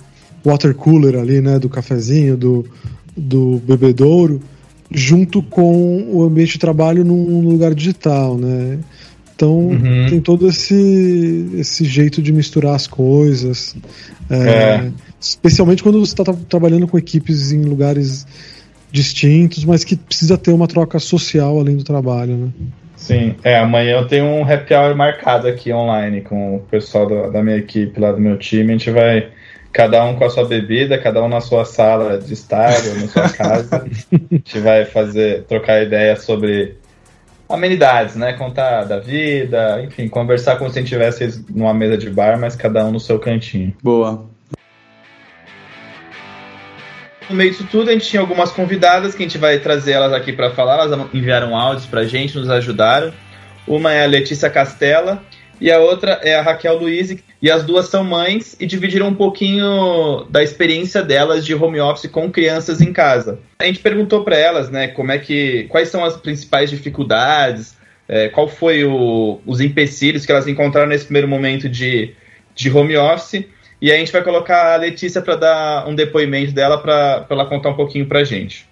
water 0.44 0.74
cooler 0.74 1.16
ali, 1.16 1.40
né? 1.40 1.58
Do 1.58 1.68
cafezinho, 1.68 2.36
do, 2.36 2.64
do 3.16 3.60
bebedouro, 3.66 4.40
junto 4.90 5.42
com 5.42 6.06
o 6.12 6.22
ambiente 6.22 6.52
de 6.52 6.58
trabalho 6.58 7.04
num 7.04 7.40
lugar 7.40 7.74
digital, 7.74 8.36
né? 8.38 8.78
Então 9.36 9.68
uhum. 9.68 10.06
tem 10.08 10.18
todo 10.18 10.48
esse, 10.48 11.50
esse 11.54 11.84
jeito 11.84 12.22
de 12.22 12.32
misturar 12.32 12.74
as 12.74 12.86
coisas. 12.86 13.76
É, 14.30 14.36
é. 14.36 14.90
Especialmente 15.20 15.82
quando 15.82 16.00
você 16.00 16.14
está 16.18 16.32
trabalhando 16.48 16.88
com 16.88 16.96
equipes 16.96 17.52
em 17.52 17.62
lugares 17.62 18.26
distintos, 18.90 19.64
mas 19.64 19.84
que 19.84 19.94
precisa 19.94 20.38
ter 20.38 20.52
uma 20.52 20.66
troca 20.66 20.98
social 20.98 21.60
além 21.60 21.76
do 21.76 21.84
trabalho, 21.84 22.36
né? 22.36 22.48
Sim, 22.96 23.34
é, 23.44 23.58
amanhã 23.58 23.98
eu 23.98 24.06
tenho 24.06 24.24
um 24.24 24.42
happy 24.42 24.72
hour 24.72 24.96
marcado 24.96 25.46
aqui 25.46 25.70
online 25.70 26.22
com 26.22 26.56
o 26.56 26.60
pessoal 26.60 27.06
da, 27.06 27.28
da 27.28 27.42
minha 27.42 27.58
equipe 27.58 28.00
lá 28.00 28.10
do 28.10 28.20
meu 28.20 28.38
time. 28.38 28.72
A 28.72 28.78
gente 28.78 28.90
vai, 28.90 29.28
cada 29.70 30.02
um 30.02 30.16
com 30.16 30.24
a 30.24 30.30
sua 30.30 30.46
bebida, 30.46 30.96
cada 30.96 31.22
um 31.22 31.28
na 31.28 31.42
sua 31.42 31.66
sala 31.66 32.18
de 32.18 32.32
estar 32.32 32.72
ou 32.86 32.94
na 32.94 33.08
sua 33.08 33.28
casa. 33.36 33.84
a 33.84 34.34
gente 34.34 34.58
vai 34.60 34.86
fazer, 34.86 35.42
trocar 35.42 35.82
ideias 35.82 36.24
sobre 36.24 36.74
amenidades, 37.48 38.16
né? 38.16 38.32
Contar 38.32 38.84
da 38.84 38.98
vida, 38.98 39.82
enfim, 39.82 40.08
conversar 40.08 40.56
como 40.56 40.70
se 40.70 40.78
a 40.78 40.82
gente 40.82 40.92
estivesse 40.92 41.44
numa 41.48 41.74
mesa 41.74 41.96
de 41.96 42.10
bar, 42.10 42.38
mas 42.38 42.56
cada 42.56 42.84
um 42.84 42.92
no 42.92 43.00
seu 43.00 43.18
cantinho. 43.18 43.74
Boa. 43.82 44.26
No 47.28 47.34
meio 47.34 47.50
disso 47.50 47.66
tudo, 47.70 47.90
a 47.90 47.92
gente 47.92 48.06
tinha 48.06 48.20
algumas 48.20 48.52
convidadas 48.52 49.14
que 49.14 49.22
a 49.22 49.26
gente 49.26 49.38
vai 49.38 49.58
trazer 49.58 49.92
elas 49.92 50.12
aqui 50.12 50.32
para 50.32 50.50
falar. 50.50 50.74
Elas 50.74 51.08
enviaram 51.12 51.56
áudios 51.56 51.86
pra 51.86 52.04
gente, 52.04 52.38
nos 52.38 52.48
ajudaram. 52.48 53.12
Uma 53.66 53.92
é 53.92 54.04
a 54.04 54.06
Letícia 54.06 54.48
Castela 54.48 55.22
e 55.60 55.70
a 55.70 55.78
outra 55.78 56.20
é 56.22 56.34
a 56.34 56.42
Raquel 56.42 56.78
Luiz. 56.78 57.16
E 57.40 57.50
as 57.50 57.64
duas 57.64 57.88
são 57.88 58.02
mães 58.02 58.56
e 58.58 58.66
dividiram 58.66 59.08
um 59.08 59.14
pouquinho 59.14 60.26
da 60.30 60.42
experiência 60.42 61.02
delas 61.02 61.44
de 61.44 61.54
home 61.54 61.80
office 61.80 62.10
com 62.10 62.30
crianças 62.30 62.80
em 62.80 62.92
casa. 62.92 63.38
A 63.58 63.64
gente 63.64 63.78
perguntou 63.80 64.24
para 64.24 64.36
elas, 64.36 64.70
né, 64.70 64.88
como 64.88 65.12
é 65.12 65.18
que, 65.18 65.64
quais 65.64 65.88
são 65.88 66.04
as 66.04 66.16
principais 66.16 66.70
dificuldades, 66.70 67.76
é, 68.08 68.28
qual 68.28 68.48
foi 68.48 68.84
o, 68.84 69.40
os 69.44 69.60
empecilhos 69.60 70.24
que 70.24 70.32
elas 70.32 70.46
encontraram 70.46 70.88
nesse 70.88 71.04
primeiro 71.04 71.28
momento 71.28 71.68
de, 71.68 72.14
de 72.54 72.70
home 72.70 72.96
office. 72.96 73.44
E 73.80 73.92
a 73.92 73.96
gente 73.96 74.10
vai 74.10 74.22
colocar 74.22 74.74
a 74.74 74.76
Letícia 74.76 75.20
para 75.20 75.36
dar 75.36 75.88
um 75.88 75.94
depoimento 75.94 76.52
dela 76.52 76.78
para 76.78 77.26
ela 77.28 77.44
contar 77.44 77.70
um 77.70 77.76
pouquinho 77.76 78.06
para 78.06 78.24
gente. 78.24 78.66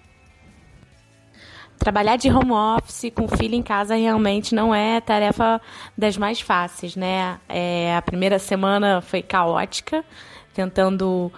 Trabalhar 1.85 2.15
de 2.15 2.31
home 2.31 2.51
office 2.51 3.11
com 3.13 3.27
filho 3.27 3.53
em 3.53 3.61
casa 3.61 3.93
realmente 3.93 4.55
não 4.55 4.73
é 4.73 4.99
tarefa 4.99 5.61
das 5.95 6.17
mais 6.17 6.41
fáceis, 6.41 6.95
né? 6.95 7.39
É, 7.47 7.95
a 7.95 8.01
primeira 8.01 8.39
semana 8.39 9.01
foi 9.01 9.21
caótica, 9.21 10.03
tentando 10.51 11.31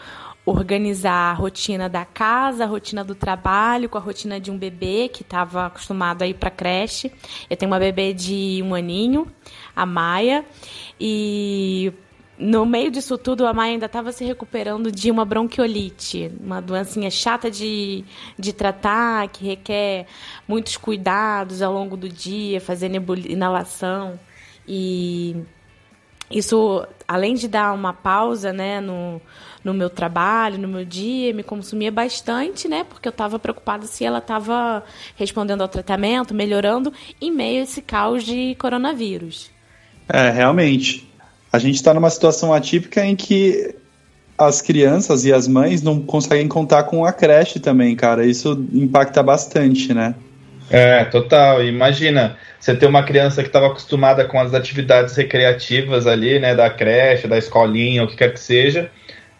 organizar 0.45 1.31
a 1.31 1.33
rotina 1.33 1.89
da 1.89 2.05
casa, 2.05 2.63
a 2.63 2.65
rotina 2.65 3.03
do 3.03 3.13
trabalho, 3.13 3.89
com 3.89 3.97
a 3.97 4.01
rotina 4.01 4.39
de 4.39 4.49
um 4.49 4.57
bebê 4.57 5.09
que 5.09 5.21
estava 5.21 5.65
acostumado 5.65 6.21
a 6.21 6.27
ir 6.27 6.35
para 6.35 6.49
creche. 6.49 7.11
Eu 7.49 7.57
tenho 7.57 7.69
uma 7.69 7.77
bebê 7.77 8.13
de 8.13 8.61
um 8.63 8.73
aninho, 8.73 9.27
a 9.75 9.85
Maia, 9.85 10.45
e 10.97 11.91
no 12.39 12.65
meio 12.65 12.91
disso 12.91 13.17
tudo, 13.17 13.47
a 13.47 13.53
Maia 13.53 13.73
ainda 13.73 13.87
estava 13.87 14.11
se 14.11 14.23
recuperando 14.23 14.91
de 14.91 15.09
uma 15.09 15.25
bronquiolite, 15.25 16.31
uma 16.39 16.61
doencinha 16.61 17.09
chata 17.09 17.49
de, 17.49 18.03
de 18.37 18.53
tratar, 18.53 19.27
que 19.29 19.45
requer 19.45 20.05
muitos 20.47 20.77
cuidados 20.77 21.61
ao 21.61 21.73
longo 21.73 21.97
do 21.97 22.07
dia, 22.07 22.61
fazer 22.61 22.91
inalação. 23.27 24.19
E 24.67 25.35
isso 26.29 26.85
além 27.07 27.33
de 27.33 27.47
dar 27.47 27.73
uma 27.73 27.93
pausa, 27.93 28.53
né, 28.53 28.81
no, 28.81 29.19
no 29.63 29.73
meu 29.73 29.89
trabalho, 29.89 30.59
no 30.59 30.67
meu 30.67 30.85
dia, 30.85 31.33
me 31.33 31.41
consumia 31.41 31.91
bastante, 31.91 32.67
né, 32.67 32.83
porque 32.83 33.07
eu 33.07 33.11
estava 33.11 33.39
preocupada 33.39 33.87
se 33.87 34.03
ela 34.05 34.19
estava 34.19 34.83
respondendo 35.15 35.61
ao 35.61 35.67
tratamento, 35.67 36.35
melhorando, 36.35 36.93
em 37.19 37.31
meio 37.31 37.61
a 37.61 37.63
esse 37.63 37.81
caos 37.81 38.23
de 38.23 38.55
coronavírus. 38.55 39.49
É, 40.09 40.29
realmente. 40.29 41.06
A 41.57 41.59
gente 41.59 41.75
está 41.75 41.91
numa 41.91 42.11
situação 42.11 42.53
atípica 42.53 43.03
em 43.03 43.15
que 43.15 43.73
as 44.37 44.61
crianças 44.61 45.25
e 45.25 45.33
as 45.33 45.47
mães 45.47 45.81
não 45.81 45.99
conseguem 45.99 46.47
contar 46.47 46.83
com 46.83 47.03
a 47.03 47.11
creche 47.11 47.59
também, 47.59 47.95
cara. 47.95 48.23
Isso 48.23 48.63
impacta 48.71 49.23
bastante, 49.23 49.91
né? 49.91 50.13
É, 50.69 51.03
total. 51.05 51.63
Imagina, 51.63 52.37
você 52.59 52.75
ter 52.75 52.85
uma 52.85 53.01
criança 53.01 53.41
que 53.41 53.49
estava 53.49 53.65
acostumada 53.65 54.23
com 54.25 54.39
as 54.39 54.53
atividades 54.53 55.15
recreativas 55.15 56.05
ali, 56.05 56.37
né, 56.37 56.53
da 56.53 56.69
creche, 56.69 57.27
da 57.27 57.39
escolinha, 57.39 58.03
o 58.03 58.07
que 58.07 58.15
quer 58.15 58.31
que 58.31 58.39
seja, 58.39 58.91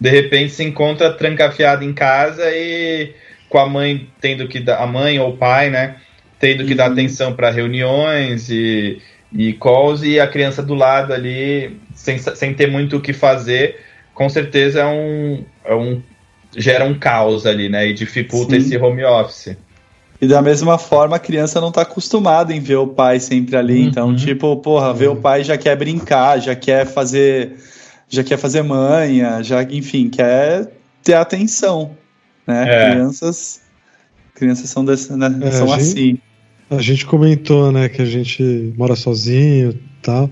de 0.01 0.09
repente 0.09 0.53
se 0.53 0.63
encontra 0.63 1.13
trancafiada 1.13 1.86
em 1.86 1.93
casa 1.93 2.49
e 2.49 3.13
com 3.47 3.59
a 3.59 3.70
mãe 3.70 4.09
tendo 4.20 4.47
que 4.47 4.59
dar, 4.59 4.78
a 4.78 4.88
mãe 4.88 5.20
ou 5.20 5.30
o 5.30 5.38
pai, 5.38 5.70
né, 5.70 5.97
tendo 6.39 6.65
que 6.65 6.72
uhum. 6.72 6.78
dar 6.78 6.88
atenção 6.88 7.34
para 7.34 7.51
reuniões 7.51 8.49
e, 8.49 8.99
e 9.34 9.54
calls 9.54 10.04
e 10.04 10.20
a 10.20 10.28
criança 10.28 10.64
do 10.64 10.74
lado 10.74 11.14
ali 11.14 11.80
sem, 11.94 12.18
sem 12.18 12.54
ter 12.54 12.70
muito 12.70 12.98
o 12.98 13.02
que 13.02 13.14
fazer, 13.14 13.80
com 14.14 14.30
certeza 14.30 14.82
é 14.82 14.86
um, 14.86 15.44
é 15.66 15.76
um 15.76 16.02
gera 16.56 16.86
um 16.86 16.98
caos 16.98 17.46
ali, 17.46 17.70
né, 17.70 17.88
e 17.88 17.94
dificulta 17.94 18.52
Sim. 18.52 18.58
esse 18.58 18.78
home 18.78 19.04
office. 19.04 19.56
E 20.20 20.28
da 20.28 20.42
mesma 20.42 20.80
forma, 20.80 21.16
a 21.16 21.20
criança 21.20 21.62
não 21.62 21.70
está 21.70 21.84
acostumada 21.84 22.54
em 22.54 22.60
ver 22.60 22.78
o 22.78 22.88
pai 22.88 23.20
sempre 23.20 23.56
ali. 23.56 23.82
Uhum. 23.82 23.88
Então, 23.88 24.16
tipo, 24.16 24.58
porra, 24.58 24.92
ver 24.92 25.10
o 25.10 25.14
uhum. 25.14 25.22
pai 25.22 25.44
já 25.44 25.56
quer 25.58 25.76
brincar, 25.76 26.40
já 26.40 26.56
quer 26.56 26.88
fazer. 26.88 27.56
Já 28.10 28.24
quer 28.24 28.38
fazer 28.38 28.64
manha, 28.64 29.44
já, 29.44 29.62
enfim, 29.64 30.10
quer 30.10 30.72
ter 31.04 31.14
atenção. 31.14 31.96
Né? 32.48 32.66
É. 32.68 32.92
Crianças. 32.92 33.62
Crianças 34.34 34.70
são, 34.70 34.86
desse, 34.86 35.12
né? 35.14 35.28
é, 35.42 35.52
são 35.52 35.68
gente, 35.68 35.82
assim. 35.82 36.20
A 36.70 36.82
gente 36.82 37.05
comentou, 37.05 37.72
né, 37.72 37.88
que 37.88 38.01
a 38.01 38.05
gente 38.05 38.74
mora 38.78 38.95
sozinho 38.95 39.72
e 39.72 40.01
tal. 40.01 40.30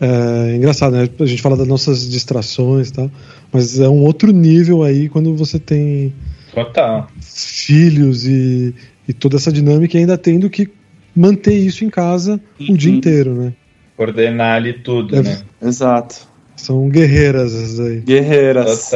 É 0.00 0.56
engraçado, 0.56 0.96
né? 0.96 1.08
A 1.18 1.26
gente 1.26 1.40
fala 1.40 1.56
das 1.56 1.68
nossas 1.68 2.08
distrações 2.08 2.88
e 2.88 2.92
tal. 2.92 3.10
Mas 3.52 3.78
é 3.78 3.88
um 3.88 4.02
outro 4.02 4.32
nível 4.32 4.82
aí 4.82 5.08
quando 5.08 5.34
você 5.36 5.58
tem. 5.58 6.12
Total. 6.52 7.08
Filhos 7.20 8.26
e, 8.26 8.74
e 9.08 9.12
toda 9.12 9.36
essa 9.36 9.52
dinâmica, 9.52 9.96
e 9.96 10.00
ainda 10.00 10.18
tendo 10.18 10.50
que 10.50 10.68
manter 11.14 11.54
isso 11.54 11.84
em 11.84 11.90
casa 11.90 12.40
uhum. 12.58 12.74
o 12.74 12.76
dia 12.76 12.92
inteiro, 12.92 13.34
né? 13.34 13.52
Coordenar 13.96 14.56
ali 14.56 14.72
tudo, 14.72 15.14
é, 15.14 15.22
né? 15.22 15.42
Exato. 15.62 16.33
São 16.64 16.88
guerreiras 16.88 17.54
essas 17.54 17.78
aí. 17.78 18.00
Guerreiras. 18.00 18.90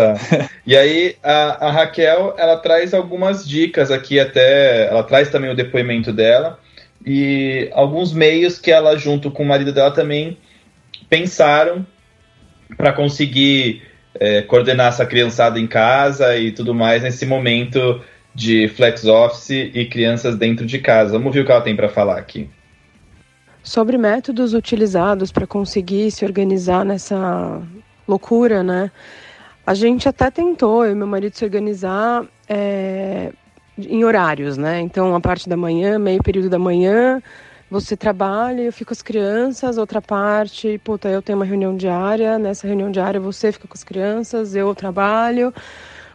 e 0.66 0.75
aí 0.75 1.16
a, 1.23 1.66
a, 1.66 1.71
Raquel, 1.71 2.35
ela 2.39 2.57
traz 2.57 2.95
algumas 2.95 3.47
dicas 3.47 3.91
aqui 3.91 4.19
até, 4.19 4.87
ela 4.87 5.03
traz 5.03 5.29
também 5.29 5.51
o 5.51 5.55
depoimento 5.55 6.11
dela 6.11 6.59
e 7.05 7.69
alguns 7.75 8.11
meios 8.14 8.59
que 8.59 8.71
ela 8.71 8.97
junto 8.97 9.31
com 9.31 9.43
o 9.43 9.47
marido 9.47 9.71
dela 9.71 9.91
também 9.91 10.39
pensaram 11.11 11.87
para 12.75 12.91
conseguir 12.91 13.83
é, 14.19 14.41
coordenar 14.41 14.89
essa 14.89 15.05
criançada 15.05 15.61
em 15.61 15.66
casa 15.66 16.39
e 16.39 16.53
tudo 16.53 16.75
mais 16.75 17.03
nesse 17.03 17.27
momento 17.27 18.01
de 18.35 18.66
flex 18.69 19.05
office 19.05 19.51
e 19.51 19.85
crianças 19.85 20.37
dentro 20.37 20.64
de 20.64 20.79
casa. 20.79 21.12
Vamos 21.12 21.35
ver 21.35 21.41
o 21.41 21.45
que 21.45 21.53
ela 21.53 21.61
tem 21.61 21.77
para 21.77 21.91
falar 21.91 22.16
aqui. 22.16 22.49
Sobre 23.62 23.98
métodos 23.98 24.54
utilizados 24.54 25.30
para 25.30 25.46
conseguir 25.46 26.11
se 26.11 26.24
organizar 26.24 26.84
nessa 26.84 27.61
loucura, 28.06 28.62
né? 28.62 28.90
A 29.66 29.74
gente 29.74 30.09
até 30.09 30.30
tentou, 30.30 30.84
eu 30.84 30.92
e 30.92 30.94
meu 30.94 31.06
marido, 31.06 31.36
se 31.36 31.44
organizar 31.44 32.24
é, 32.48 33.32
em 33.76 34.02
horários, 34.04 34.56
né? 34.56 34.80
Então, 34.80 35.14
a 35.14 35.20
parte 35.20 35.48
da 35.48 35.56
manhã, 35.56 35.98
meio 35.98 36.22
período 36.22 36.48
da 36.48 36.59
manhã, 36.59 37.22
você 37.70 37.94
trabalha, 37.94 38.62
eu 38.62 38.72
fico 38.72 38.88
com 38.88 38.94
as 38.94 39.02
crianças, 39.02 39.76
outra 39.76 40.00
parte, 40.00 40.80
puta, 40.82 41.09
eu 41.09 41.20
tenho 41.20 41.38
uma 41.38 41.44
reunião 41.44 41.76
diária, 41.76 42.38
nessa 42.38 42.66
reunião 42.66 42.90
diária 42.90 43.20
você 43.20 43.52
fica 43.52 43.68
com 43.68 43.74
as 43.74 43.84
crianças, 43.84 44.54
eu 44.54 44.74
trabalho, 44.74 45.52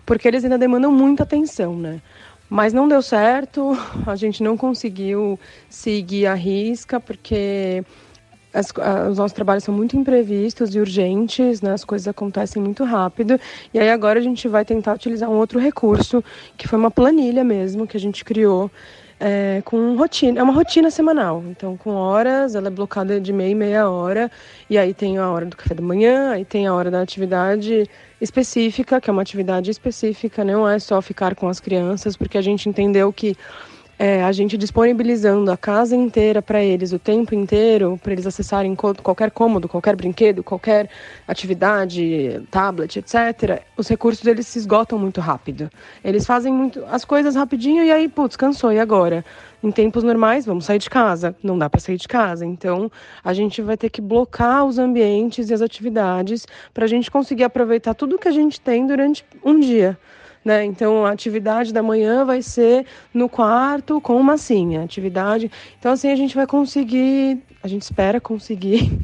porque 0.03 0.27
eles 0.27 0.43
ainda 0.43 0.57
demandam 0.57 0.91
muita 0.91 1.21
atenção, 1.21 1.75
né? 1.75 2.01
Mas 2.49 2.73
não 2.73 2.87
deu 2.87 3.01
certo, 3.01 3.71
a 4.05 4.15
gente 4.15 4.43
não 4.43 4.55
conseguiu 4.55 5.39
seguir 5.69 6.27
a 6.27 6.33
risca, 6.33 6.99
porque 6.99 7.83
as, 8.53 8.71
os 9.09 9.17
nossos 9.17 9.33
trabalhos 9.33 9.63
são 9.63 9.73
muito 9.73 9.97
imprevistos 9.97 10.75
e 10.75 10.79
urgentes, 10.79 11.61
né? 11.61 11.73
as 11.73 11.83
coisas 11.83 12.07
acontecem 12.07 12.61
muito 12.61 12.83
rápido. 12.83 13.39
E 13.73 13.79
aí 13.79 13.89
agora 13.89 14.19
a 14.19 14.21
gente 14.21 14.47
vai 14.47 14.63
tentar 14.63 14.93
utilizar 14.93 15.29
um 15.29 15.35
outro 15.35 15.59
recurso, 15.59 16.23
que 16.55 16.67
foi 16.67 16.77
uma 16.77 16.91
planilha 16.91 17.43
mesmo, 17.43 17.87
que 17.87 17.97
a 17.97 17.99
gente 17.99 18.23
criou 18.23 18.69
é, 19.19 19.61
com 19.63 19.95
rotina, 19.95 20.39
é 20.39 20.43
uma 20.43 20.53
rotina 20.53 20.91
semanal. 20.91 21.43
Então, 21.47 21.77
com 21.77 21.91
horas, 21.91 22.55
ela 22.55 22.67
é 22.67 22.69
blocada 22.69 23.19
de 23.19 23.31
meia 23.31 23.49
e 23.49 23.55
meia 23.55 23.89
hora, 23.89 24.29
e 24.69 24.77
aí 24.77 24.93
tem 24.93 25.17
a 25.17 25.29
hora 25.29 25.45
do 25.45 25.55
café 25.55 25.73
da 25.73 25.81
manhã, 25.81 26.31
aí 26.31 26.45
tem 26.45 26.67
a 26.67 26.73
hora 26.73 26.91
da 26.91 27.01
atividade 27.01 27.89
específica, 28.24 29.01
que 29.01 29.09
é 29.09 29.13
uma 29.13 29.21
atividade 29.21 29.69
específica, 29.69 30.43
não 30.43 30.67
é 30.67 30.80
só 30.80 31.01
ficar 31.01 31.36
com 31.36 31.49
as 31.49 31.59
crianças, 31.59 32.15
porque 32.15 32.38
a 32.38 32.41
gente 32.41 32.69
entendeu 32.69 33.11
que 33.11 33.36
é, 33.99 34.24
a 34.24 34.32
gente 34.32 34.57
disponibilizando 34.57 35.51
a 35.51 35.57
casa 35.57 35.95
inteira 35.95 36.41
para 36.41 36.63
eles 36.63 36.93
o 36.93 36.99
tempo 36.99 37.36
inteiro, 37.36 37.99
para 38.01 38.13
eles 38.13 38.26
acessarem 38.26 38.76
qualquer 38.76 39.30
cômodo, 39.30 39.67
qualquer 39.67 39.95
brinquedo, 39.95 40.43
qualquer 40.43 40.89
atividade, 41.28 42.41
tablet, 42.49 42.97
etc., 42.97 43.61
os 43.78 43.88
recursos 43.88 44.24
deles 44.24 44.47
se 44.47 44.57
esgotam 44.57 44.97
muito 44.97 45.21
rápido. 45.21 45.69
Eles 46.03 46.26
fazem 46.26 46.51
muito 46.51 46.84
as 46.86 47.05
coisas 47.05 47.36
rapidinho 47.36 47.84
e 47.84 47.91
aí, 47.91 48.07
putz, 48.07 48.36
cansou, 48.36 48.71
e 48.71 48.80
agora? 48.80 49.24
Em 49.64 49.72
tempos 49.72 50.03
normais, 50.03 50.45
vamos 50.45 50.66
sair 50.66 50.78
de 50.78 50.89
casa. 50.89 51.34
Não 51.41 51.57
dá 51.57 51.70
para 51.70 51.80
sair 51.80 51.95
de 51.95 52.07
casa. 52.07 52.45
Então, 52.45 52.91
a 53.24 53.34
gente 53.34 53.61
vai 53.61 53.78
ter 53.78 53.89
que 53.89 54.01
blocar 54.01 54.66
os 54.66 54.78
ambientes 54.78 55.49
e 55.49 55.53
as 55.53 55.61
atividades 55.61 56.45
para 56.74 56.84
a 56.84 56.88
gente 56.88 57.09
conseguir 57.09 57.45
aproveitar 57.45 57.93
tudo 57.93 58.20
que 58.20 58.28
a 58.28 58.32
gente 58.32 58.59
tem 58.59 58.86
durante 58.86 59.24
um 59.41 59.57
dia. 59.57 59.97
Né? 60.43 60.66
Então, 60.66 61.05
a 61.05 61.11
atividade 61.11 61.72
da 61.72 61.82
manhã 61.82 62.26
vai 62.26 62.41
ser 62.41 62.86
no 63.14 63.30
quarto 63.30 64.01
com 64.01 64.22
massinha. 64.22 64.84
Atividade. 64.84 65.49
Então, 65.80 65.93
assim, 65.93 66.11
a 66.11 66.16
gente 66.18 66.36
vai 66.36 66.45
conseguir, 66.45 67.41
a 67.64 67.68
gente 67.70 67.84
espera 67.84 68.20
conseguir 68.20 68.99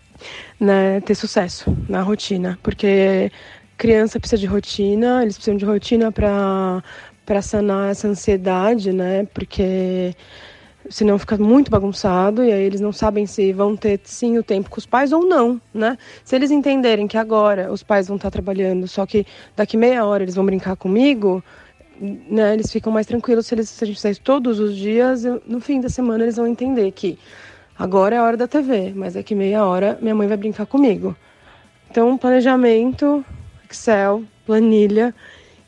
né, 0.58 1.02
ter 1.02 1.14
sucesso 1.14 1.76
na 1.86 2.00
rotina, 2.00 2.58
porque 2.62 3.30
criança 3.78 4.18
precisa 4.18 4.40
de 4.40 4.46
rotina, 4.46 5.22
eles 5.22 5.36
precisam 5.36 5.56
de 5.56 5.64
rotina 5.64 6.10
para 6.10 6.82
para 7.28 7.42
sanar 7.42 7.90
essa 7.90 8.08
ansiedade, 8.08 8.90
né? 8.90 9.26
Porque 9.34 10.14
senão 10.88 11.18
fica 11.18 11.36
muito 11.36 11.70
bagunçado 11.70 12.42
e 12.42 12.50
aí 12.50 12.62
eles 12.62 12.80
não 12.80 12.90
sabem 12.90 13.26
se 13.26 13.52
vão 13.52 13.76
ter 13.76 14.00
sim 14.02 14.38
o 14.38 14.42
tempo 14.42 14.70
com 14.70 14.78
os 14.78 14.86
pais 14.86 15.12
ou 15.12 15.26
não, 15.26 15.60
né? 15.74 15.98
Se 16.24 16.34
eles 16.34 16.50
entenderem 16.50 17.06
que 17.06 17.18
agora 17.18 17.70
os 17.70 17.82
pais 17.82 18.08
vão 18.08 18.16
estar 18.16 18.30
trabalhando, 18.30 18.88
só 18.88 19.04
que 19.04 19.26
daqui 19.54 19.76
meia 19.76 20.06
hora 20.06 20.22
eles 20.22 20.36
vão 20.36 20.46
brincar 20.46 20.74
comigo, 20.74 21.44
né? 22.00 22.54
Eles 22.54 22.72
ficam 22.72 22.90
mais 22.90 23.06
tranquilos 23.06 23.46
se, 23.46 23.54
eles, 23.54 23.68
se 23.68 23.84
a 23.84 23.86
gente 23.86 24.00
sair 24.00 24.16
todos 24.16 24.58
os 24.58 24.74
dias, 24.74 25.24
no 25.46 25.60
fim 25.60 25.82
da 25.82 25.90
semana 25.90 26.24
eles 26.24 26.36
vão 26.36 26.46
entender 26.46 26.90
que 26.92 27.18
agora 27.78 28.16
é 28.16 28.18
a 28.18 28.22
hora 28.22 28.38
da 28.38 28.48
TV, 28.48 28.94
mas 28.96 29.12
daqui 29.12 29.34
meia 29.34 29.66
hora 29.66 29.98
minha 30.00 30.14
mãe 30.14 30.26
vai 30.26 30.38
brincar 30.38 30.64
comigo. 30.64 31.14
Então, 31.90 32.16
planejamento, 32.16 33.22
Excel, 33.70 34.22
planilha 34.46 35.14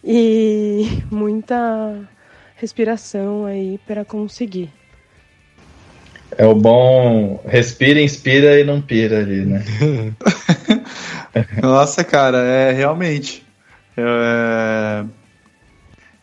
e 0.04 1.02
muita 1.10 2.08
respiração 2.56 3.46
aí 3.46 3.78
para 3.86 4.04
conseguir. 4.04 4.70
É 6.36 6.46
o 6.46 6.54
bom 6.54 7.42
respira, 7.46 8.00
inspira 8.00 8.60
e 8.60 8.64
não 8.64 8.80
pira 8.80 9.18
ali, 9.18 9.44
né? 9.44 9.64
Nossa, 11.60 12.04
cara, 12.04 12.38
é 12.38 12.72
realmente. 12.72 13.44
É... 13.96 15.04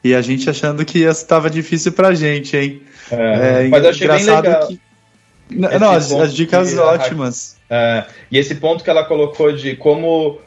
E 0.04 0.16
a 0.16 0.22
gente 0.22 0.50
achando 0.50 0.86
que 0.86 1.00
estava 1.00 1.50
difícil 1.50 1.92
pra 1.92 2.14
gente, 2.14 2.56
hein? 2.56 2.82
É, 3.12 3.66
é 3.66 3.68
mas 3.68 3.84
eu 3.84 3.90
achei 3.90 4.08
bem 4.08 4.24
legal. 4.24 4.68
Que... 4.68 4.80
Não, 5.50 5.92
as, 5.92 6.12
as, 6.12 6.34
dicas 6.34 6.78
ótimas. 6.78 7.58
É, 7.70 8.06
e 8.32 8.38
esse 8.38 8.56
ponto 8.56 8.84
que 8.84 8.90
ela 8.90 9.06
colocou 9.06 9.52
de 9.52 9.76
como 9.76 10.40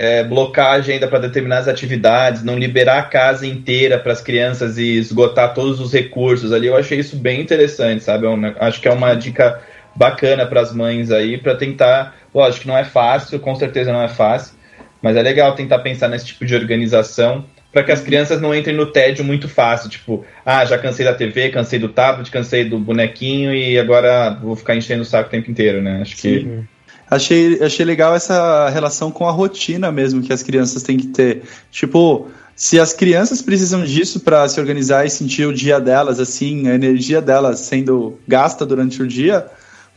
é, 0.00 0.24
blocar 0.24 0.68
a 0.68 0.72
agenda 0.76 1.06
para 1.06 1.18
determinadas 1.18 1.68
atividades, 1.68 2.42
não 2.42 2.58
liberar 2.58 3.00
a 3.00 3.02
casa 3.02 3.46
inteira 3.46 3.98
para 3.98 4.12
as 4.12 4.22
crianças 4.22 4.78
e 4.78 4.96
esgotar 4.96 5.52
todos 5.52 5.78
os 5.78 5.92
recursos 5.92 6.54
ali, 6.54 6.68
eu 6.68 6.76
achei 6.76 6.98
isso 6.98 7.16
bem 7.16 7.38
interessante, 7.38 8.02
sabe? 8.02 8.24
Eu, 8.24 8.32
é 8.46 8.54
acho 8.60 8.80
que 8.80 8.88
é 8.88 8.90
uma 8.90 9.12
dica 9.12 9.60
bacana 9.94 10.46
para 10.46 10.62
as 10.62 10.72
mães 10.72 11.10
aí, 11.10 11.36
para 11.36 11.54
tentar. 11.54 12.16
Lógico 12.34 12.62
que 12.62 12.68
não 12.68 12.78
é 12.78 12.84
fácil, 12.84 13.38
com 13.40 13.54
certeza 13.54 13.92
não 13.92 14.00
é 14.00 14.08
fácil, 14.08 14.54
mas 15.02 15.16
é 15.16 15.22
legal 15.22 15.54
tentar 15.54 15.80
pensar 15.80 16.08
nesse 16.08 16.24
tipo 16.24 16.46
de 16.46 16.54
organização 16.54 17.44
para 17.70 17.84
que 17.84 17.92
as 17.92 18.00
crianças 18.00 18.40
não 18.40 18.54
entrem 18.54 18.74
no 18.74 18.86
tédio 18.86 19.22
muito 19.22 19.50
fácil, 19.50 19.90
tipo, 19.90 20.24
ah, 20.46 20.64
já 20.64 20.78
cansei 20.78 21.04
da 21.04 21.12
TV, 21.12 21.50
cansei 21.50 21.78
do 21.78 21.90
tablet, 21.90 22.30
cansei 22.30 22.64
do 22.64 22.78
bonequinho 22.78 23.54
e 23.54 23.78
agora 23.78 24.30
vou 24.30 24.56
ficar 24.56 24.74
enchendo 24.74 25.02
o 25.02 25.04
saco 25.04 25.28
o 25.28 25.30
tempo 25.30 25.50
inteiro, 25.50 25.82
né? 25.82 26.00
Acho 26.00 26.16
Sim. 26.16 26.38
que 26.38 26.64
Achei, 27.10 27.60
achei 27.60 27.84
legal 27.84 28.14
essa 28.14 28.68
relação 28.68 29.10
com 29.10 29.26
a 29.26 29.32
rotina 29.32 29.90
mesmo 29.90 30.22
que 30.22 30.32
as 30.32 30.42
crianças 30.42 30.82
têm 30.82 30.96
que 30.96 31.08
ter. 31.08 31.42
Tipo, 31.70 32.28
se 32.54 32.78
as 32.78 32.92
crianças 32.92 33.42
precisam 33.42 33.82
disso 33.84 34.20
para 34.20 34.48
se 34.48 34.60
organizar 34.60 35.04
e 35.04 35.10
sentir 35.10 35.46
o 35.46 35.52
dia 35.52 35.80
delas, 35.80 36.20
assim, 36.20 36.68
a 36.68 36.74
energia 36.74 37.20
delas 37.20 37.58
sendo 37.60 38.18
gasta 38.28 38.64
durante 38.64 39.02
o 39.02 39.08
dia, 39.08 39.46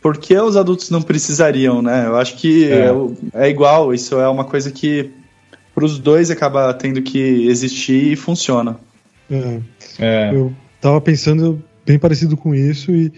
por 0.01 0.17
que 0.17 0.35
os 0.35 0.57
adultos 0.57 0.89
não 0.89 1.01
precisariam, 1.01 1.81
né? 1.81 2.07
Eu 2.07 2.15
acho 2.15 2.35
que 2.35 2.71
é, 2.71 2.89
é 3.33 3.49
igual, 3.49 3.93
isso 3.93 4.19
é 4.19 4.27
uma 4.27 4.43
coisa 4.43 4.71
que 4.71 5.11
para 5.75 5.85
os 5.85 5.99
dois 5.99 6.31
acaba 6.31 6.73
tendo 6.73 7.01
que 7.01 7.47
existir 7.47 8.13
e 8.13 8.15
funciona. 8.15 8.77
É. 9.29 9.59
é. 9.99 10.31
Eu 10.33 10.53
tava 10.81 10.99
pensando 10.99 11.63
bem 11.85 11.99
parecido 11.99 12.35
com 12.35 12.55
isso 12.55 12.91
e, 12.91 13.11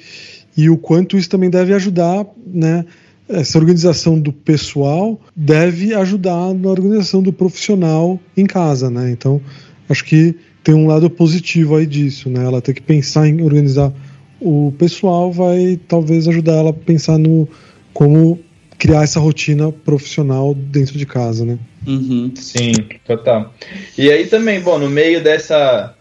e 0.57 0.69
o 0.69 0.77
quanto 0.77 1.17
isso 1.17 1.29
também 1.29 1.49
deve 1.49 1.73
ajudar, 1.73 2.25
né? 2.45 2.85
Essa 3.27 3.57
organização 3.57 4.19
do 4.19 4.31
pessoal 4.31 5.19
deve 5.35 5.93
ajudar 5.93 6.53
na 6.53 6.69
organização 6.69 7.21
do 7.21 7.33
profissional 7.33 8.19
em 8.37 8.45
casa, 8.45 8.89
né? 8.89 9.09
Então, 9.11 9.41
acho 9.89 10.03
que 10.03 10.35
tem 10.63 10.73
um 10.73 10.87
lado 10.87 11.09
positivo 11.09 11.75
aí 11.75 11.85
disso, 11.85 12.29
né? 12.29 12.43
Ela 12.43 12.61
tem 12.61 12.73
que 12.73 12.81
pensar 12.81 13.27
em 13.27 13.41
organizar 13.41 13.91
o 14.39 14.73
pessoal, 14.77 15.31
vai 15.31 15.79
talvez 15.87 16.27
ajudar 16.27 16.53
ela 16.53 16.69
a 16.69 16.73
pensar 16.73 17.17
no 17.17 17.47
como 17.93 18.39
criar 18.77 19.03
essa 19.03 19.19
rotina 19.19 19.71
profissional 19.71 20.53
dentro 20.53 20.97
de 20.97 21.05
casa, 21.05 21.45
né? 21.45 21.57
Uhum. 21.87 22.31
Sim, 22.35 22.73
total. 23.05 23.53
E 23.97 24.11
aí 24.11 24.27
também, 24.27 24.59
bom, 24.59 24.77
no 24.77 24.89
meio 24.89 25.23
dessa, 25.23 25.95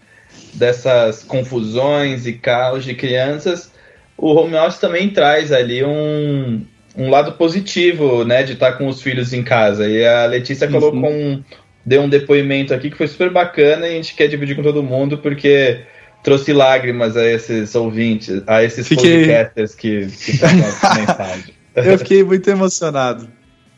dessas 0.53 1.23
confusões 1.23 2.27
e 2.27 2.33
caos 2.33 2.83
de 2.83 2.93
crianças, 2.93 3.71
o 4.17 4.33
home 4.33 4.55
office 4.55 4.79
também 4.79 5.09
traz 5.09 5.51
ali 5.51 5.83
um, 5.83 6.61
um 6.97 7.09
lado 7.09 7.33
positivo, 7.33 8.23
né, 8.23 8.43
de 8.43 8.53
estar 8.53 8.73
com 8.73 8.87
os 8.87 9.01
filhos 9.01 9.33
em 9.33 9.43
casa. 9.43 9.87
E 9.87 10.05
a 10.05 10.25
Letícia 10.25 10.67
uhum. 10.67 10.73
colocou 10.73 11.11
um, 11.11 11.43
deu 11.85 12.01
um 12.01 12.09
depoimento 12.09 12.73
aqui 12.73 12.89
que 12.89 12.97
foi 12.97 13.07
super 13.07 13.29
bacana 13.29 13.87
e 13.87 13.91
a 13.91 13.95
gente 13.95 14.15
quer 14.15 14.27
dividir 14.27 14.55
com 14.55 14.63
todo 14.63 14.81
mundo 14.83 15.17
porque 15.17 15.81
trouxe 16.23 16.53
lágrimas 16.53 17.15
a 17.15 17.25
esses 17.25 17.75
ouvintes, 17.75 18.41
a 18.47 18.63
esses 18.63 18.87
Fiquei... 18.87 19.25
podcasters 19.25 19.75
que, 19.75 20.07
que 20.07 20.31
mensagem. 20.97 21.53
Eu 21.75 21.97
fiquei 21.99 22.23
muito 22.23 22.49
emocionado. 22.49 23.27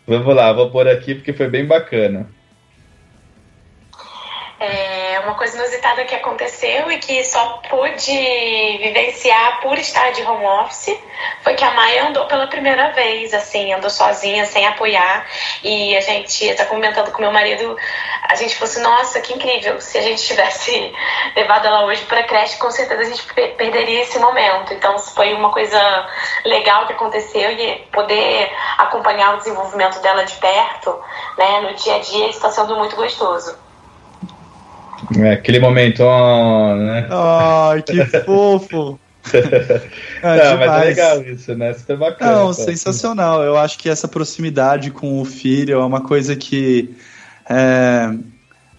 Vamos 0.05 0.35
lá, 0.35 0.53
vou 0.53 0.69
pôr 0.69 0.87
aqui 0.87 1.15
porque 1.15 1.33
foi 1.33 1.49
bem 1.49 1.65
bacana. 1.65 2.27
É 4.59 4.96
uma 5.27 5.35
coisa 5.35 5.57
inusitada 5.57 6.05
que 6.05 6.15
aconteceu 6.15 6.89
e 6.89 6.99
que 6.99 7.21
só 7.25 7.61
pude 7.69 8.77
vivenciar 8.77 9.59
por 9.61 9.77
estar 9.77 10.11
de 10.11 10.23
home 10.23 10.45
office 10.45 10.97
foi 11.41 11.53
que 11.53 11.63
a 11.65 11.71
Maia 11.71 12.07
andou 12.07 12.25
pela 12.27 12.47
primeira 12.47 12.91
vez, 12.91 13.33
assim, 13.33 13.73
andou 13.73 13.89
sozinha, 13.89 14.45
sem 14.45 14.65
apoiar. 14.65 15.27
E 15.63 15.97
a 15.97 16.01
gente 16.01 16.53
tá 16.55 16.65
comentando 16.65 17.11
com 17.11 17.21
meu 17.21 17.31
marido, 17.31 17.75
a 18.23 18.35
gente 18.35 18.55
falou 18.55 18.71
assim, 18.71 18.81
nossa, 18.81 19.19
que 19.19 19.33
incrível. 19.33 19.81
Se 19.81 19.97
a 19.97 20.01
gente 20.01 20.23
tivesse 20.23 20.93
levado 21.35 21.67
ela 21.67 21.85
hoje 21.85 22.03
para 22.05 22.23
creche, 22.23 22.57
com 22.57 22.71
certeza 22.71 23.01
a 23.01 23.05
gente 23.05 23.25
perderia 23.33 24.03
esse 24.03 24.17
momento. 24.19 24.73
Então 24.73 24.97
foi 24.97 25.33
uma 25.33 25.51
coisa 25.51 26.07
legal 26.45 26.87
que 26.87 26.93
aconteceu 26.93 27.51
e 27.51 27.79
poder 27.91 28.49
acompanhar 28.77 29.35
o 29.35 29.37
desenvolvimento 29.37 29.99
dela 29.99 30.23
de 30.23 30.35
perto, 30.35 30.97
né, 31.37 31.59
no 31.61 31.73
dia 31.73 31.95
a 31.95 31.99
dia, 31.99 32.29
está 32.29 32.49
sendo 32.49 32.77
muito 32.77 32.95
gostoso. 32.95 33.66
É, 35.19 35.33
aquele 35.33 35.59
momento, 35.59 36.01
oh, 36.03 36.75
né? 36.75 37.07
Ai, 37.09 37.81
que 37.81 38.03
fofo! 38.25 38.99
é, 40.23 40.51
não, 40.51 40.57
mas 40.57 40.81
é 40.81 40.85
legal 40.85 41.23
isso, 41.23 41.53
né? 41.55 41.73
Super 41.73 41.97
bacana. 41.97 42.31
Não, 42.31 42.53
sensacional. 42.53 43.43
Eu 43.43 43.57
acho 43.57 43.77
que 43.77 43.89
essa 43.89 44.07
proximidade 44.07 44.91
com 44.91 45.21
o 45.21 45.25
filho 45.25 45.79
é 45.79 45.85
uma 45.85 46.01
coisa 46.01 46.35
que. 46.35 46.95
É, 47.49 48.13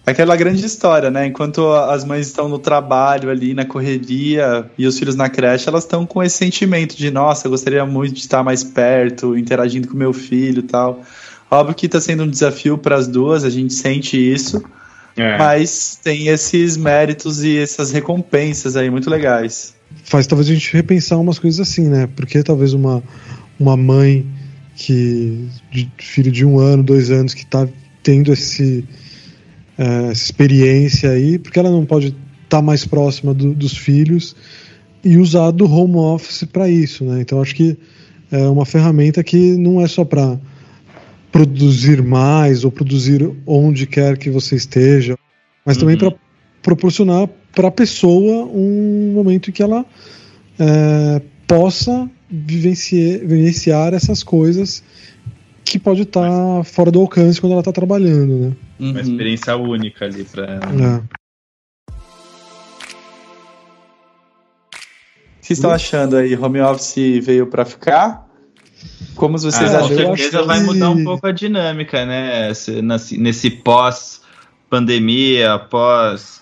é 0.06 0.10
aquela 0.10 0.36
grande 0.36 0.64
história, 0.64 1.10
né? 1.10 1.26
Enquanto 1.26 1.70
as 1.70 2.04
mães 2.04 2.26
estão 2.26 2.48
no 2.48 2.58
trabalho 2.58 3.30
ali, 3.30 3.52
na 3.52 3.66
correria, 3.66 4.64
e 4.78 4.86
os 4.86 4.98
filhos 4.98 5.14
na 5.14 5.28
creche, 5.28 5.68
elas 5.68 5.84
estão 5.84 6.06
com 6.06 6.22
esse 6.22 6.36
sentimento 6.36 6.96
de, 6.96 7.10
nossa, 7.10 7.46
eu 7.46 7.50
gostaria 7.50 7.84
muito 7.84 8.14
de 8.14 8.20
estar 8.20 8.42
mais 8.42 8.64
perto, 8.64 9.36
interagindo 9.36 9.86
com 9.86 9.96
meu 9.96 10.14
filho 10.14 10.60
e 10.60 10.62
tal. 10.62 11.02
Óbvio 11.50 11.74
que 11.74 11.86
está 11.86 12.00
sendo 12.00 12.24
um 12.24 12.28
desafio 12.28 12.78
para 12.78 12.96
as 12.96 13.06
duas, 13.06 13.44
a 13.44 13.50
gente 13.50 13.72
sente 13.72 14.16
isso. 14.16 14.62
É. 15.18 15.36
Mas 15.36 15.98
tem 16.02 16.28
esses 16.28 16.76
méritos 16.76 17.42
e 17.42 17.58
essas 17.58 17.90
recompensas 17.90 18.76
aí 18.76 18.88
muito 18.88 19.10
legais. 19.10 19.74
Faz 20.04 20.26
talvez 20.26 20.48
a 20.48 20.54
gente 20.54 20.72
repensar 20.72 21.18
umas 21.18 21.38
coisas 21.38 21.60
assim, 21.60 21.88
né? 21.88 22.08
Porque 22.14 22.42
talvez 22.42 22.72
uma, 22.72 23.02
uma 23.58 23.76
mãe 23.76 24.26
que. 24.76 25.48
De, 25.70 25.90
filho 25.98 26.30
de 26.30 26.44
um 26.44 26.58
ano, 26.58 26.82
dois 26.82 27.10
anos, 27.10 27.34
que 27.34 27.42
está 27.42 27.68
tendo 28.02 28.32
esse, 28.32 28.84
é, 29.76 30.10
essa 30.10 30.24
experiência 30.24 31.10
aí, 31.10 31.38
porque 31.38 31.58
ela 31.58 31.70
não 31.70 31.84
pode 31.84 32.08
estar 32.08 32.58
tá 32.58 32.62
mais 32.62 32.86
próxima 32.86 33.34
do, 33.34 33.54
dos 33.54 33.76
filhos 33.76 34.36
e 35.04 35.16
usar 35.16 35.50
do 35.50 35.70
home 35.70 35.96
office 35.96 36.44
para 36.44 36.68
isso, 36.68 37.04
né? 37.04 37.20
Então 37.20 37.40
acho 37.42 37.54
que 37.54 37.76
é 38.30 38.46
uma 38.48 38.66
ferramenta 38.66 39.22
que 39.24 39.56
não 39.56 39.80
é 39.80 39.88
só 39.88 40.04
para 40.04 40.38
produzir 41.30 42.02
mais 42.02 42.64
ou 42.64 42.70
produzir 42.70 43.30
onde 43.46 43.86
quer 43.86 44.16
que 44.16 44.30
você 44.30 44.56
esteja, 44.56 45.16
mas 45.64 45.76
uhum. 45.76 45.80
também 45.80 45.98
para 45.98 46.14
proporcionar 46.62 47.28
para 47.54 47.68
a 47.68 47.70
pessoa 47.72 48.44
um 48.46 49.12
momento 49.14 49.50
em 49.50 49.52
que 49.52 49.62
ela 49.62 49.84
é, 50.58 51.22
possa 51.46 52.10
vivenciar, 52.30 53.20
vivenciar 53.20 53.94
essas 53.94 54.22
coisas 54.22 54.82
que 55.64 55.78
pode 55.78 56.02
estar 56.02 56.28
tá 56.28 56.64
fora 56.64 56.90
do 56.90 57.00
alcance 57.00 57.40
quando 57.40 57.52
ela 57.52 57.60
está 57.60 57.72
trabalhando, 57.72 58.38
né? 58.38 58.56
Uhum. 58.80 58.90
Uma 58.90 59.00
experiência 59.00 59.56
única 59.56 60.04
ali 60.04 60.24
para 60.24 60.44
ela. 60.44 60.64
É. 60.64 61.18
O 65.38 65.48
que 65.48 65.52
estão 65.54 65.70
achando 65.70 66.16
aí? 66.16 66.36
Home 66.36 66.60
office 66.60 67.24
veio 67.24 67.46
para 67.46 67.64
ficar? 67.64 68.27
Como 69.18 69.36
vocês 69.36 69.74
ah, 69.74 69.80
acham? 69.80 69.96
Com 69.96 70.16
certeza 70.16 70.44
vai 70.44 70.62
mudar 70.62 70.90
um 70.90 71.02
pouco 71.02 71.26
a 71.26 71.32
dinâmica, 71.32 72.06
né? 72.06 72.52
Nesse 73.18 73.50
pós-pandemia, 73.50 75.58
pós 75.58 76.40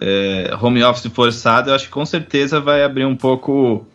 é, 0.00 0.50
home 0.60 0.82
office 0.82 1.06
forçado, 1.12 1.70
eu 1.70 1.74
acho 1.74 1.84
que 1.86 1.92
com 1.92 2.04
certeza 2.04 2.60
vai 2.60 2.82
abrir 2.82 3.06
um 3.06 3.16
pouco 3.16 3.86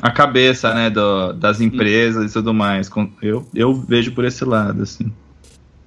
a 0.00 0.10
cabeça, 0.10 0.74
né, 0.74 0.90
do, 0.90 1.32
das 1.34 1.60
empresas 1.60 2.30
e 2.30 2.32
tudo 2.32 2.54
mais. 2.54 2.90
Eu, 3.22 3.46
eu 3.54 3.74
vejo 3.74 4.12
por 4.12 4.24
esse 4.24 4.44
lado, 4.44 4.82
assim. 4.82 5.12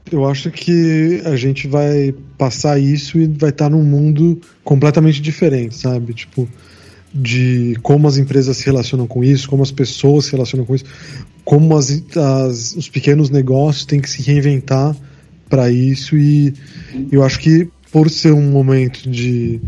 Eu 0.09 0.25
acho 0.25 0.49
que 0.51 1.21
a 1.25 1.35
gente 1.35 1.67
vai 1.67 2.15
passar 2.37 2.79
isso 2.79 3.17
e 3.17 3.27
vai 3.27 3.49
estar 3.49 3.69
num 3.69 3.83
mundo 3.83 4.39
completamente 4.63 5.21
diferente, 5.21 5.75
sabe? 5.75 6.13
Tipo, 6.13 6.47
de 7.13 7.77
como 7.81 8.07
as 8.07 8.17
empresas 8.17 8.55
se 8.55 8.65
relacionam 8.65 9.07
com 9.07 9.23
isso, 9.23 9.49
como 9.49 9.63
as 9.63 9.71
pessoas 9.71 10.25
se 10.25 10.31
relacionam 10.31 10.65
com 10.65 10.75
isso 10.75 10.85
como 11.47 11.77
as, 11.77 12.03
as, 12.17 12.75
os 12.75 12.89
pequenos 12.89 13.29
negócios 13.29 13.85
têm 13.85 14.01
que 14.01 14.09
se 14.09 14.21
reinventar 14.21 14.93
para 15.49 15.71
isso 15.71 16.17
e 16.17 16.53
eu 17.09 17.23
acho 17.23 17.39
que 17.39 17.69
por 17.89 18.09
ser 18.09 18.33
um 18.33 18.51
momento 18.51 19.09
de 19.09 19.61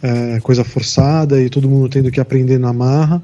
é, 0.00 0.38
coisa 0.38 0.62
forçada 0.62 1.42
e 1.42 1.50
todo 1.50 1.68
mundo 1.68 1.88
tendo 1.88 2.08
que 2.08 2.20
aprender 2.20 2.56
na 2.60 2.72
marra, 2.72 3.20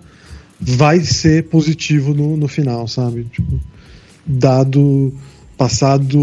vai 0.60 0.98
ser 0.98 1.44
positivo 1.44 2.12
no, 2.12 2.36
no 2.36 2.48
final, 2.48 2.88
sabe? 2.88 3.26
Tipo, 3.30 3.60
dado 4.26 5.14
passado 5.60 6.18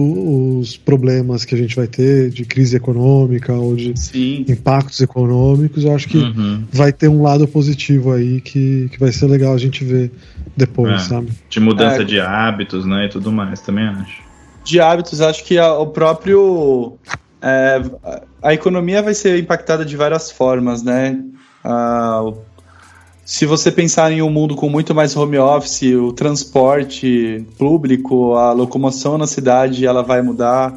os 0.59 0.75
problemas 0.77 1.45
que 1.45 1.53
a 1.53 1.57
gente 1.59 1.75
vai 1.75 1.85
ter 1.85 2.31
de 2.31 2.43
crise 2.43 2.75
econômica 2.75 3.53
ou 3.53 3.75
de 3.75 3.93
Sim. 3.95 4.43
impactos 4.49 4.99
econômicos, 4.99 5.85
eu 5.85 5.93
acho 5.93 6.07
que 6.07 6.17
uhum. 6.17 6.63
vai 6.73 6.91
ter 6.91 7.07
um 7.07 7.21
lado 7.21 7.47
positivo 7.47 8.13
aí 8.13 8.41
que, 8.41 8.89
que 8.91 8.99
vai 8.99 9.11
ser 9.11 9.27
legal 9.27 9.53
a 9.53 9.57
gente 9.59 9.83
ver 9.83 10.11
depois, 10.55 10.91
é, 10.91 10.97
sabe? 10.97 11.29
De 11.51 11.59
mudança 11.59 12.01
é, 12.01 12.03
de 12.03 12.19
hábitos, 12.19 12.83
né, 12.83 13.05
e 13.05 13.09
tudo 13.09 13.31
mais, 13.31 13.61
também 13.61 13.85
acho. 13.85 14.23
De 14.63 14.79
hábitos, 14.79 15.21
acho 15.21 15.43
que 15.43 15.59
a, 15.59 15.71
o 15.71 15.85
próprio 15.85 16.97
é, 17.39 17.79
a 18.41 18.55
economia 18.55 19.03
vai 19.03 19.13
ser 19.13 19.37
impactada 19.37 19.85
de 19.85 19.95
várias 19.95 20.31
formas, 20.31 20.81
né? 20.81 21.23
Ah, 21.63 22.23
se 23.27 23.45
você 23.45 23.69
pensar 23.69 24.09
em 24.09 24.21
um 24.21 24.29
mundo 24.29 24.55
com 24.55 24.69
muito 24.69 24.95
mais 24.95 25.13
home 25.17 25.37
office, 25.37 25.93
o 25.93 26.13
transporte 26.13 27.45
público, 27.57 28.35
a 28.35 28.53
locomoção 28.53 29.17
na 29.17 29.27
cidade, 29.27 29.85
ela 29.85 30.01
vai 30.01 30.21
mudar. 30.21 30.73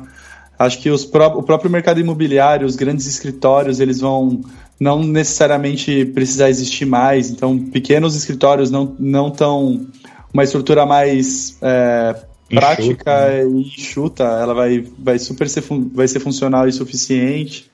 Acho 0.59 0.81
que 0.81 0.91
pró 1.07 1.29
o 1.29 1.45
próprio 1.45 1.71
mercado 1.71 2.01
imobiliário, 2.01 2.67
os 2.67 2.75
grandes 2.75 3.07
escritórios, 3.07 3.79
eles 3.79 4.01
vão 4.01 4.41
não 4.81 5.01
necessariamente 5.05 6.05
precisar 6.07 6.51
existir 6.51 6.87
mais. 6.87 7.31
Então, 7.31 7.57
pequenos 7.57 8.17
escritórios 8.17 8.69
não 8.69 8.97
não 8.99 9.31
tão 9.31 9.87
uma 10.35 10.43
estrutura 10.43 10.85
mais 10.85 11.57
é, 11.63 12.17
prática 12.49 13.29
né? 13.29 13.45
e 13.45 13.61
enxuta. 13.61 14.25
Ela 14.25 14.55
vai 14.55 14.85
vai 14.99 15.21
super 15.21 15.49
ser 15.49 15.63
vai 15.95 16.09
ser 16.09 16.19
funcional 16.19 16.67
e 16.67 16.73
suficiente. 16.73 17.71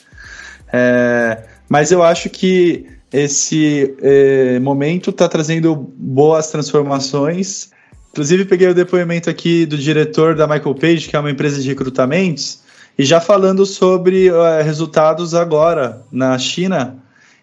É, 0.71 1.45
mas 1.67 1.91
eu 1.91 2.03
acho 2.03 2.29
que 2.29 2.95
esse 3.21 3.95
é, 4.01 4.59
momento 4.59 5.11
está 5.11 5.29
trazendo 5.29 5.75
boas 5.75 6.51
transformações 6.51 7.71
Inclusive, 8.17 8.47
peguei 8.47 8.67
o 8.67 8.75
depoimento 8.75 9.29
aqui 9.29 9.67
do 9.67 9.77
diretor 9.77 10.35
da 10.35 10.47
Michael 10.47 10.75
Page, 10.75 11.07
que 11.07 11.15
é 11.15 11.21
uma 11.21 11.31
empresa 11.31 11.61
de 11.61 11.69
recrutamentos, 11.69 12.61
e 12.97 13.05
já 13.05 13.21
falando 13.21 13.67
sobre 13.67 14.31
uh, 14.31 14.65
resultados 14.65 15.35
agora 15.35 16.03
na 16.11 16.39
China, 16.39 16.97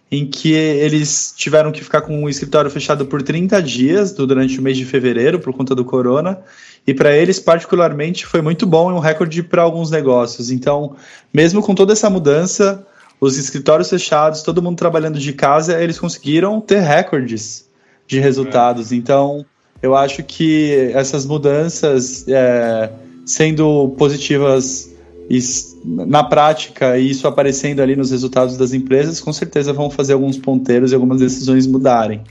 em 0.09 0.25
que 0.25 0.51
eles 0.51 1.31
tiveram 1.37 1.71
que 1.71 1.83
ficar 1.83 2.01
com 2.01 2.23
o 2.23 2.27
escritório 2.27 2.71
fechado 2.71 3.05
por 3.05 3.21
30 3.21 3.61
dias 3.61 4.13
durante 4.13 4.57
o 4.57 4.63
mês 4.63 4.75
de 4.75 4.83
fevereiro 4.83 5.39
por 5.39 5.53
conta 5.53 5.75
do 5.75 5.85
corona. 5.85 6.39
E 6.87 6.91
para 6.91 7.15
eles, 7.15 7.39
particularmente, 7.39 8.25
foi 8.25 8.41
muito 8.41 8.65
bom 8.65 8.89
e 8.89 8.95
um 8.95 8.99
recorde 8.99 9.43
para 9.43 9.61
alguns 9.61 9.91
negócios. 9.91 10.49
Então, 10.49 10.95
mesmo 11.31 11.61
com 11.61 11.75
toda 11.75 11.93
essa 11.93 12.09
mudança, 12.09 12.83
os 13.19 13.37
escritórios 13.37 13.89
fechados, 13.89 14.41
todo 14.41 14.61
mundo 14.61 14.77
trabalhando 14.77 15.19
de 15.19 15.33
casa, 15.33 15.81
eles 15.81 15.99
conseguiram 15.99 16.59
ter 16.59 16.81
recordes 16.81 17.69
de 18.07 18.19
resultados. 18.19 18.91
É. 18.91 18.95
Então, 18.95 19.45
eu 19.81 19.95
acho 19.95 20.23
que 20.23 20.91
essas 20.93 21.25
mudanças, 21.25 22.25
é, 22.27 22.89
sendo 23.25 23.89
positivas 23.97 24.91
na 25.83 26.23
prática 26.23 26.97
e 26.97 27.09
isso 27.09 27.27
aparecendo 27.27 27.81
ali 27.81 27.95
nos 27.95 28.11
resultados 28.11 28.57
das 28.57 28.73
empresas, 28.73 29.19
com 29.19 29.31
certeza 29.31 29.73
vão 29.73 29.89
fazer 29.89 30.13
alguns 30.13 30.37
ponteiros 30.37 30.91
e 30.91 30.95
algumas 30.95 31.19
decisões 31.19 31.65
mudarem. 31.65 32.21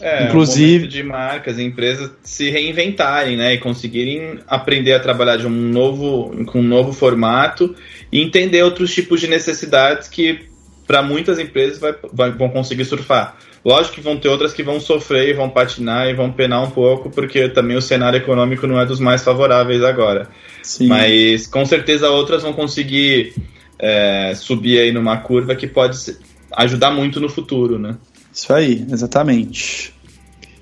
É, 0.00 0.24
Inclusive 0.24 0.86
de 0.86 1.02
marcas 1.02 1.58
e 1.58 1.62
empresas 1.62 2.10
se 2.22 2.50
reinventarem, 2.50 3.36
né, 3.36 3.54
e 3.54 3.58
conseguirem 3.58 4.38
aprender 4.46 4.92
a 4.92 5.00
trabalhar 5.00 5.36
de 5.36 5.46
um 5.46 5.50
novo 5.50 6.44
com 6.44 6.60
um 6.60 6.62
novo 6.62 6.92
formato 6.92 7.74
e 8.12 8.20
entender 8.20 8.62
outros 8.62 8.94
tipos 8.94 9.20
de 9.20 9.26
necessidades 9.26 10.08
que 10.08 10.40
para 10.86 11.02
muitas 11.02 11.38
empresas 11.38 11.78
vai, 11.78 11.94
vai, 12.12 12.30
vão 12.30 12.48
conseguir 12.48 12.84
surfar. 12.84 13.36
Lógico 13.64 13.96
que 13.96 14.00
vão 14.00 14.16
ter 14.16 14.28
outras 14.28 14.52
que 14.52 14.62
vão 14.62 14.78
sofrer, 14.78 15.34
vão 15.34 15.50
patinar 15.50 16.06
e 16.06 16.14
vão 16.14 16.30
penar 16.30 16.62
um 16.62 16.70
pouco, 16.70 17.10
porque 17.10 17.48
também 17.48 17.76
o 17.76 17.82
cenário 17.82 18.18
econômico 18.18 18.66
não 18.66 18.78
é 18.78 18.86
dos 18.86 19.00
mais 19.00 19.24
favoráveis 19.24 19.82
agora. 19.82 20.28
Sim. 20.62 20.86
Mas 20.86 21.48
com 21.48 21.64
certeza 21.64 22.08
outras 22.08 22.44
vão 22.44 22.52
conseguir 22.52 23.34
é, 23.78 24.32
subir 24.36 24.78
aí 24.78 24.92
numa 24.92 25.16
curva 25.16 25.56
que 25.56 25.66
pode 25.66 25.98
ajudar 26.56 26.92
muito 26.92 27.18
no 27.18 27.28
futuro, 27.28 27.76
né? 27.76 27.96
Isso 28.36 28.52
aí, 28.52 28.86
exatamente. 28.92 29.94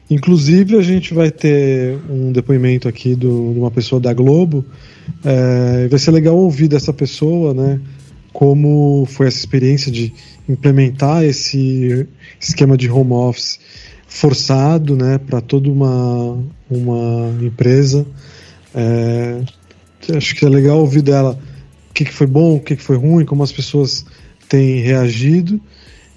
Inclusive, 0.09 0.79
a 0.79 0.81
gente 0.81 1.13
vai 1.13 1.33
ter 1.33 1.99
um 2.09 2.31
depoimento 2.31 2.87
aqui 2.87 3.17
do, 3.17 3.53
de 3.53 3.59
uma 3.59 3.71
pessoa 3.71 4.01
da 4.01 4.15
Globo. 4.15 4.65
É, 5.25 5.89
vai 5.89 5.99
ser 5.99 6.13
legal 6.13 6.37
ouvir 6.37 6.69
dessa 6.69 6.93
pessoa, 6.93 7.53
né? 7.53 7.81
Como 8.33 9.05
foi 9.07 9.27
essa 9.27 9.39
experiência 9.39 9.91
de 9.91 10.15
implementar 10.49 11.25
esse 11.25 12.07
esquema 12.41 12.77
de 12.77 12.89
home 12.89 13.13
office 13.13 13.59
forçado, 14.07 14.95
né, 14.95 15.19
para 15.19 15.41
toda 15.41 15.69
uma, 15.69 16.39
uma 16.71 17.35
empresa. 17.43 18.07
É, 18.73 19.41
acho 20.17 20.37
que 20.37 20.45
é 20.45 20.49
legal 20.49 20.79
ouvir 20.79 21.03
dela 21.03 21.37
o 21.91 21.93
que, 21.93 22.05
que 22.05 22.13
foi 22.13 22.27
bom, 22.29 22.55
o 22.55 22.61
que, 22.61 22.77
que 22.77 22.83
foi 22.83 22.97
ruim, 22.97 23.25
como 23.25 23.43
as 23.43 23.51
pessoas 23.51 24.07
têm 24.49 24.81
reagido 24.81 25.61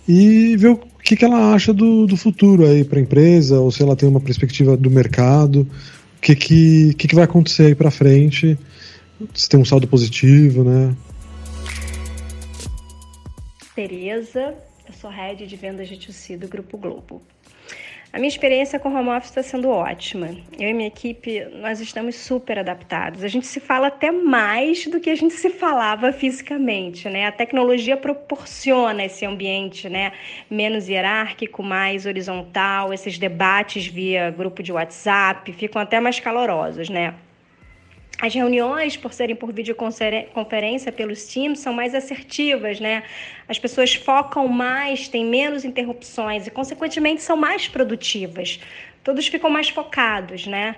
e 0.08 0.56
ver 0.58 0.78
que, 1.08 1.16
que 1.16 1.24
ela 1.24 1.54
acha 1.54 1.74
do, 1.74 2.06
do 2.06 2.18
futuro 2.18 2.66
aí 2.66 2.84
para 2.84 3.00
a 3.00 3.02
empresa, 3.02 3.62
ou 3.62 3.72
se 3.72 3.82
ela 3.82 3.96
tem 3.96 4.10
uma 4.10 4.20
perspectiva 4.20 4.76
do 4.76 4.92
mercado, 4.92 5.62
o 5.62 6.22
que, 6.22 6.36
que, 6.36 6.94
que, 6.96 7.08
que 7.08 7.16
vai 7.16 7.24
acontecer 7.24 7.68
aí 7.68 7.76
para 7.76 7.90
frente, 7.90 8.60
se 9.34 9.48
tem 9.48 9.58
um 9.58 9.64
saldo 9.64 9.88
positivo, 9.88 10.66
né? 10.66 10.94
Tereza, 13.74 14.54
eu 14.86 14.94
sou 15.00 15.10
head 15.10 15.48
de 15.48 15.56
vendas 15.56 15.88
de 15.88 15.98
TUC 15.98 16.36
do 16.36 16.50
Grupo 16.50 16.78
Globo. 16.78 17.22
A 18.12 18.18
minha 18.18 18.30
experiência 18.30 18.80
com 18.80 18.94
home 18.94 19.10
office 19.10 19.30
está 19.30 19.44
sendo 19.44 19.70
ótima. 19.70 20.30
Eu 20.58 20.70
e 20.70 20.74
minha 20.74 20.88
equipe, 20.88 21.46
nós 21.56 21.82
estamos 21.82 22.16
super 22.16 22.58
adaptados. 22.58 23.22
A 23.24 23.28
gente 23.28 23.46
se 23.46 23.60
fala 23.60 23.88
até 23.88 24.12
mais 24.12 24.88
do 24.88 25.00
que 25.00 25.10
a 25.10 25.16
gente 25.16 25.34
se 25.34 25.50
falava 25.50 26.14
fisicamente, 26.14 27.10
né? 27.10 27.28
A 27.28 27.32
tecnologia 27.32 27.98
proporciona 27.98 29.04
esse 29.04 29.26
ambiente, 29.26 29.90
né? 29.90 30.14
Menos 30.50 30.88
hierárquico, 30.88 31.62
mais 31.62 32.06
horizontal. 32.06 32.94
Esses 32.94 33.20
debates 33.20 33.86
via 33.88 34.32
grupo 34.32 34.64
de 34.64 34.72
WhatsApp 34.72 35.52
ficam 35.52 35.82
até 35.82 36.00
mais 36.00 36.20
calorosos, 36.20 36.90
né? 36.90 37.14
As 38.20 38.34
reuniões, 38.34 38.98
por 38.98 39.14
serem 39.14 39.36
por 39.36 39.54
videoconferência 39.54 40.92
pelos 40.92 41.26
Teams, 41.26 41.60
são 41.60 41.72
mais 41.72 41.94
assertivas, 41.94 42.80
né? 42.80 43.04
As 43.48 43.60
pessoas 43.60 43.94
focam 43.94 44.48
mais, 44.48 45.08
têm 45.08 45.24
menos 45.24 45.64
interrupções 45.64 46.48
e, 46.48 46.52
consequentemente, 46.52 47.22
são 47.22 47.38
mais 47.38 47.68
produtivas. 47.68 48.60
Todos 49.04 49.28
ficam 49.28 49.52
mais 49.52 49.70
focados, 49.70 50.48
né? 50.48 50.76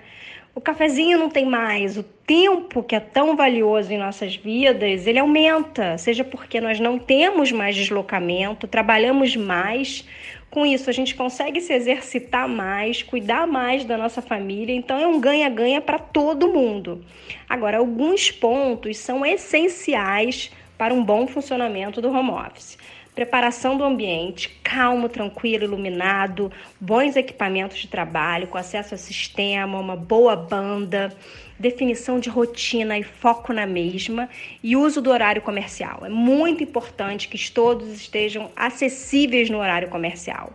O 0.53 0.59
cafezinho 0.59 1.17
não 1.17 1.29
tem 1.29 1.45
mais, 1.45 1.95
o 1.95 2.03
tempo 2.03 2.83
que 2.83 2.93
é 2.95 2.99
tão 2.99 3.37
valioso 3.37 3.93
em 3.93 3.97
nossas 3.97 4.35
vidas, 4.35 5.07
ele 5.07 5.19
aumenta, 5.19 5.97
seja 5.97 6.23
porque 6.23 6.59
nós 6.59 6.79
não 6.79 6.99
temos 6.99 7.51
mais 7.51 7.75
deslocamento, 7.75 8.67
trabalhamos 8.67 9.37
mais, 9.37 10.05
com 10.49 10.65
isso, 10.65 10.89
a 10.89 10.93
gente 10.93 11.15
consegue 11.15 11.61
se 11.61 11.73
exercitar 11.73 12.47
mais, 12.47 13.03
cuidar 13.03 13.45
mais 13.45 13.85
da 13.85 13.97
nossa 13.97 14.21
família, 14.21 14.73
então 14.73 14.97
é 14.97 15.05
um 15.05 15.19
ganha-ganha 15.19 15.79
para 15.79 15.99
todo 15.99 16.51
mundo. 16.51 17.05
Agora, 17.47 17.77
alguns 17.77 18.31
pontos 18.31 18.97
são 18.97 19.25
essenciais 19.25 20.51
para 20.77 20.93
um 20.93 21.03
bom 21.03 21.27
funcionamento 21.27 22.01
do 22.01 22.09
home 22.09 22.31
office. 22.31 22.77
Preparação 23.19 23.75
do 23.75 23.83
ambiente, 23.83 24.47
calmo, 24.63 25.09
tranquilo, 25.09 25.65
iluminado, 25.65 26.49
bons 26.79 27.17
equipamentos 27.17 27.77
de 27.79 27.89
trabalho, 27.89 28.47
com 28.47 28.57
acesso 28.57 28.95
a 28.95 28.97
sistema, 28.97 29.77
uma 29.77 29.97
boa 29.97 30.37
banda, 30.37 31.13
definição 31.59 32.17
de 32.17 32.29
rotina 32.29 32.97
e 32.97 33.03
foco 33.03 33.51
na 33.51 33.65
mesma 33.65 34.29
e 34.63 34.77
uso 34.77 35.01
do 35.01 35.09
horário 35.09 35.41
comercial. 35.41 36.05
É 36.05 36.09
muito 36.09 36.63
importante 36.63 37.27
que 37.27 37.51
todos 37.51 37.89
estejam 37.89 38.51
acessíveis 38.55 39.49
no 39.49 39.57
horário 39.57 39.89
comercial. 39.89 40.53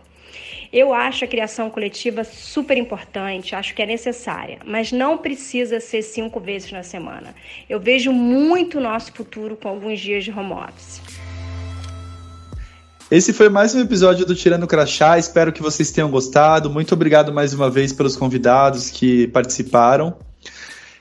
Eu 0.73 0.91
acho 0.91 1.23
a 1.23 1.27
criação 1.27 1.69
coletiva 1.69 2.23
super 2.23 2.79
importante, 2.79 3.55
acho 3.55 3.75
que 3.75 3.83
é 3.83 3.85
necessária, 3.85 4.57
mas 4.65 4.91
não 4.91 5.19
precisa 5.19 5.79
ser 5.79 6.01
cinco 6.01 6.39
vezes 6.39 6.71
na 6.71 6.81
semana. 6.81 7.35
Eu 7.69 7.79
vejo 7.79 8.11
muito 8.11 8.79
nosso 8.79 9.13
futuro 9.13 9.55
com 9.55 9.69
alguns 9.69 9.99
dias 9.99 10.23
de 10.23 10.31
home 10.31 10.53
office. 10.53 11.14
Esse 13.09 13.33
foi 13.33 13.49
mais 13.49 13.75
um 13.75 13.81
episódio 13.81 14.25
do 14.25 14.33
Tirando 14.33 14.65
Crachá. 14.65 15.19
Espero 15.19 15.53
que 15.53 15.61
vocês 15.61 15.91
tenham 15.91 16.09
gostado. 16.09 16.71
Muito 16.71 16.95
obrigado 16.95 17.31
mais 17.31 17.53
uma 17.53 17.69
vez 17.69 17.93
pelos 17.93 18.15
convidados 18.15 18.89
que 18.89 19.27
participaram. 19.27 20.17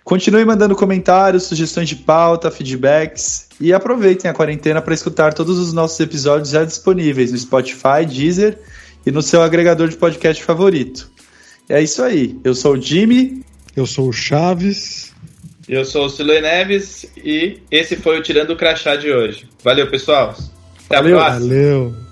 Continue 0.05 0.45
mandando 0.45 0.77
comentários, 0.77 1.45
sugestões 1.45 1.89
de 1.89 1.97
pauta, 1.97 2.51
feedbacks 2.51 3.49
e 3.59 3.73
aproveitem 3.73 4.31
a 4.31 4.35
quarentena 4.35 4.83
para 4.83 4.93
escutar 4.93 5.33
todos 5.33 5.59
os 5.59 5.73
nossos 5.73 5.99
episódios 5.99 6.51
já 6.51 6.63
disponíveis 6.63 7.33
no 7.33 7.39
Spotify, 7.39 8.05
Deezer 8.07 8.59
e 9.07 9.11
no 9.11 9.23
seu 9.23 9.41
agregador 9.41 9.89
de 9.89 9.97
podcast 9.97 10.45
favorito. 10.45 11.11
É 11.71 11.83
isso 11.83 12.03
aí. 12.03 12.39
Eu 12.45 12.55
sou 12.55 12.75
o 12.75 12.81
Jimmy. 12.81 13.43
Eu 13.75 13.87
sou 13.87 14.09
o 14.11 14.13
Chaves. 14.13 15.11
Eu 15.67 15.87
sou 15.87 16.05
o 16.05 16.11
Silê 16.11 16.43
Neves 16.43 17.07
e 17.17 17.61
esse 17.71 17.97
foi 17.97 18.19
o 18.19 18.23
Tirando 18.23 18.51
o 18.51 18.57
Crachá 18.57 18.95
de 18.95 19.11
hoje. 19.11 19.49
Valeu, 19.63 19.91
pessoal. 19.91 20.37
Até 20.87 20.97
Valeu. 20.97 21.19
Valeu. 21.19 22.05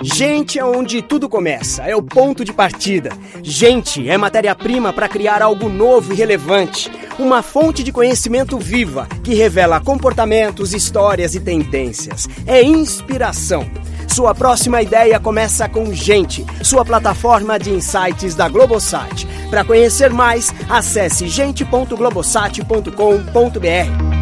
Gente 0.00 0.58
é 0.58 0.64
onde 0.64 1.02
tudo 1.02 1.28
começa, 1.28 1.82
é 1.82 1.94
o 1.94 2.02
ponto 2.02 2.44
de 2.44 2.52
partida. 2.52 3.10
Gente 3.42 4.08
é 4.08 4.16
matéria-prima 4.16 4.92
para 4.92 5.08
criar 5.08 5.42
algo 5.42 5.68
novo 5.68 6.12
e 6.12 6.16
relevante. 6.16 6.90
Uma 7.18 7.42
fonte 7.42 7.82
de 7.82 7.92
conhecimento 7.92 8.58
viva 8.58 9.08
que 9.22 9.34
revela 9.34 9.80
comportamentos, 9.80 10.72
histórias 10.72 11.34
e 11.34 11.40
tendências. 11.40 12.28
É 12.46 12.62
inspiração. 12.62 13.68
Sua 14.08 14.34
próxima 14.34 14.82
ideia 14.82 15.20
começa 15.20 15.68
com 15.68 15.92
Gente, 15.92 16.44
sua 16.62 16.84
plataforma 16.84 17.58
de 17.58 17.70
insights 17.70 18.34
da 18.34 18.48
Globosat. 18.48 19.26
Para 19.50 19.64
conhecer 19.64 20.10
mais, 20.10 20.52
acesse 20.68 21.28
gente.globosat.com.br. 21.28 24.17